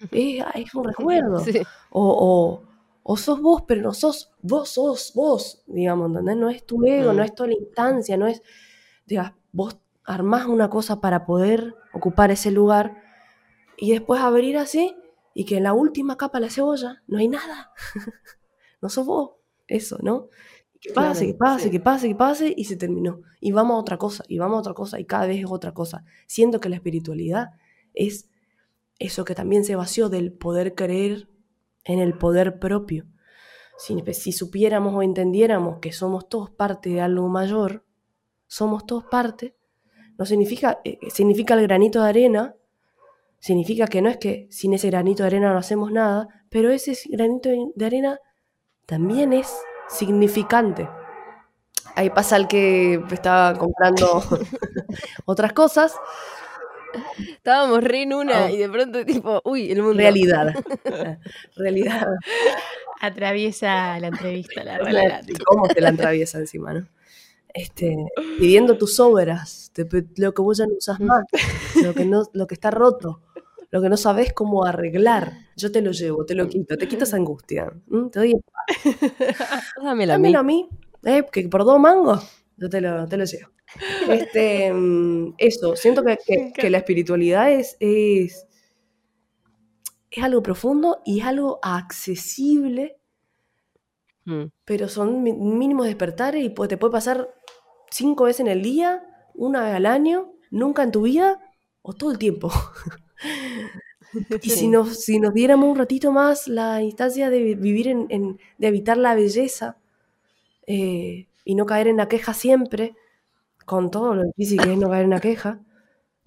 Es, 0.10 0.40
ah, 0.40 0.54
un 0.74 0.84
recuerdo. 0.84 1.44
O, 1.90 2.62
o, 3.02 3.16
sos 3.18 3.42
vos, 3.42 3.64
pero 3.68 3.82
no 3.82 3.92
sos, 3.92 4.32
vos 4.40 4.70
sos 4.70 5.12
vos, 5.14 5.62
digamos, 5.66 6.10
No 6.10 6.48
es 6.48 6.64
tu 6.64 6.82
ego, 6.86 7.12
no 7.12 7.22
mm. 7.22 7.26
es 7.26 7.34
toda 7.34 7.48
la 7.50 7.56
instancia, 7.56 8.16
no 8.16 8.26
es, 8.26 8.42
digas, 9.04 9.34
vos 9.52 9.76
armás 10.04 10.46
una 10.46 10.70
cosa 10.70 11.02
para 11.02 11.26
poder 11.26 11.76
ocupar 11.92 12.30
ese 12.30 12.50
lugar 12.50 13.02
y 13.76 13.92
después 13.92 14.22
abrir 14.22 14.56
así 14.56 14.96
y 15.34 15.44
que 15.44 15.58
en 15.58 15.64
la 15.64 15.74
última 15.74 16.16
capa 16.16 16.38
de 16.38 16.46
la 16.46 16.50
cebolla 16.50 17.02
no 17.06 17.18
hay 17.18 17.28
nada. 17.28 17.72
no 18.80 18.88
sos 18.88 19.04
vos, 19.04 19.32
eso, 19.66 19.98
¿no? 20.00 20.28
Que 20.80 20.92
pase, 20.92 21.26
que 21.26 21.34
pase, 21.34 21.70
que 21.70 21.80
pase, 21.80 22.08
que 22.08 22.14
pase, 22.14 22.54
y 22.56 22.64
se 22.64 22.76
terminó. 22.76 23.20
Y 23.40 23.52
vamos 23.52 23.74
a 23.74 23.80
otra 23.80 23.98
cosa, 23.98 24.24
y 24.28 24.38
vamos 24.38 24.56
a 24.56 24.60
otra 24.60 24.74
cosa, 24.74 24.98
y 24.98 25.04
cada 25.04 25.26
vez 25.26 25.38
es 25.38 25.50
otra 25.50 25.72
cosa. 25.72 26.04
Siento 26.26 26.58
que 26.58 26.70
la 26.70 26.76
espiritualidad 26.76 27.50
es 27.92 28.30
eso 28.98 29.24
que 29.24 29.34
también 29.34 29.64
se 29.64 29.76
vació 29.76 30.08
del 30.08 30.32
poder 30.32 30.74
creer 30.74 31.28
en 31.84 31.98
el 31.98 32.16
poder 32.16 32.58
propio. 32.58 33.06
Si, 33.78 34.02
si 34.12 34.32
supiéramos 34.32 34.94
o 34.94 35.02
entendiéramos 35.02 35.78
que 35.80 35.92
somos 35.92 36.28
todos 36.28 36.50
parte 36.50 36.90
de 36.90 37.00
algo 37.00 37.28
mayor, 37.28 37.84
somos 38.46 38.86
todos 38.86 39.04
parte, 39.04 39.54
no 40.18 40.26
significa, 40.26 40.80
eh, 40.84 40.98
significa 41.10 41.54
el 41.54 41.62
granito 41.62 42.02
de 42.02 42.08
arena, 42.08 42.56
significa 43.38 43.86
que 43.86 44.02
no 44.02 44.10
es 44.10 44.18
que 44.18 44.48
sin 44.50 44.74
ese 44.74 44.88
granito 44.88 45.22
de 45.22 45.28
arena 45.28 45.52
no 45.52 45.58
hacemos 45.58 45.92
nada, 45.92 46.28
pero 46.50 46.70
ese 46.70 46.94
granito 47.08 47.48
de 47.74 47.86
arena 47.86 48.18
también 48.86 49.32
es 49.32 49.50
significante. 49.90 50.88
Ahí 51.96 52.10
pasa 52.10 52.36
el 52.36 52.48
que 52.48 53.02
estaba 53.10 53.58
comprando 53.58 54.22
otras 55.24 55.52
cosas. 55.52 55.94
Estábamos 57.18 57.84
re 57.84 58.02
en 58.02 58.14
una 58.14 58.44
ah. 58.46 58.50
y 58.50 58.56
de 58.56 58.68
pronto 58.68 59.04
tipo, 59.04 59.40
uy, 59.44 59.70
el 59.70 59.82
mundo. 59.82 59.98
Realidad. 59.98 60.54
Realidad. 61.56 62.08
Atraviesa 63.00 63.98
la 63.98 64.08
entrevista, 64.08 64.62
la 64.64 64.78
realidad. 64.78 65.24
¿Cómo 65.46 65.68
te 65.68 65.80
la 65.80 65.90
atraviesa 65.90 66.38
encima, 66.38 66.74
no? 66.74 66.86
Este, 67.54 67.96
pidiendo 68.38 68.76
tus 68.76 69.00
obras, 69.00 69.72
lo 70.16 70.34
que 70.34 70.42
vos 70.42 70.58
ya 70.58 70.66
no 70.66 70.74
usas 70.74 71.00
más, 71.00 71.24
lo 71.82 71.94
que, 71.94 72.04
no, 72.04 72.24
lo 72.32 72.46
que 72.46 72.54
está 72.54 72.70
roto, 72.70 73.22
lo 73.70 73.80
que 73.80 73.88
no 73.88 73.96
sabes 73.96 74.32
cómo 74.32 74.64
arreglar. 74.64 75.32
Yo 75.56 75.72
te 75.72 75.82
lo 75.82 75.92
llevo, 75.92 76.24
te 76.24 76.34
lo 76.34 76.48
quito, 76.48 76.76
te 76.76 76.88
quito 76.88 77.04
esa 77.04 77.16
angustia. 77.16 77.72
Te 78.12 78.18
doy 78.18 78.34
Dámelo, 79.82 80.38
a 80.38 80.42
mí. 80.42 80.68
Eh, 81.04 81.24
que 81.32 81.48
por 81.48 81.64
dos 81.64 81.80
mangos, 81.80 82.44
yo 82.58 82.68
te 82.68 82.80
lo, 82.80 83.08
te 83.08 83.16
lo 83.16 83.24
llevo. 83.24 83.50
Este, 84.10 84.72
mm, 84.72 85.34
eso, 85.38 85.76
siento 85.76 86.04
que, 86.04 86.18
que, 86.52 86.70
la 86.70 86.78
espiritualidad 86.78 87.52
es, 87.52 87.76
es, 87.80 88.46
es, 90.10 90.24
algo 90.24 90.42
profundo 90.42 91.00
y 91.06 91.20
es 91.20 91.26
algo 91.26 91.60
accesible, 91.62 92.98
hmm. 94.24 94.46
pero 94.64 94.88
son 94.88 95.22
mínimos 95.22 95.86
despertares 95.86 96.44
y 96.44 96.50
te 96.50 96.76
puede 96.76 96.92
pasar 96.92 97.32
cinco 97.90 98.24
veces 98.24 98.40
en 98.40 98.48
el 98.48 98.62
día, 98.62 99.02
una 99.34 99.62
vez 99.62 99.74
al 99.74 99.86
año, 99.86 100.32
nunca 100.50 100.82
en 100.82 100.90
tu 100.90 101.02
vida 101.02 101.40
o 101.82 101.92
todo 101.92 102.10
el 102.10 102.18
tiempo. 102.18 102.50
Y 104.42 104.50
si 104.50 104.66
nos, 104.66 105.04
si 105.04 105.20
nos 105.20 105.32
diéramos 105.32 105.68
un 105.68 105.76
ratito 105.76 106.10
más 106.10 106.48
la 106.48 106.82
instancia 106.82 107.30
de 107.30 107.54
vivir 107.54 107.86
en, 107.86 108.40
de 108.58 108.66
habitar 108.66 108.96
la 108.96 109.14
belleza 109.14 109.78
eh, 110.66 111.28
y 111.44 111.54
no 111.54 111.64
caer 111.64 111.86
en 111.86 111.96
la 111.96 112.08
queja 112.08 112.34
siempre, 112.34 112.96
con 113.66 113.90
todo 113.90 114.16
lo 114.16 114.24
difícil 114.24 114.60
que 114.60 114.72
es 114.72 114.78
no 114.78 114.90
caer 114.90 115.04
en 115.04 115.10
la 115.10 115.20
queja, 115.20 115.60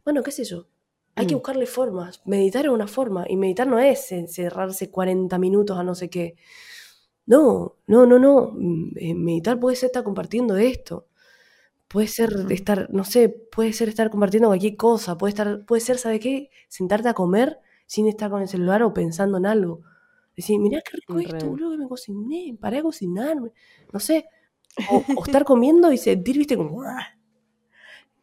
bueno, 0.06 0.24
qué 0.24 0.32
sé 0.32 0.46
yo, 0.46 0.68
hay 1.16 1.28
que 1.28 1.36
mm. 1.36 1.40
buscarle 1.40 1.66
formas. 1.66 2.22
Meditar 2.26 2.66
es 2.66 2.72
una 2.72 2.88
forma, 2.88 3.26
y 3.28 3.36
meditar 3.38 3.68
no 3.68 3.80
es 3.80 4.12
encerrarse 4.12 4.90
40 4.90 5.38
minutos 5.38 5.78
a 5.78 5.84
no 5.84 5.96
sé 5.96 6.10
qué. 6.10 6.36
No, 7.26 7.76
no, 7.88 8.06
no, 8.06 8.20
no. 8.20 8.52
mm, 8.54 8.92
eh, 8.98 9.14
Meditar 9.14 9.60
puede 9.60 9.76
ser 9.76 9.88
estar 9.88 10.04
compartiendo 10.04 10.58
esto. 10.58 11.08
Puede 11.94 12.08
ser 12.08 12.48
estar, 12.50 12.90
no 12.92 13.04
sé, 13.04 13.30
puede 13.30 13.72
ser 13.72 13.88
estar 13.88 14.10
compartiendo 14.10 14.50
cualquier 14.50 14.76
cosa. 14.76 15.16
Puede 15.16 15.30
estar, 15.30 15.64
puede 15.66 15.80
ser, 15.80 16.00
¿sabe 16.00 16.20
qué? 16.20 16.50
Sentarte 16.68 17.08
a 17.10 17.14
comer 17.14 17.60
sin 17.86 18.08
estar 18.08 18.32
con 18.32 18.42
el 18.42 18.48
celular 18.48 18.82
o 18.82 18.96
pensando 18.96 19.38
en 19.38 19.46
algo. 19.46 19.82
Decir, 20.36 20.60
mirá 20.60 20.82
qué 20.82 20.98
rico 20.98 21.20
esto, 21.20 21.38
Re. 21.38 21.48
boludo, 21.48 21.72
que 21.72 21.78
me 21.78 21.88
cociné, 21.88 22.58
paré 22.60 22.80
a 22.80 22.82
cocinarme. 22.82 23.52
No 23.92 24.00
sé. 24.00 24.26
O, 24.90 25.04
o 25.16 25.24
estar 25.24 25.46
comiendo 25.46 25.92
y 25.92 26.00
sentir, 26.00 26.36
viste, 26.40 26.58
como 26.58 26.82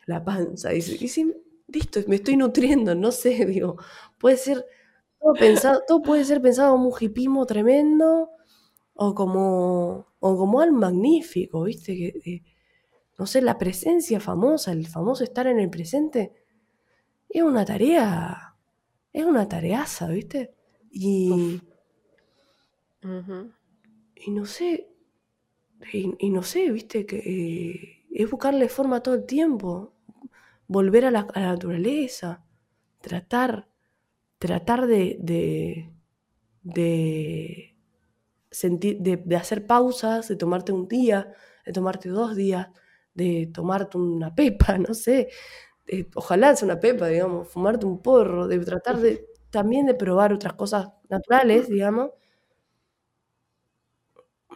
la 0.06 0.24
panza. 0.24 0.74
Y, 0.74 0.78
y 0.78 1.08
listo, 1.68 2.00
me 2.08 2.16
estoy 2.16 2.36
nutriendo, 2.36 2.94
no 2.94 3.12
sé, 3.12 3.30
digo. 3.46 3.76
Puede 4.18 4.36
ser 4.36 4.66
todo 5.20 5.34
pensado, 5.34 5.82
todo 5.86 6.02
puede 6.02 6.24
ser 6.24 6.42
pensado 6.42 6.72
como 6.72 6.88
un 6.88 6.94
hipismo 7.00 7.46
tremendo 7.46 8.30
o 8.94 9.14
como, 9.14 10.06
o 10.18 10.36
como 10.36 10.60
algo 10.60 10.76
magnífico, 10.76 11.64
¿viste? 11.64 11.96
Que, 11.96 12.20
que, 12.20 12.42
no 13.20 13.26
sé, 13.26 13.42
la 13.42 13.58
presencia 13.58 14.18
famosa, 14.18 14.72
el 14.72 14.86
famoso 14.86 15.24
estar 15.24 15.46
en 15.46 15.60
el 15.60 15.68
presente, 15.68 16.32
es 17.28 17.42
una 17.42 17.66
tarea, 17.66 18.56
es 19.12 19.26
una 19.26 19.46
tareaza, 19.46 20.08
¿viste? 20.08 20.54
Y, 20.90 21.60
y 24.14 24.30
no 24.30 24.46
sé, 24.46 24.88
y, 25.92 26.14
y 26.18 26.30
no 26.30 26.42
sé, 26.42 26.70
¿viste? 26.70 27.04
Que 27.04 27.18
eh, 27.18 28.06
es 28.10 28.30
buscarle 28.30 28.70
forma 28.70 29.02
todo 29.02 29.16
el 29.16 29.26
tiempo, 29.26 29.92
volver 30.66 31.04
a 31.04 31.10
la, 31.10 31.20
a 31.34 31.40
la 31.40 31.48
naturaleza, 31.48 32.42
tratar, 33.02 33.68
tratar 34.38 34.86
de, 34.86 35.18
de, 35.20 35.92
de 36.62 37.76
sentir, 38.50 38.98
de, 39.00 39.18
de 39.18 39.36
hacer 39.36 39.66
pausas, 39.66 40.26
de 40.28 40.36
tomarte 40.36 40.72
un 40.72 40.88
día, 40.88 41.34
de 41.66 41.72
tomarte 41.74 42.08
dos 42.08 42.34
días, 42.34 42.68
de 43.14 43.50
tomarte 43.52 43.98
una 43.98 44.34
pepa, 44.34 44.78
no 44.78 44.94
sé, 44.94 45.28
ojalá 46.14 46.56
sea 46.56 46.66
una 46.66 46.80
pepa, 46.80 47.08
digamos, 47.08 47.48
fumarte 47.48 47.86
un 47.86 48.00
porro, 48.02 48.48
de 48.48 48.58
tratar 48.60 48.98
de 48.98 49.26
también 49.50 49.86
de 49.86 49.94
probar 49.94 50.32
otras 50.32 50.54
cosas 50.54 50.90
naturales, 51.08 51.68
digamos. 51.68 52.10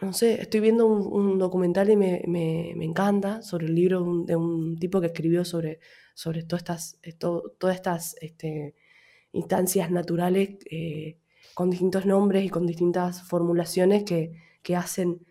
No 0.01 0.11
sé, 0.13 0.41
estoy 0.41 0.59
viendo 0.59 0.87
un, 0.87 1.39
documental 1.39 1.89
y 1.89 1.95
me, 1.95 2.21
me- 2.27 2.73
me 2.75 2.83
encanta 2.85 3.41
sobre 3.41 3.67
el 3.67 3.75
libro 3.75 4.03
de 4.25 4.35
un, 4.35 4.77
tipo 4.77 4.99
que 4.99 5.07
escribió 5.07 5.45
sobre, 5.45 5.79
sobre 6.13 6.43
todas 6.43 6.61
estas, 6.63 6.99
esto- 7.01 7.53
todas 7.57 7.75
estas 7.77 8.15
este, 8.21 8.75
instancias 9.33 9.91
naturales 9.91 10.57
eh, 10.71 11.19
con 11.55 11.69
distintos 11.71 12.05
nombres 12.05 12.45
y 12.45 12.49
con 12.49 12.65
distintas 12.67 13.23
formulaciones 13.23 14.03
que, 14.05 14.33
que 14.63 14.75
hacen, 14.75 15.25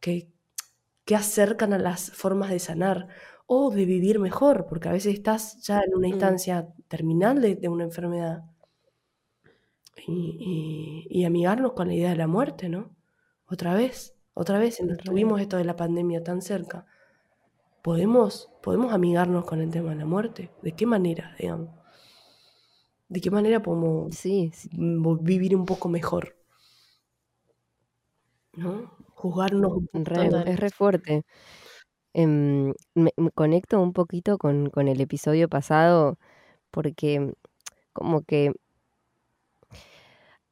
que, 0.00 0.28
que 1.10 1.16
acercan 1.16 1.72
a 1.74 1.78
las 1.78 2.12
formas 2.12 2.50
de 2.50 2.60
sanar 2.60 3.08
o 3.48 3.70
de 3.72 3.84
vivir 3.94 4.20
mejor, 4.20 4.66
porque 4.68 4.88
a 4.90 4.92
veces 4.92 5.14
estás 5.14 5.42
ya 5.68 5.80
en 5.86 5.94
una 5.96 6.08
Mm. 6.08 6.10
instancia 6.14 6.68
terminal 6.88 7.42
de, 7.42 7.56
de 7.56 7.68
una 7.68 7.84
enfermedad. 7.84 8.44
Y, 10.06 11.06
y- 11.10 11.20
y 11.20 11.24
amigarnos 11.24 11.72
con 11.74 11.88
la 11.88 11.94
idea 11.94 12.10
de 12.10 12.16
la 12.16 12.26
muerte, 12.26 12.68
¿no? 12.68 12.96
Otra 13.46 13.74
vez, 13.74 14.16
otra 14.34 14.58
vez, 14.58 14.84
tuvimos 15.04 15.40
esto 15.40 15.56
de 15.58 15.64
la 15.64 15.76
pandemia 15.76 16.22
tan 16.24 16.42
cerca, 16.42 16.86
¿podemos, 17.82 18.50
podemos 18.62 18.92
amigarnos 18.92 19.44
con 19.46 19.60
el 19.60 19.70
tema 19.70 19.90
de 19.90 19.96
la 19.96 20.06
muerte? 20.06 20.50
¿De 20.62 20.72
qué 20.72 20.86
manera, 20.86 21.36
digamos? 21.38 21.70
¿De 23.10 23.20
qué 23.20 23.30
manera 23.30 23.60
podemos 23.62 24.14
Sí, 24.16 24.50
sí. 24.54 24.70
mm, 24.72 25.22
vivir 25.22 25.54
un 25.56 25.66
poco 25.66 25.88
mejor? 25.90 26.36
¿No? 28.52 28.92
Juzgarnos. 29.20 29.72
Re, 29.92 30.28
es 30.46 30.60
re 30.60 30.70
fuerte. 30.70 31.22
Em, 32.14 32.74
me, 32.94 33.12
me 33.16 33.30
conecto 33.32 33.80
un 33.80 33.92
poquito 33.92 34.38
con, 34.38 34.70
con 34.70 34.88
el 34.88 35.00
episodio 35.00 35.48
pasado 35.48 36.18
porque 36.70 37.34
como 37.92 38.22
que 38.22 38.52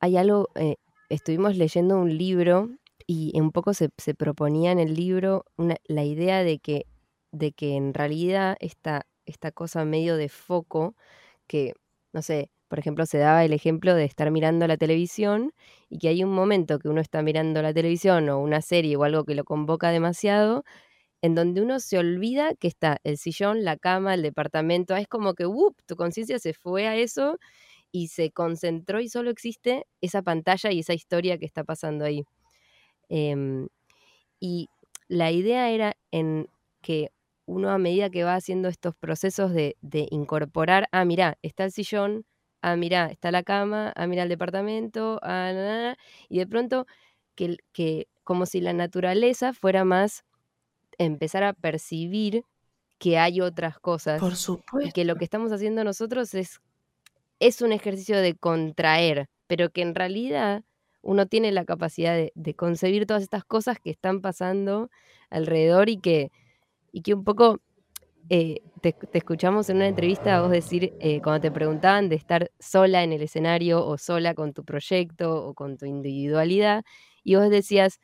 hay 0.00 0.16
algo, 0.16 0.48
eh, 0.54 0.76
estuvimos 1.08 1.56
leyendo 1.56 1.98
un 1.98 2.16
libro 2.16 2.70
y 3.06 3.38
un 3.40 3.52
poco 3.52 3.74
se, 3.74 3.90
se 3.98 4.14
proponía 4.14 4.72
en 4.72 4.78
el 4.78 4.94
libro 4.94 5.44
una, 5.56 5.76
la 5.86 6.04
idea 6.04 6.44
de 6.44 6.58
que, 6.58 6.86
de 7.32 7.52
que 7.52 7.74
en 7.76 7.94
realidad 7.94 8.56
esta, 8.60 9.06
esta 9.26 9.50
cosa 9.52 9.84
medio 9.84 10.16
de 10.16 10.28
foco, 10.28 10.94
que, 11.46 11.74
no 12.12 12.22
sé, 12.22 12.50
por 12.68 12.78
ejemplo, 12.78 13.06
se 13.06 13.18
daba 13.18 13.44
el 13.44 13.52
ejemplo 13.52 13.94
de 13.94 14.04
estar 14.04 14.30
mirando 14.30 14.66
la 14.66 14.76
televisión 14.76 15.52
y 15.90 15.98
que 15.98 16.08
hay 16.08 16.24
un 16.24 16.30
momento 16.32 16.78
que 16.78 16.88
uno 16.88 17.00
está 17.00 17.22
mirando 17.22 17.62
la 17.62 17.72
televisión 17.74 18.28
o 18.28 18.38
una 18.40 18.62
serie 18.62 18.96
o 18.96 19.04
algo 19.04 19.24
que 19.24 19.34
lo 19.34 19.44
convoca 19.44 19.90
demasiado, 19.90 20.64
en 21.22 21.34
donde 21.34 21.62
uno 21.62 21.80
se 21.80 21.98
olvida 21.98 22.54
que 22.54 22.68
está 22.68 22.98
el 23.04 23.18
sillón, 23.18 23.64
la 23.64 23.76
cama, 23.76 24.14
el 24.14 24.22
departamento, 24.22 24.96
es 24.96 25.08
como 25.08 25.34
que, 25.34 25.46
¡wup!, 25.46 25.76
tu 25.86 25.96
conciencia 25.96 26.38
se 26.38 26.54
fue 26.54 26.86
a 26.88 26.96
eso 26.96 27.38
y 27.92 28.08
se 28.08 28.30
concentró 28.32 29.00
y 29.00 29.08
solo 29.08 29.30
existe 29.30 29.86
esa 30.02 30.22
pantalla 30.22 30.72
y 30.72 30.80
esa 30.80 30.94
historia 30.94 31.38
que 31.38 31.46
está 31.46 31.64
pasando 31.64 32.04
ahí. 32.04 32.24
Em, 33.08 33.68
y 34.40 34.68
la 35.08 35.30
idea 35.32 35.70
era 35.70 35.96
en 36.12 36.48
que 36.82 37.10
uno 37.46 37.70
a 37.70 37.78
medida 37.78 38.10
que 38.10 38.24
va 38.24 38.34
haciendo 38.34 38.68
estos 38.68 38.94
procesos 38.96 39.52
de, 39.54 39.76
de 39.82 40.06
incorporar, 40.10 40.88
ah, 40.92 41.04
mirá, 41.04 41.38
está 41.42 41.64
el 41.64 41.72
sillón, 41.72 42.26
ah, 42.62 42.76
mirá, 42.76 43.06
está 43.08 43.30
la 43.32 43.42
cama, 43.42 43.92
ah, 43.96 44.06
mirá 44.06 44.24
el 44.24 44.28
departamento, 44.30 45.20
ah, 45.22 45.52
na, 45.54 45.62
na, 45.64 45.82
na", 45.90 45.96
y 46.28 46.38
de 46.38 46.46
pronto 46.46 46.86
que, 47.36 47.56
que 47.72 48.08
como 48.24 48.46
si 48.46 48.60
la 48.60 48.72
naturaleza 48.74 49.52
fuera 49.54 49.84
más 49.84 50.24
empezar 50.98 51.44
a 51.44 51.52
percibir 51.54 52.44
que 52.98 53.18
hay 53.18 53.40
otras 53.40 53.78
cosas 53.80 54.20
Por 54.20 54.32
y 54.32 54.36
supuesto. 54.36 54.92
que 54.92 55.04
lo 55.04 55.16
que 55.16 55.24
estamos 55.24 55.52
haciendo 55.52 55.84
nosotros 55.84 56.34
es, 56.34 56.60
es 57.40 57.62
un 57.62 57.72
ejercicio 57.72 58.18
de 58.18 58.34
contraer, 58.36 59.28
pero 59.46 59.70
que 59.70 59.82
en 59.82 59.94
realidad 59.94 60.64
uno 61.02 61.26
tiene 61.26 61.52
la 61.52 61.64
capacidad 61.64 62.14
de, 62.16 62.32
de 62.34 62.54
concebir 62.54 63.06
todas 63.06 63.22
estas 63.22 63.44
cosas 63.44 63.78
que 63.80 63.90
están 63.90 64.20
pasando 64.20 64.90
alrededor 65.30 65.88
y 65.88 65.98
que, 66.00 66.30
y 66.92 67.02
que 67.02 67.14
un 67.14 67.24
poco 67.24 67.60
eh, 68.30 68.60
te, 68.82 68.92
te 68.92 69.18
escuchamos 69.18 69.68
en 69.70 69.76
una 69.76 69.88
entrevista 69.88 70.36
a 70.36 70.42
vos 70.42 70.50
decir, 70.50 70.94
eh, 71.00 71.20
cuando 71.22 71.40
te 71.40 71.52
preguntaban 71.52 72.08
de 72.08 72.16
estar 72.16 72.50
sola 72.60 73.02
en 73.02 73.12
el 73.12 73.22
escenario 73.22 73.84
o 73.86 73.98
sola 73.98 74.34
con 74.34 74.52
tu 74.54 74.64
proyecto 74.64 75.44
o 75.46 75.54
con 75.54 75.76
tu 75.78 75.86
individualidad, 75.86 76.84
y 77.24 77.36
vos 77.36 77.50
decías, 77.50 77.98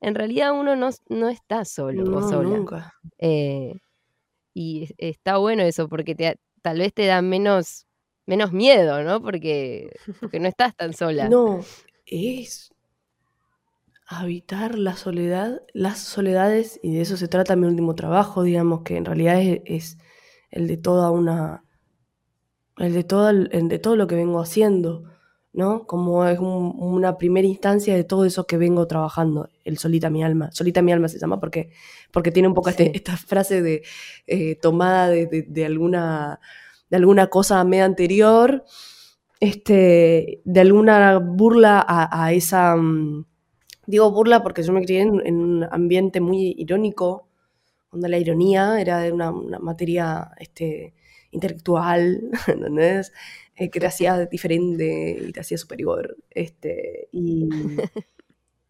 en 0.00 0.14
realidad 0.14 0.52
uno 0.52 0.76
no, 0.76 0.90
no 1.08 1.28
está 1.28 1.64
solo 1.64 2.04
o 2.18 2.22
sola. 2.22 2.58
nunca. 2.58 2.94
Eh, 3.18 3.74
y 4.54 4.84
es- 4.84 4.94
está 4.98 5.38
bueno 5.38 5.62
eso, 5.62 5.88
porque 5.88 6.14
te, 6.14 6.36
tal 6.62 6.78
vez 6.78 6.92
te 6.94 7.06
da 7.06 7.22
menos, 7.22 7.86
menos 8.26 8.52
miedo, 8.52 9.02
¿no? 9.02 9.20
Porque, 9.22 9.90
porque 10.20 10.40
no 10.40 10.48
estás 10.48 10.74
tan 10.76 10.94
sola. 10.94 11.28
No, 11.28 11.60
es 12.06 12.70
habitar 14.08 14.78
la 14.78 14.96
soledad, 14.96 15.62
las 15.74 15.98
soledades, 16.00 16.80
y 16.82 16.94
de 16.94 17.02
eso 17.02 17.16
se 17.16 17.28
trata 17.28 17.56
mi 17.56 17.66
último 17.66 17.94
trabajo, 17.94 18.42
digamos, 18.42 18.82
que 18.82 18.96
en 18.96 19.04
realidad 19.04 19.40
es, 19.40 19.60
es 19.66 19.98
el 20.50 20.66
de 20.68 20.76
toda 20.78 21.10
una, 21.12 21.64
el 22.78 22.92
de 22.94 23.04
todo, 23.04 23.30
el, 23.30 23.68
de 23.68 23.78
todo 23.78 23.96
lo 23.96 24.06
que 24.06 24.14
vengo 24.14 24.40
haciendo, 24.40 25.04
¿no? 25.52 25.86
Como 25.86 26.24
es 26.26 26.38
un- 26.38 26.74
una 26.78 27.18
primera 27.18 27.46
instancia 27.48 27.94
de 27.96 28.04
todo 28.04 28.24
eso 28.24 28.46
que 28.46 28.56
vengo 28.58 28.86
trabajando, 28.86 29.48
el 29.64 29.78
solita 29.78 30.10
mi 30.10 30.22
alma. 30.22 30.50
Solita 30.52 30.82
mi 30.82 30.92
alma 30.92 31.08
se 31.08 31.18
llama 31.18 31.40
porque, 31.40 31.70
porque 32.12 32.30
tiene 32.30 32.48
un 32.48 32.54
poco 32.54 32.70
este- 32.70 32.96
esta 32.96 33.16
frase 33.16 33.62
de 33.62 33.82
eh, 34.26 34.56
tomada 34.56 35.08
de, 35.08 35.26
de- 35.26 35.42
de 35.42 35.64
alguna, 35.66 36.38
de 36.90 36.96
alguna 36.96 37.26
cosa 37.28 37.62
media 37.64 37.84
anterior, 37.84 38.64
este, 39.40 40.42
de 40.44 40.60
alguna 40.60 41.18
burla 41.18 41.84
a, 41.86 42.24
a 42.26 42.32
esa... 42.32 42.76
mm, 42.76 43.26
digo 43.88 44.10
burla 44.12 44.42
porque 44.44 44.62
yo 44.62 44.72
me 44.72 44.82
crié 44.84 45.00
en, 45.02 45.36
un 45.36 45.64
ambiente 45.72 46.20
muy 46.20 46.54
irónico, 46.58 47.28
donde 47.92 48.08
la 48.10 48.18
ironía 48.18 48.80
era 48.80 48.98
de 49.00 49.12
una, 49.12 49.32
materia 49.32 50.30
este, 50.38 50.94
intelectual, 51.32 52.30
¿entendés? 52.48 53.12
Eh, 53.56 53.70
que 53.70 53.80
te 53.80 53.86
hacía 53.86 54.26
diferente 54.26 55.18
y 55.28 55.32
te 55.32 55.40
hacía 55.40 55.58
superior. 55.58 56.16
Este, 56.30 57.08
y, 57.12 57.48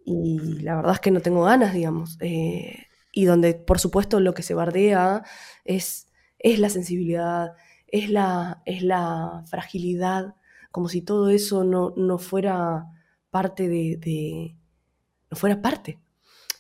y 0.05 0.39
la 0.63 0.77
verdad 0.77 0.95
es 0.95 1.01
que 1.01 1.11
no 1.11 1.21
tengo 1.21 1.45
ganas, 1.45 1.75
digamos. 1.75 2.17
eh, 2.21 2.87
y 3.13 3.25
donde, 3.25 3.55
por 3.55 3.79
supuesto, 3.79 4.21
lo 4.21 4.35
que 4.35 4.43
se 4.43 4.55
bardea 4.55 5.25
es, 5.65 6.09
es 6.39 6.59
la 6.61 6.71
sensibilidad, 6.71 7.55
es 7.89 8.11
la, 8.11 8.63
es 8.67 8.83
la 8.83 9.43
fragilidad, 9.51 10.37
como 10.71 10.89
si 10.89 11.03
todo 11.03 11.31
eso 11.31 11.65
no, 11.65 11.95
no 11.97 12.19
fuera 12.19 12.87
parte 13.31 13.69
de- 13.69 13.97
no 15.31 15.37
fuera 15.37 15.61
parte. 15.63 15.99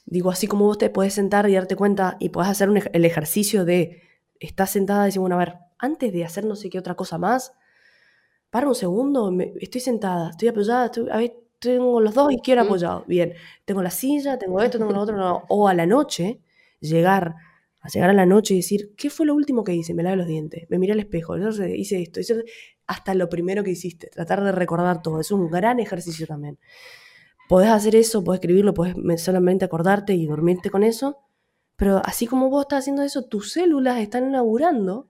Digo, 0.06 0.30
así 0.30 0.46
como 0.46 0.64
vos 0.66 0.78
te 0.78 0.90
podés 0.90 1.14
sentar 1.14 1.48
y 1.48 1.54
darte 1.54 1.76
cuenta 1.76 2.16
y 2.18 2.30
podés 2.30 2.50
hacer 2.50 2.70
un 2.70 2.80
el 2.92 3.04
ejercicio 3.04 3.64
de 3.64 4.02
estás 4.40 4.70
sentada 4.70 5.04
y 5.04 5.06
decir, 5.08 5.20
bueno, 5.20 5.36
a 5.36 5.38
ver, 5.38 5.54
antes 5.78 6.12
de 6.12 6.24
hacer 6.24 6.44
no 6.44 6.56
sé 6.56 6.70
qué 6.70 6.78
otra 6.78 6.94
cosa 6.94 7.18
más, 7.18 7.52
para 8.50 8.66
un 8.68 8.74
segundo, 8.74 9.30
me- 9.30 9.52
estoy 9.60 9.80
sentada, 9.80 10.30
estoy 10.30 10.48
apoyada, 10.48 10.86
estoy- 10.86 11.08
a 11.10 11.18
ver, 11.18 11.34
tengo 11.58 12.00
los 12.00 12.14
dos 12.14 12.32
izquierdos 12.32 12.66
Mm. 12.66 12.68
apoyados. 12.68 13.06
Bien, 13.06 13.34
tengo 13.64 13.82
la 13.82 13.90
silla, 13.90 14.38
tengo 14.38 14.60
esto, 14.62 14.78
tengo 14.78 14.92
lo 14.92 15.00
otro. 15.00 15.16
no. 15.16 15.42
O 15.48 15.68
a 15.68 15.74
la 15.74 15.86
noche, 15.86 16.40
llegar, 16.80 17.34
a 17.80 17.88
llegar 17.88 18.10
a 18.10 18.12
la 18.14 18.26
noche 18.26 18.54
y 18.54 18.58
decir, 18.58 18.94
¿qué 18.96 19.10
fue 19.10 19.26
lo 19.26 19.34
último 19.34 19.64
que 19.64 19.74
hice? 19.74 19.92
Me 19.92 20.02
lavé 20.02 20.16
los 20.16 20.26
dientes, 20.26 20.64
me 20.70 20.78
miré 20.78 20.92
al 20.94 21.00
espejo, 21.00 21.36
yo 21.36 21.48
hice 21.66 22.00
esto, 22.00 22.20
hice 22.20 22.44
hasta 22.86 23.12
lo 23.14 23.28
primero 23.28 23.62
que 23.64 23.70
hiciste. 23.72 24.06
Tratar 24.08 24.42
de 24.42 24.52
recordar 24.52 25.02
todo. 25.02 25.20
Es 25.20 25.30
un 25.32 25.50
gran 25.50 25.78
ejercicio 25.80 26.26
también. 26.26 26.58
Podés 27.49 27.70
hacer 27.70 27.96
eso, 27.96 28.22
podés 28.22 28.40
escribirlo, 28.40 28.74
podés 28.74 28.96
me- 28.96 29.18
solamente 29.18 29.64
acordarte 29.64 30.14
y 30.14 30.26
dormirte 30.26 30.70
con 30.70 30.82
eso. 30.82 31.18
Pero 31.76 32.03
así 32.05 32.26
como 32.26 32.51
vos 32.51 32.62
estás 32.62 32.80
haciendo 32.80 33.03
eso, 33.03 33.22
tus 33.24 33.53
células 33.53 33.99
están 33.99 34.32
laburando 34.32 35.09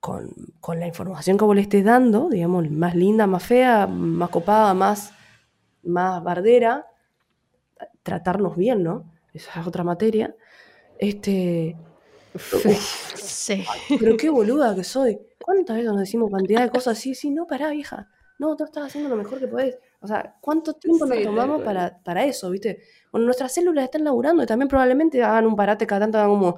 con, 0.00 0.30
con 0.60 0.80
la 0.80 0.86
información 0.88 1.38
que 1.38 1.44
vos 1.44 1.54
le 1.54 1.62
estés 1.62 1.84
dando, 1.84 2.28
digamos, 2.28 2.68
más 2.70 2.94
linda, 2.96 3.26
más 3.26 3.44
fea, 3.44 3.86
más 3.86 4.30
copada, 4.30 4.74
más, 4.74 5.12
más 5.84 6.22
bardera, 6.22 6.86
tratarnos 8.02 8.56
bien, 8.56 8.82
¿no? 8.82 9.10
Esa 9.32 9.60
es 9.60 9.66
otra 9.66 9.84
materia. 9.84 10.34
Este, 10.98 11.76
Sí. 13.14 13.64
pero 14.00 14.16
qué 14.16 14.30
boluda 14.30 14.74
que 14.74 14.84
soy. 14.84 15.18
¿Cuántas 15.44 15.76
veces 15.76 15.90
nos 15.92 16.00
decimos 16.00 16.30
cantidad 16.32 16.62
de 16.62 16.70
cosas 16.70 16.98
así? 16.98 17.14
Sí, 17.14 17.30
no, 17.30 17.46
pará, 17.46 17.70
vieja. 17.70 18.08
No, 18.38 18.56
tú 18.56 18.64
estás 18.64 18.86
haciendo 18.86 19.08
lo 19.10 19.16
mejor 19.16 19.38
que 19.38 19.46
podés. 19.46 19.78
O 20.02 20.06
sea, 20.08 20.36
¿cuánto 20.40 20.74
tiempo 20.74 21.06
nos 21.06 21.18
Sí, 21.18 21.24
tomamos 21.24 21.62
para, 21.62 21.98
para 22.02 22.24
eso, 22.24 22.50
viste? 22.50 22.80
Bueno, 23.12 23.26
nuestras 23.26 23.52
células 23.54 23.84
están 23.84 24.04
laburando 24.04 24.42
y 24.42 24.46
también 24.46 24.68
probablemente 24.68 25.22
hagan 25.22 25.46
un 25.46 25.54
parate 25.56 25.86
cada 25.86 26.00
tanto, 26.02 26.18
hagan 26.18 26.30
como, 26.30 26.56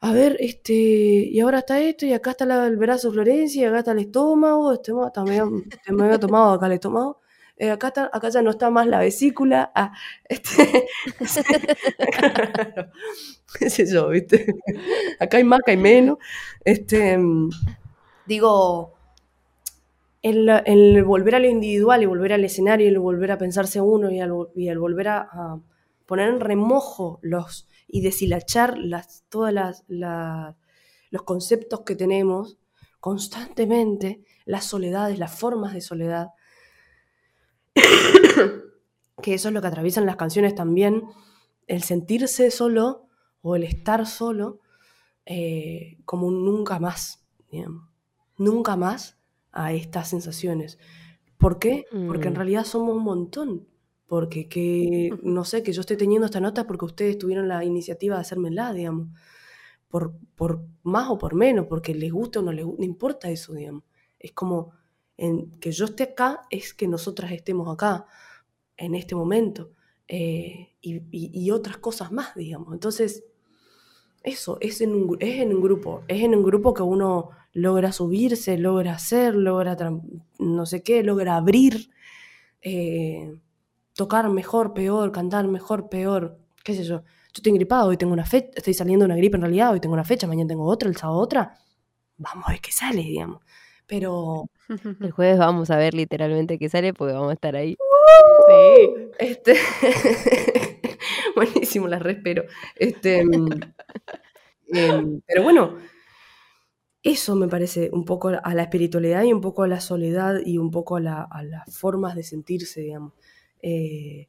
a 0.00 0.12
ver, 0.12 0.36
este, 0.40 0.72
y 0.74 1.40
ahora 1.40 1.58
está 1.60 1.80
esto, 1.80 2.06
y 2.06 2.12
acá 2.12 2.30
está 2.32 2.44
la- 2.46 2.66
el 2.66 2.76
brazo 2.76 3.10
Florencia, 3.12 3.62
y 3.62 3.64
acá 3.66 3.78
está 3.80 3.92
el 3.92 4.00
estómago, 4.00 4.72
este, 4.72 4.92
está 5.06 5.24
medio- 5.24 5.50
te 5.84 5.92
me 5.92 6.04
había 6.04 6.18
tomado 6.20 6.52
acá 6.54 6.66
el 6.66 6.72
estómago. 6.72 7.20
Eh, 7.58 7.70
acá, 7.70 7.88
está, 7.88 8.10
acá 8.12 8.28
ya 8.28 8.42
no 8.42 8.50
está 8.50 8.68
más 8.70 8.86
la 8.86 8.98
vesícula. 9.00 9.72
Ah, 9.74 9.92
este, 10.28 10.86
qué 13.58 13.70
sé 13.70 13.86
yo, 13.90 14.08
¿viste? 14.08 14.46
Acá 15.20 15.38
hay 15.38 15.44
más, 15.44 15.60
acá 15.60 15.72
hay 15.72 15.76
menos. 15.78 16.18
Este, 16.64 17.18
digo, 18.24 18.95
el, 20.30 21.04
volver 21.04 21.36
a 21.36 21.38
lo 21.38 21.46
individual 21.48 22.02
y 22.02 22.06
volver 22.06 22.32
al 22.32 22.44
escenario 22.44 22.86
y 22.86 22.90
el 22.90 22.98
volver 22.98 23.30
a 23.32 23.38
pensarse 23.38 23.80
uno 23.80 24.10
y 24.10 24.20
el, 24.20 24.78
volver 24.78 25.08
a, 25.08 25.60
poner 26.06 26.28
en 26.28 26.40
remojo 26.40 27.18
los 27.22 27.68
y 27.88 28.00
deshilachar 28.00 28.76
las, 28.78 29.24
las- 29.30 29.84
los 31.10 31.22
conceptos 31.22 31.80
que 31.82 31.94
tenemos 31.94 32.58
constantemente, 33.00 34.24
las 34.44 34.64
soledades, 34.64 35.18
las 35.18 35.38
formas 35.38 35.72
de 35.72 35.80
soledad, 35.80 36.30
que 39.22 39.34
eso 39.34 39.48
es 39.48 39.54
lo 39.54 39.60
que 39.60 39.68
atraviesan 39.68 40.06
las 40.06 40.16
canciones 40.16 40.54
también, 40.54 41.04
el 41.66 41.82
sentirse 41.82 42.50
solo 42.50 43.06
o 43.42 43.56
el 43.56 43.62
estar 43.64 44.06
solo 44.06 44.60
eh, 45.24 45.98
como 46.04 46.26
un 46.26 46.44
nunca 46.44 46.78
más, 46.78 47.24
nunca 48.36 48.76
más 48.76 49.16
a 49.56 49.72
estas 49.72 50.08
sensaciones. 50.10 50.78
¿Por 51.38 51.58
qué? 51.58 51.84
Porque 52.06 52.28
en 52.28 52.34
Mm. 52.34 52.36
realidad 52.36 52.64
somos 52.64 52.96
un 52.96 53.02
montón. 53.04 53.66
Porque 54.06 54.48
que, 54.48 55.10
no 55.22 55.44
sé, 55.44 55.62
que 55.62 55.72
yo 55.72 55.80
esté 55.82 55.96
teniendo 55.96 56.26
esta 56.26 56.40
nota 56.40 56.66
porque 56.66 56.84
ustedes 56.84 57.18
tuvieron 57.18 57.48
la 57.48 57.64
iniciativa 57.64 58.14
de 58.16 58.20
hacérmela, 58.22 58.72
digamos. 58.72 59.08
Por, 59.88 60.14
por 60.34 60.64
más 60.82 61.08
o 61.10 61.18
por 61.18 61.34
menos, 61.34 61.66
porque 61.68 61.94
les 61.94 62.12
guste 62.12 62.38
o 62.40 62.42
no 62.42 62.52
les 62.52 62.64
guste, 62.64 62.80
no 62.80 62.84
importa 62.86 63.30
eso, 63.30 63.54
digamos. 63.54 63.84
Es 64.18 64.32
como 64.32 64.72
en, 65.16 65.50
que 65.60 65.72
yo 65.72 65.84
esté 65.86 66.02
acá 66.04 66.42
es 66.50 66.74
que 66.74 66.88
nosotras 66.88 67.32
estemos 67.32 67.72
acá 67.72 68.06
en 68.76 68.94
este 68.94 69.14
momento. 69.14 69.72
eh, 70.08 70.74
y, 70.80 70.96
y- 71.10 71.30
y 71.44 71.50
otras 71.50 71.78
cosas 71.78 72.12
más, 72.12 72.34
digamos. 72.36 72.72
Entonces, 72.72 73.24
eso, 74.26 74.58
es 74.60 74.80
en, 74.80 74.94
un, 74.94 75.16
es 75.20 75.40
en 75.40 75.54
un 75.54 75.62
grupo, 75.62 76.02
es 76.08 76.22
en 76.22 76.34
un 76.34 76.42
grupo 76.42 76.74
que 76.74 76.82
uno 76.82 77.30
logra 77.52 77.92
subirse, 77.92 78.58
logra 78.58 78.92
hacer, 78.92 79.34
logra 79.34 79.76
no 80.38 80.66
sé 80.66 80.82
qué, 80.82 81.02
logra 81.02 81.36
abrir, 81.36 81.90
eh, 82.60 83.38
tocar 83.94 84.28
mejor, 84.28 84.74
peor, 84.74 85.12
cantar 85.12 85.46
mejor, 85.46 85.88
peor, 85.88 86.38
qué 86.64 86.74
sé 86.74 86.84
yo. 86.84 87.02
Yo 87.02 87.38
estoy 87.40 87.52
gripado, 87.52 87.88
hoy 87.88 87.96
tengo 87.96 88.12
una 88.12 88.26
fecha, 88.26 88.50
estoy 88.56 88.74
saliendo 88.74 89.04
de 89.04 89.12
una 89.12 89.16
gripe 89.16 89.36
en 89.36 89.42
realidad, 89.42 89.72
hoy 89.72 89.80
tengo 89.80 89.94
una 89.94 90.04
fecha, 90.04 90.26
mañana 90.26 90.48
tengo 90.48 90.66
otra, 90.66 90.88
el 90.88 90.96
sábado 90.96 91.20
otra. 91.20 91.56
Vamos 92.18 92.48
a 92.48 92.50
ver 92.52 92.60
qué 92.60 92.72
sale, 92.72 93.02
digamos. 93.02 93.42
Pero, 93.86 94.50
El 95.00 95.12
jueves 95.12 95.38
vamos 95.38 95.70
a 95.70 95.76
ver 95.76 95.94
literalmente 95.94 96.58
qué 96.58 96.68
sale 96.68 96.92
porque 96.92 97.14
vamos 97.14 97.30
a 97.30 97.34
estar 97.34 97.54
ahí. 97.54 97.76
Sí. 98.46 99.10
este, 99.18 99.54
buenísimo, 101.36 101.88
la 101.88 101.98
respiro. 101.98 102.44
Este, 102.76 103.24
mm, 103.24 103.48
em, 104.68 105.20
pero 105.26 105.42
bueno, 105.42 105.76
eso 107.02 107.36
me 107.36 107.48
parece 107.48 107.88
un 107.92 108.04
poco 108.04 108.28
a 108.28 108.54
la 108.54 108.62
espiritualidad 108.62 109.22
y 109.24 109.32
un 109.32 109.40
poco 109.40 109.62
a 109.62 109.68
la 109.68 109.80
soledad 109.80 110.40
y 110.44 110.58
un 110.58 110.70
poco 110.70 110.96
a, 110.96 111.00
la- 111.00 111.22
a 111.22 111.42
las 111.44 111.74
formas 111.76 112.14
de 112.16 112.22
sentirse, 112.24 112.80
digamos, 112.82 113.12
eh, 113.62 114.28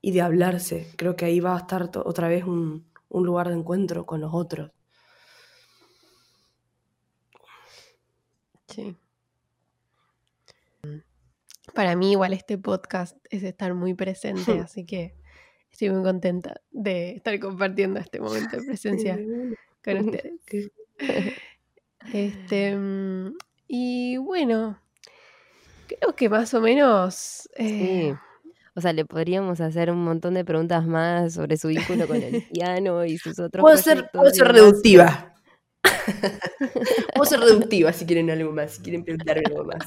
y 0.00 0.12
de 0.12 0.22
hablarse. 0.22 0.86
Creo 0.96 1.16
que 1.16 1.26
ahí 1.26 1.38
va 1.40 1.54
a 1.54 1.58
estar 1.58 1.90
otra 2.06 2.28
vez 2.28 2.44
un, 2.44 2.86
un 3.10 3.26
lugar 3.26 3.48
de 3.48 3.56
encuentro 3.56 4.06
con 4.06 4.22
los 4.22 4.32
otros. 4.32 4.70
Sí. 8.68 8.96
Para 11.76 11.94
mí 11.94 12.12
igual 12.12 12.32
este 12.32 12.56
podcast 12.56 13.18
es 13.28 13.42
estar 13.42 13.74
muy 13.74 13.92
presente, 13.92 14.60
así 14.64 14.86
que 14.86 15.14
estoy 15.70 15.90
muy 15.90 16.02
contenta 16.02 16.62
de 16.70 17.10
estar 17.10 17.38
compartiendo 17.38 18.00
este 18.00 18.18
momento 18.18 18.56
de 18.56 18.62
presencia 18.66 19.18
con 19.84 19.96
ustedes. 20.08 20.70
Este, 22.14 22.74
mm, 22.74 23.36
y 23.68 24.16
bueno, 24.16 24.80
creo 25.86 26.16
que 26.16 26.30
más 26.30 26.54
o 26.54 26.62
menos... 26.62 27.46
eh, 27.56 28.14
Sí. 28.14 28.18
O 28.74 28.80
sea, 28.82 28.92
le 28.92 29.06
podríamos 29.06 29.60
hacer 29.62 29.90
un 29.90 30.04
montón 30.04 30.34
de 30.34 30.44
preguntas 30.44 30.86
más 30.86 31.32
sobre 31.34 31.56
su 31.56 31.68
vínculo 31.68 32.06
con 32.06 32.22
el 32.22 32.42
piano 32.42 33.06
y 33.06 33.16
sus 33.16 33.38
otros 33.38 33.62
Puedo 33.62 33.76
ser, 33.78 34.10
puedo 34.12 34.30
ser 34.30 34.48
reductiva. 34.48 35.34
puedo 37.14 37.24
ser 37.24 37.40
reductiva 37.40 37.90
si 37.94 38.04
quieren 38.04 38.30
algo 38.30 38.52
más, 38.52 38.72
si 38.72 38.82
quieren 38.82 39.02
preguntarme 39.02 39.44
algo 39.46 39.64
más. 39.64 39.78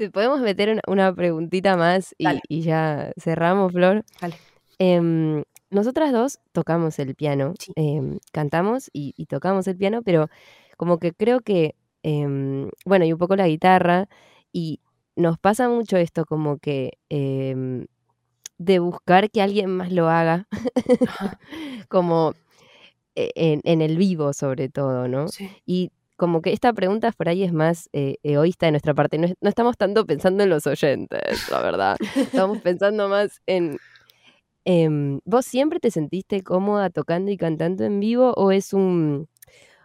Te 0.00 0.10
podemos 0.10 0.40
meter 0.40 0.80
una, 0.86 1.14
preguntita 1.14 1.76
más 1.76 2.14
y, 2.16 2.62
ya 2.62 3.12
cerramos, 3.18 3.70
Flor. 3.70 4.02
Dale. 4.18 4.38
Em, 4.78 5.42
nosotras 5.68 6.10
dos 6.10 6.38
tocamos 6.52 6.98
el 6.98 7.14
piano, 7.14 7.52
Sí. 7.58 7.70
em, 7.76 8.18
cantamos 8.32 8.88
y, 8.94 9.12
y 9.18 9.26
tocamos 9.26 9.68
el 9.68 9.76
piano, 9.76 10.00
pero 10.02 10.30
como 10.78 10.98
que 10.98 11.12
creo 11.12 11.40
que, 11.40 11.74
em, 12.02 12.70
bueno, 12.86 13.04
y 13.04 13.12
un 13.12 13.18
poco 13.18 13.36
la 13.36 13.46
guitarra, 13.46 14.08
y 14.54 14.80
nos 15.16 15.38
pasa 15.38 15.68
mucho 15.68 15.98
esto 15.98 16.24
como 16.24 16.56
que 16.56 16.92
de 18.56 18.78
buscar 18.78 19.30
que 19.30 19.42
alguien 19.42 19.68
más 19.68 19.92
lo 19.92 20.08
haga, 20.08 20.48
como 21.90 22.32
e- 23.14 23.32
en, 23.34 23.60
en 23.64 23.82
el 23.82 23.98
vivo 23.98 24.32
sobre 24.32 24.70
todo, 24.70 25.08
¿no? 25.08 25.28
Sí. 25.28 25.50
Y 25.66 25.92
como 26.20 26.42
que 26.42 26.52
esta 26.52 26.70
pregunta 26.74 27.10
por 27.16 27.30
ahí 27.30 27.42
es 27.44 27.52
más 27.54 27.88
eh, 27.94 28.16
egoísta 28.22 28.66
de 28.66 28.72
nuestra 28.72 28.92
parte. 28.92 29.16
No, 29.16 29.24
es- 29.24 29.34
no 29.40 29.48
estamos 29.48 29.78
tanto 29.78 30.04
pensando 30.04 30.42
en 30.44 30.50
los 30.50 30.66
oyentes, 30.66 31.48
la 31.50 31.62
verdad. 31.62 31.96
Estamos 32.14 32.58
pensando 32.62 33.08
más 33.08 33.40
en... 33.46 33.78
em, 34.66 35.20
¿Vos 35.24 35.46
siempre 35.46 35.80
te 35.80 35.90
sentiste 35.90 36.42
cómoda 36.42 36.90
tocando 36.90 37.30
y 37.30 37.38
cantando 37.38 37.84
en 37.84 38.00
vivo 38.00 38.34
o 38.36 38.52
es 38.52 38.74
un... 38.74 39.28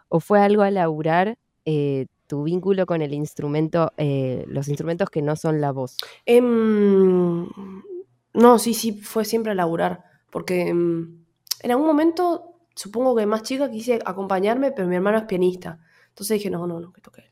o 0.09 0.19
fue 0.19 0.41
algo 0.41 0.61
a 0.63 0.71
laburar 0.71 1.37
eh, 1.63 2.07
tu 2.27 2.43
vínculo 2.43 2.85
con 2.85 3.01
el 3.01 3.13
instrumento, 3.13 3.93
eh, 3.95 4.43
los 4.49 4.67
instrumentos 4.67 5.09
que 5.09 5.21
no 5.21 5.37
son 5.37 5.61
la 5.61 5.71
voz? 5.71 5.95
Em, 6.25 7.47
no, 8.33 8.59
sí, 8.59 8.73
sí, 8.73 8.91
fue 8.91 9.23
siempre 9.23 9.53
a 9.53 9.55
laburar. 9.55 10.03
Porque 10.31 10.67
em, 10.67 11.23
en 11.61 11.71
algún 11.71 11.87
momento, 11.87 12.57
supongo 12.75 13.15
que 13.15 13.25
más 13.25 13.43
chica, 13.43 13.71
quise 13.71 13.99
acompañarme, 14.05 14.73
pero 14.73 14.87
mi 14.89 14.95
hermano 14.95 15.17
es 15.19 15.23
pianista. 15.23 15.79
Entonces 16.15 16.37
dije, 16.37 16.49
no, 16.49 16.65
no, 16.65 16.79
no, 16.79 16.93
que 16.93 17.01
toque. 17.01 17.23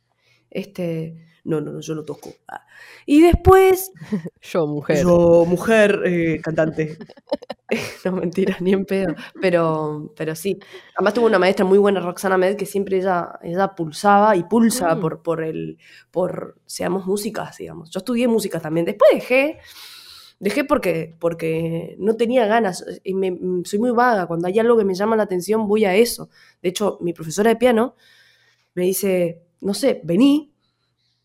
Este, 0.49 1.15
no, 1.45 1.61
no, 1.61 1.71
no, 1.71 1.79
yo 1.79 1.95
no 1.95 2.03
toco. 2.03 2.31
Ah. 2.49 2.65
Y 3.05 3.21
después, 3.21 3.91
Yo, 4.41 4.67
mujer. 4.67 5.01
yo, 5.03 5.45
mujer, 5.47 6.01
eh, 6.05 6.41
cantante. 6.43 6.97
no, 8.05 8.11
mentira, 8.11 8.57
ni 8.59 8.73
en 8.73 8.85
pedo. 8.85 9.15
Pero, 9.41 10.13
pero 10.17 10.35
sí. 10.35 10.59
Además 10.95 11.13
tuve 11.13 11.25
una 11.27 11.39
maestra 11.39 11.65
muy 11.65 11.77
buena, 11.77 12.01
Roxana 12.01 12.37
Med, 12.37 12.55
que 12.57 12.65
siempre 12.65 12.97
ella, 12.97 13.39
ella 13.41 13.73
pulsaba 13.73 14.35
y 14.35 14.43
pulsa 14.43 14.93
Mm. 14.95 14.99
por, 14.99 15.21
por 15.23 15.41
el, 15.43 15.79
por, 16.11 16.59
seamos 16.65 17.05
músicas, 17.05 17.57
digamos. 17.57 17.89
Yo 17.89 17.99
estudié 17.99 18.27
música 18.27 18.59
también. 18.59 18.85
Después 18.85 19.09
dejé, 19.13 19.59
dejé 20.39 20.65
porque, 20.65 21.15
porque 21.19 21.95
no 21.99 22.15
tenía 22.15 22.45
ganas. 22.45 22.85
Y 23.03 23.13
me- 23.15 23.39
soy 23.63 23.79
muy 23.79 23.91
vaga. 23.91 24.27
Cuando 24.27 24.47
hay 24.47 24.59
algo 24.59 24.77
que 24.77 24.85
me 24.85 24.93
llama 24.93 25.15
la 25.15 25.23
atención, 25.23 25.67
voy 25.67 25.85
a 25.85 25.95
eso. 25.95 26.29
De 26.61 26.69
hecho, 26.69 26.97
mi 27.01 27.13
profesora 27.13 27.49
de 27.49 27.55
piano 27.55 27.95
me 28.75 28.83
dice, 28.83 29.43
no 29.61 29.73
sé, 29.73 30.01
vení, 30.03 30.53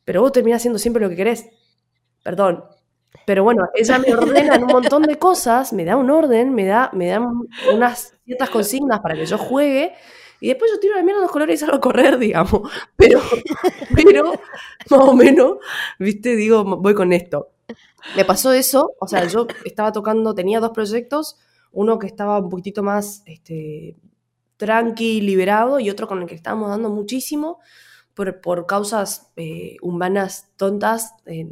pero 0.05 0.23
vos 0.23 0.33
terminás 0.33 0.63
haciendo 0.63 0.79
siempre 0.79 1.03
lo 1.03 1.09
que 1.09 1.17
querés. 1.17 1.47
perdón. 2.23 2.65
Pero 3.25 3.43
bueno, 3.43 3.69
ella 3.75 3.99
me 3.99 4.15
ordena 4.15 4.55
en 4.55 4.65
un 4.65 4.71
montón 4.71 5.03
de 5.03 5.19
cosas, 5.19 5.73
me 5.73 5.85
da 5.85 5.97
un 5.97 6.11
orden, 6.11 6.55
me 6.55 6.67
da, 6.67 6.91
me 6.93 7.09
da 7.09 7.21
unas 7.73 8.15
ciertas 8.25 8.51
consignas 8.51 9.01
para 9.01 9.15
que 9.15 9.27
yo 9.27 9.39
juegue, 9.39 9.95
y 10.41 10.49
después 10.49 10.71
yo 10.71 10.79
tiro 10.79 10.95
la 10.95 11.03
mierda 11.03 11.23
los 11.23 11.31
colores 11.31 11.55
y 11.55 11.59
salgo 11.59 11.77
a 11.77 11.81
correr, 11.81 12.19
digamos. 12.19 12.71
Pero, 12.97 13.21
pero, 13.95 14.33
más 14.91 15.01
o 15.01 15.15
menos, 15.15 15.59
viste, 15.99 16.37
digo, 16.37 16.65
voy 16.65 16.95
con 16.95 17.13
esto. 17.13 17.51
Me 18.17 18.25
pasó 18.25 18.53
eso, 18.53 18.95
o 19.01 19.09
sea, 19.09 19.27
yo 19.27 19.47
estaba 19.65 19.93
tocando, 19.93 20.35
tenía 20.35 20.61
dos 20.61 20.71
proyectos, 20.71 21.37
uno 21.73 21.99
que 21.99 22.07
estaba 22.07 22.39
un 22.39 22.49
poquitito 22.49 22.83
más 22.83 23.23
este, 23.27 23.97
tranqui, 24.59 25.23
liberado, 25.23 25.81
y 25.81 25.89
otro 25.89 26.07
con 26.07 26.21
el 26.21 26.29
que 26.29 26.35
estábamos 26.35 26.69
dando 26.69 26.91
muchísimo. 26.91 27.61
Por, 28.13 28.41
por 28.41 28.67
causas 28.67 29.31
eh, 29.37 29.77
humanas 29.81 30.51
tontas, 30.57 31.15
eh, 31.25 31.47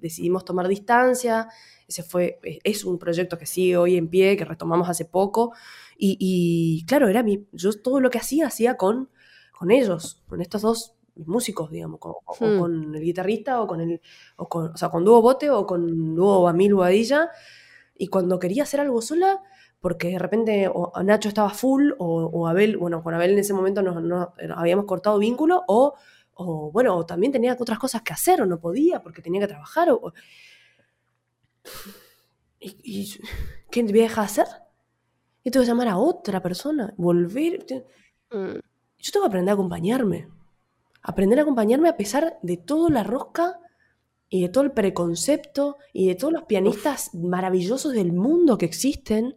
decidimos 0.00 0.44
tomar 0.44 0.68
distancia. 0.68 1.48
Ese 1.88 2.04
fue, 2.04 2.38
eh, 2.44 2.60
es 2.62 2.84
un 2.84 2.96
proyecto 2.96 3.36
que 3.36 3.44
sigue 3.44 3.76
hoy 3.76 3.96
en 3.96 4.06
pie, 4.08 4.36
que 4.36 4.44
retomamos 4.44 4.88
hace 4.88 5.04
poco. 5.04 5.52
Y, 5.98 6.84
claro, 6.86 7.08
era 7.08 7.24
mi, 7.24 7.46
yo 7.52 7.72
todo 7.80 8.00
lo 8.00 8.08
que 8.08 8.18
hacía, 8.18 8.46
hacía 8.46 8.76
con, 8.76 9.10
con 9.56 9.70
ellos, 9.72 10.22
con 10.28 10.40
estos 10.40 10.62
dos 10.62 10.94
músicos, 11.16 11.70
digamos, 11.70 11.98
o, 12.02 12.22
hmm. 12.38 12.58
con 12.58 12.94
el 12.94 13.02
guitarrista, 13.02 13.60
o 13.60 13.66
con 13.66 13.80
el, 13.80 14.00
o, 14.36 14.48
con, 14.48 14.72
o 14.72 14.76
sea, 14.76 14.90
con 14.90 15.04
Dúo 15.04 15.22
Bote, 15.22 15.50
o 15.50 15.66
con 15.66 16.14
Dúo 16.14 16.42
Bamil 16.42 16.74
Boadilla. 16.74 17.30
Y 17.96 18.06
cuando 18.06 18.38
quería 18.38 18.62
hacer 18.62 18.80
algo 18.80 19.02
sola, 19.02 19.42
porque 19.82 20.10
de 20.10 20.18
repente 20.18 20.70
o 20.72 20.92
Nacho 21.02 21.28
estaba 21.28 21.50
full, 21.50 21.90
o, 21.98 22.46
Abel, 22.46 22.76
bueno, 22.78 23.02
con 23.02 23.12
Abel 23.14 23.32
en 23.32 23.40
ese 23.40 23.52
momento 23.52 23.82
nos, 23.82 24.28
habíamos 24.56 24.84
cortado 24.86 25.18
vínculo, 25.18 25.64
o, 25.66 25.94
o, 26.34 26.70
bueno, 26.70 27.04
también 27.04 27.32
tenía 27.32 27.56
otras 27.58 27.80
cosas 27.80 28.02
que 28.02 28.12
hacer, 28.12 28.40
o 28.40 28.46
no 28.46 28.60
podía, 28.60 29.02
porque 29.02 29.20
tenía 29.20 29.40
que 29.40 29.48
trabajar, 29.48 29.90
o... 29.90 30.14
¿Y, 32.60 32.76
y 32.84 33.20
qué 33.70 33.82
voy 33.82 34.00
a 34.00 34.04
dejar 34.04 34.24
hacer? 34.24 34.46
Yo 35.44 35.50
tengo 35.50 35.64
que 35.64 35.68
llamar 35.68 35.88
a 35.88 35.98
otra 35.98 36.40
persona, 36.40 36.94
volver. 36.96 37.66
Mm. 38.30 38.60
Yo 38.98 39.12
tengo 39.12 39.24
que 39.24 39.28
aprender 39.28 39.50
a 39.50 39.54
acompañarme. 39.54 40.28
Aprender 41.02 41.40
a 41.40 41.42
acompañarme 41.42 41.88
a 41.88 41.96
pesar 41.96 42.38
de 42.42 42.56
toda 42.56 42.88
la 42.88 43.02
rosca 43.02 43.58
y 44.28 44.42
de 44.42 44.48
todo 44.48 44.62
el 44.62 44.70
preconcepto 44.70 45.78
y 45.92 46.06
de 46.06 46.14
todos 46.14 46.32
los 46.32 46.44
pianistas 46.44 47.12
maravillosos 47.14 47.92
del 47.92 48.12
mundo 48.12 48.56
que 48.56 48.66
existen. 48.66 49.36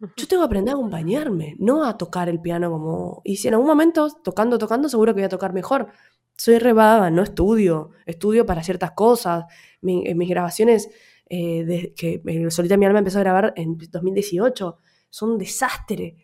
Yo 0.00 0.28
tengo 0.28 0.42
que 0.42 0.46
aprender 0.46 0.72
a 0.72 0.76
acompañarme, 0.76 1.56
no 1.58 1.84
a 1.84 1.96
tocar 1.96 2.28
el 2.28 2.40
piano 2.40 2.70
como... 2.70 3.22
Y 3.24 3.36
si 3.36 3.48
en 3.48 3.54
algún 3.54 3.68
momento, 3.68 4.08
tocando, 4.22 4.58
tocando, 4.58 4.88
seguro 4.88 5.14
que 5.14 5.20
voy 5.20 5.26
a 5.26 5.30
tocar 5.30 5.52
mejor. 5.52 5.88
Soy 6.36 6.58
rebada, 6.58 7.10
no 7.10 7.22
estudio. 7.22 7.90
Estudio 8.04 8.44
para 8.44 8.62
ciertas 8.62 8.92
cosas. 8.92 9.44
en 9.82 10.18
mis 10.18 10.28
grabaciones, 10.28 10.90
eh, 11.28 11.94
que 11.96 12.46
Solita 12.50 12.76
Mi 12.76 12.86
Alma 12.86 12.98
empezó 12.98 13.18
a 13.18 13.22
grabar 13.22 13.54
en 13.56 13.78
2018 13.78 14.78
son 15.16 15.30
un 15.30 15.38
desastre. 15.38 16.16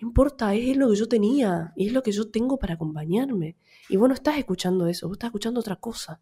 No 0.00 0.08
importa, 0.08 0.54
es 0.54 0.76
lo 0.76 0.90
que 0.90 0.96
yo 0.96 1.08
tenía 1.08 1.72
y 1.74 1.86
es 1.86 1.92
lo 1.92 2.02
que 2.02 2.12
yo 2.12 2.30
tengo 2.30 2.58
para 2.58 2.74
acompañarme. 2.74 3.56
Y 3.88 3.96
vos 3.96 4.08
no 4.08 4.14
estás 4.14 4.36
escuchando 4.36 4.86
eso, 4.86 5.08
vos 5.08 5.14
estás 5.16 5.28
escuchando 5.28 5.60
otra 5.60 5.76
cosa. 5.76 6.20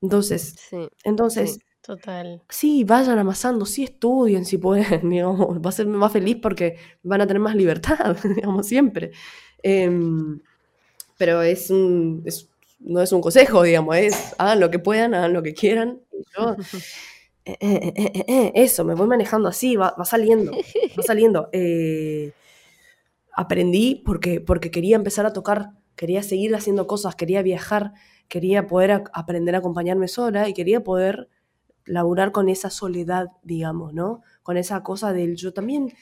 Entonces, 0.00 0.56
entonces, 1.04 1.60
total. 1.86 2.42
Sí, 2.48 2.82
vayan 2.84 3.18
amasando, 3.18 3.64
sí 3.64 3.84
estudien 3.84 4.44
si 4.44 4.58
pueden, 4.58 5.08
digamos, 5.10 5.58
va 5.64 5.70
a 5.70 5.72
ser 5.72 5.86
más 5.86 6.12
feliz 6.12 6.38
porque 6.42 6.76
van 7.02 7.20
a 7.20 7.26
tener 7.26 7.40
más 7.40 7.54
libertad, 7.54 8.16
digamos, 8.36 8.66
siempre. 8.66 9.12
Em, 9.62 10.40
pero 11.16 11.42
es 11.42 11.70
un, 11.70 12.24
no 12.80 13.00
es 13.00 13.12
un 13.12 13.20
consejo, 13.20 13.62
digamos, 13.62 13.96
es 13.96 14.34
hagan 14.38 14.60
lo 14.60 14.70
que 14.70 14.78
puedan, 14.78 15.14
hagan 15.14 15.32
lo 15.32 15.42
que 15.42 15.54
quieran. 15.54 16.00
yo 16.36 16.56
Eh, 17.48 17.56
eh, 17.60 18.24
eh, 18.26 18.52
eso, 18.56 18.84
me 18.84 18.96
voy 18.96 19.06
manejando 19.06 19.48
así, 19.48 19.76
va, 19.76 19.94
saliendo, 20.04 20.50
va 20.50 21.02
saliendo. 21.04 21.48
aprendí 23.32 24.02
porque, 24.04 24.40
porque 24.40 24.72
quería 24.72 24.96
empezar 24.96 25.26
a 25.26 25.32
tocar, 25.32 25.70
quería 25.94 26.24
seguir 26.24 26.56
haciendo 26.56 26.88
cosas, 26.88 27.14
quería 27.14 27.42
viajar, 27.42 27.92
quería 28.26 28.66
poder 28.66 29.04
aprender 29.12 29.54
a 29.54 29.58
acompañarme 29.58 30.08
sola 30.08 30.48
y 30.48 30.54
quería 30.54 30.82
poder 30.82 31.28
laburar 31.86 32.32
con 32.32 32.48
esa 32.48 32.70
soledad, 32.70 33.28
digamos, 33.42 33.94
¿no? 33.94 34.22
Con 34.42 34.56
esa 34.56 34.82
cosa 34.82 35.12
del 35.12 35.36
yo 35.36 35.52
también 35.54 35.92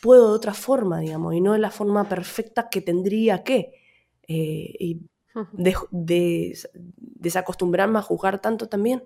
puedo 0.00 0.28
de 0.30 0.36
otra 0.36 0.54
forma, 0.54 1.00
digamos, 1.00 1.34
y 1.34 1.40
no 1.40 1.52
de 1.54 1.58
la 1.58 1.70
forma 1.70 2.08
perfecta 2.08 2.68
que 2.68 2.80
tendría 2.80 3.42
que. 3.42 3.72
y 4.28 5.00
de, 5.52 6.58
desacostumbrarme 6.96 7.98
a 7.98 8.02
jugar 8.02 8.40
tanto 8.40 8.68
también. 8.68 9.04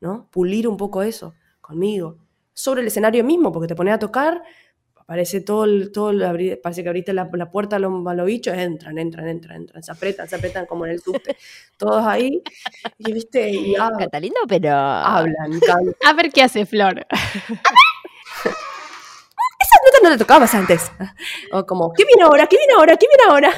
¿no? 0.00 0.28
Pulir 0.30 0.66
un 0.66 0.76
poco 0.76 1.02
eso 1.02 1.34
conmigo. 1.60 2.18
Sobre 2.52 2.80
el 2.80 2.88
escenario 2.88 3.24
mismo, 3.24 3.52
porque 3.52 3.68
te 3.68 3.74
pones 3.74 3.94
a 3.94 3.98
tocar, 3.98 4.42
aparece 5.10 5.40
todo 5.40 5.64
el, 5.64 5.90
todo 5.90 6.12
parece 6.62 6.84
que 6.84 6.88
abriste 6.88 7.12
la, 7.12 7.28
puerta 7.50 7.74
a 7.74 7.78
los, 7.80 8.24
bichos, 8.24 8.56
entran, 8.56 8.96
entran, 8.96 9.26
entran, 9.26 9.56
entran, 9.56 9.82
se 9.82 9.90
apretan, 9.90 10.28
se 10.28 10.36
apretan 10.36 10.66
como 10.66 10.86
en 10.86 10.92
el 10.92 11.00
subte, 11.00 11.36
todos 11.76 12.06
ahí, 12.06 12.40
y 12.96 13.12
viste, 13.12 13.50
y 13.50 13.74
Catalina, 13.98 14.38
pero... 14.46 14.70
Hablan, 14.72 15.58
A 16.06 16.12
ver 16.12 16.30
qué 16.30 16.44
hace 16.44 16.64
Flor. 16.64 17.04
Esas 19.60 19.80
notas 19.84 20.00
no 20.04 20.10
le 20.10 20.16
tocabas 20.16 20.54
antes. 20.54 20.92
O 21.50 21.66
como, 21.66 21.92
¿qué 21.92 22.04
viene 22.04 22.22
ahora? 22.22 22.46
¿Qué 22.46 22.56
viene 22.56 22.74
ahora? 22.74 22.96
¿Qué 22.96 23.08
viene 23.08 23.24
ahora? 23.32 23.52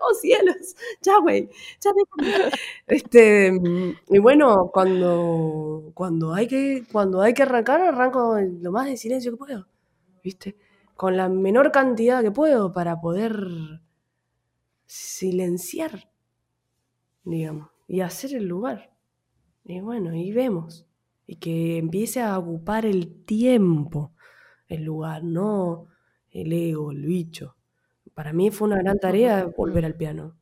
oh 0.00 0.14
cielos, 0.14 0.76
ya 1.02 1.18
güey, 1.18 1.50
ya 1.80 1.90
Este, 2.86 3.52
y 4.10 4.18
bueno, 4.20 4.70
cuando, 4.72 5.90
cuando, 5.92 6.32
hay 6.32 6.46
que, 6.46 6.84
cuando 6.92 7.20
hay 7.20 7.34
que 7.34 7.42
arrancar, 7.42 7.80
arranco 7.80 8.38
lo 8.38 8.70
más 8.70 8.86
de 8.86 8.96
silencio 8.96 9.32
que 9.32 9.38
puedo, 9.38 9.66
¿viste? 10.24 10.56
Con 10.96 11.16
la 11.16 11.28
menor 11.28 11.70
cantidad 11.70 12.22
que 12.22 12.32
puedo 12.32 12.72
para 12.72 13.00
poder 13.00 13.80
silenciar, 14.86 16.10
digamos, 17.22 17.70
y 17.86 18.00
hacer 18.00 18.34
el 18.34 18.46
lugar. 18.46 18.92
Y 19.64 19.80
bueno, 19.80 20.14
y 20.14 20.32
vemos. 20.32 20.86
Y 21.26 21.36
que 21.36 21.78
empiece 21.78 22.20
a 22.20 22.38
ocupar 22.38 22.86
el 22.86 23.24
tiempo 23.24 24.12
el 24.68 24.84
lugar, 24.84 25.22
no 25.22 25.88
el 26.30 26.52
ego, 26.52 26.90
el 26.90 27.04
bicho. 27.04 27.56
Para 28.14 28.32
mí 28.32 28.50
fue 28.50 28.68
una 28.68 28.78
gran 28.78 28.98
tarea 28.98 29.46
volver 29.56 29.84
al 29.84 29.94
piano. 29.94 30.36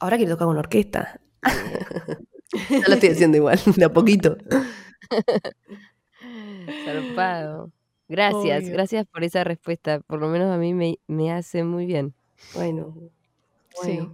Ahora 0.00 0.16
quiero 0.16 0.34
tocar 0.34 0.46
con 0.46 0.56
la 0.56 0.60
orquesta. 0.60 1.20
ya 1.42 2.88
lo 2.88 2.94
estoy 2.94 3.10
haciendo 3.10 3.36
igual, 3.36 3.60
de 3.76 3.84
a 3.84 3.92
poquito. 3.92 4.36
Zarpado. 6.84 7.72
Gracias, 8.12 8.68
gracias 8.68 9.06
por 9.06 9.24
esa 9.24 9.42
respuesta. 9.42 10.00
Por 10.00 10.20
lo 10.20 10.28
menos 10.28 10.52
a 10.52 10.58
mí 10.58 10.74
me, 10.74 11.32
hace 11.32 11.64
muy 11.64 11.86
bien. 11.86 12.12
Bueno, 12.54 12.94
Sí, 13.82 14.06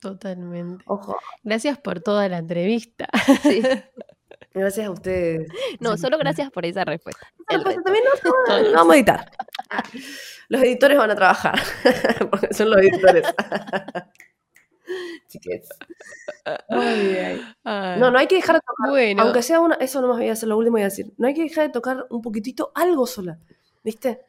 totalmente. 0.00 0.82
Ojo. 0.86 1.18
Gracias 1.44 1.76
por 1.78 2.00
toda 2.00 2.30
la 2.30 2.38
entrevista. 2.38 3.08
Sí. 3.42 3.60
Gracias 4.54 4.86
a 4.86 4.90
ustedes. 4.90 5.48
No, 5.80 5.98
solo 5.98 6.16
gracias 6.16 6.50
por 6.50 6.64
esa 6.64 6.82
respuesta. 6.86 7.30
Pues, 7.46 7.76
también 7.84 8.04
no, 8.24 8.72
vamos 8.72 8.94
a 8.94 8.96
editar. 8.96 9.30
Los 10.48 10.62
editores 10.62 10.96
van 10.96 11.10
a 11.10 11.14
trabajar, 11.14 11.60
porque 12.30 12.54
son 12.54 12.70
los 12.70 12.78
editores. 12.78 13.26
Chiques. 15.28 15.68
No, 17.64 18.10
no 18.10 18.18
hay 18.18 18.26
que 18.26 18.36
dejar 18.36 18.56
de 18.56 18.60
tocar. 18.60 18.90
Bueno. 18.90 19.22
Aunque 19.22 19.42
sea 19.42 19.60
una, 19.60 19.74
eso 19.76 20.00
no 20.00 20.08
más 20.08 20.18
voy 20.18 20.28
a 20.28 20.32
hacer, 20.32 20.48
lo 20.48 20.56
último 20.56 20.74
voy 20.74 20.82
a 20.82 20.86
decir. 20.86 21.12
No 21.16 21.26
hay 21.26 21.34
que 21.34 21.42
dejar 21.42 21.66
de 21.66 21.72
tocar 21.72 22.06
un 22.10 22.22
poquitito 22.22 22.72
algo 22.74 23.06
sola, 23.06 23.38
¿viste? 23.82 24.20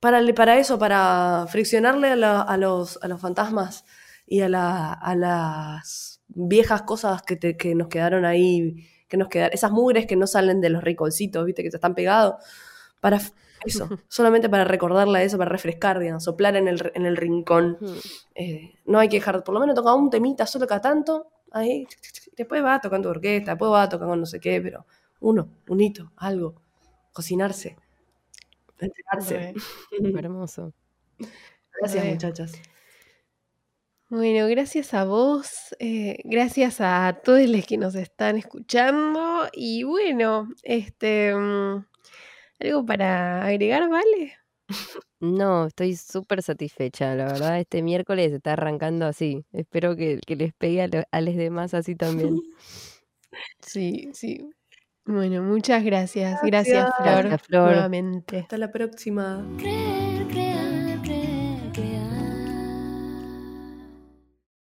Para, 0.00 0.22
para 0.34 0.58
eso, 0.58 0.78
para 0.78 1.46
friccionarle 1.48 2.08
a, 2.24 2.42
a, 2.42 2.56
los, 2.56 2.98
a 3.02 3.08
los 3.08 3.20
fantasmas 3.20 3.84
y 4.26 4.40
a, 4.40 4.48
la, 4.48 4.92
a 4.92 5.14
las 5.14 6.20
viejas 6.28 6.82
cosas 6.82 7.22
que, 7.22 7.36
te, 7.36 7.56
que 7.56 7.74
nos 7.74 7.88
quedaron 7.88 8.24
ahí 8.24 8.86
que 9.08 9.16
nos 9.16 9.28
quedan, 9.28 9.50
esas 9.52 9.70
mugres 9.70 10.06
que 10.06 10.16
no 10.16 10.26
salen 10.26 10.60
de 10.60 10.70
los 10.70 10.82
rinconcitos, 10.82 11.44
viste, 11.44 11.62
que 11.62 11.70
se 11.70 11.76
están 11.76 11.94
pegados, 11.94 12.34
para 13.00 13.20
eso, 13.66 13.88
solamente 14.08 14.48
para 14.48 14.64
recordarla 14.64 15.22
eso, 15.22 15.38
para 15.38 15.50
refrescar, 15.50 15.98
digamos, 15.98 16.24
soplar 16.24 16.56
en 16.56 16.68
el, 16.68 16.92
en 16.94 17.06
el 17.06 17.16
rincón. 17.16 17.78
Eh, 18.34 18.74
no 18.84 18.98
hay 18.98 19.08
que 19.08 19.16
dejar, 19.16 19.42
por 19.44 19.54
lo 19.54 19.60
menos 19.60 19.74
tocar 19.74 19.94
un 19.94 20.10
temita 20.10 20.46
solo 20.46 20.66
cada 20.66 20.80
tanto, 20.80 21.28
ahí, 21.52 21.86
después 22.36 22.64
va 22.64 22.80
tocando 22.80 23.10
orquesta, 23.10 23.52
después 23.52 23.70
va 23.70 23.88
tocando 23.88 24.16
no 24.16 24.26
sé 24.26 24.40
qué, 24.40 24.60
pero 24.60 24.86
uno, 25.20 25.48
un 25.68 25.80
hito, 25.80 26.12
algo, 26.16 26.54
cocinarse, 27.12 27.76
enterarse. 28.78 29.54
Hermoso. 30.16 30.72
Gracias, 31.80 32.04
muchachas. 32.04 32.52
Bueno, 34.08 34.46
gracias 34.46 34.94
a 34.94 35.04
vos, 35.04 35.74
eh, 35.80 36.18
gracias 36.22 36.80
a 36.80 37.20
todos 37.24 37.48
los 37.48 37.66
que 37.66 37.76
nos 37.76 37.96
están 37.96 38.36
escuchando 38.36 39.48
y 39.52 39.82
bueno, 39.82 40.48
este, 40.62 41.34
mm, 41.34 41.84
algo 42.60 42.84
para 42.86 43.44
agregar, 43.44 43.88
¿vale? 43.88 44.34
No, 45.20 45.66
estoy 45.66 45.96
súper 45.96 46.42
satisfecha, 46.42 47.14
la 47.14 47.24
verdad, 47.26 47.58
este 47.60 47.82
miércoles 47.82 48.32
está 48.32 48.52
arrancando 48.54 49.06
así. 49.06 49.44
Espero 49.52 49.96
que, 49.96 50.20
que 50.26 50.36
les 50.36 50.52
pegue 50.54 50.82
a, 50.82 50.88
lo- 50.88 51.04
a 51.10 51.20
los 51.20 51.36
demás 51.36 51.74
así 51.74 51.94
también. 51.94 52.36
Sí, 53.60 54.08
sí. 54.14 54.48
Bueno, 55.04 55.42
muchas 55.42 55.84
gracias. 55.84 56.40
Gracias, 56.40 56.90
Gracias. 56.90 56.94
Flor, 56.96 57.14
Gracias, 57.24 57.42
Flor. 57.42 57.66
nuevamente. 57.72 58.38
Hasta 58.38 58.56
la 58.56 58.70
próxima. 58.72 59.44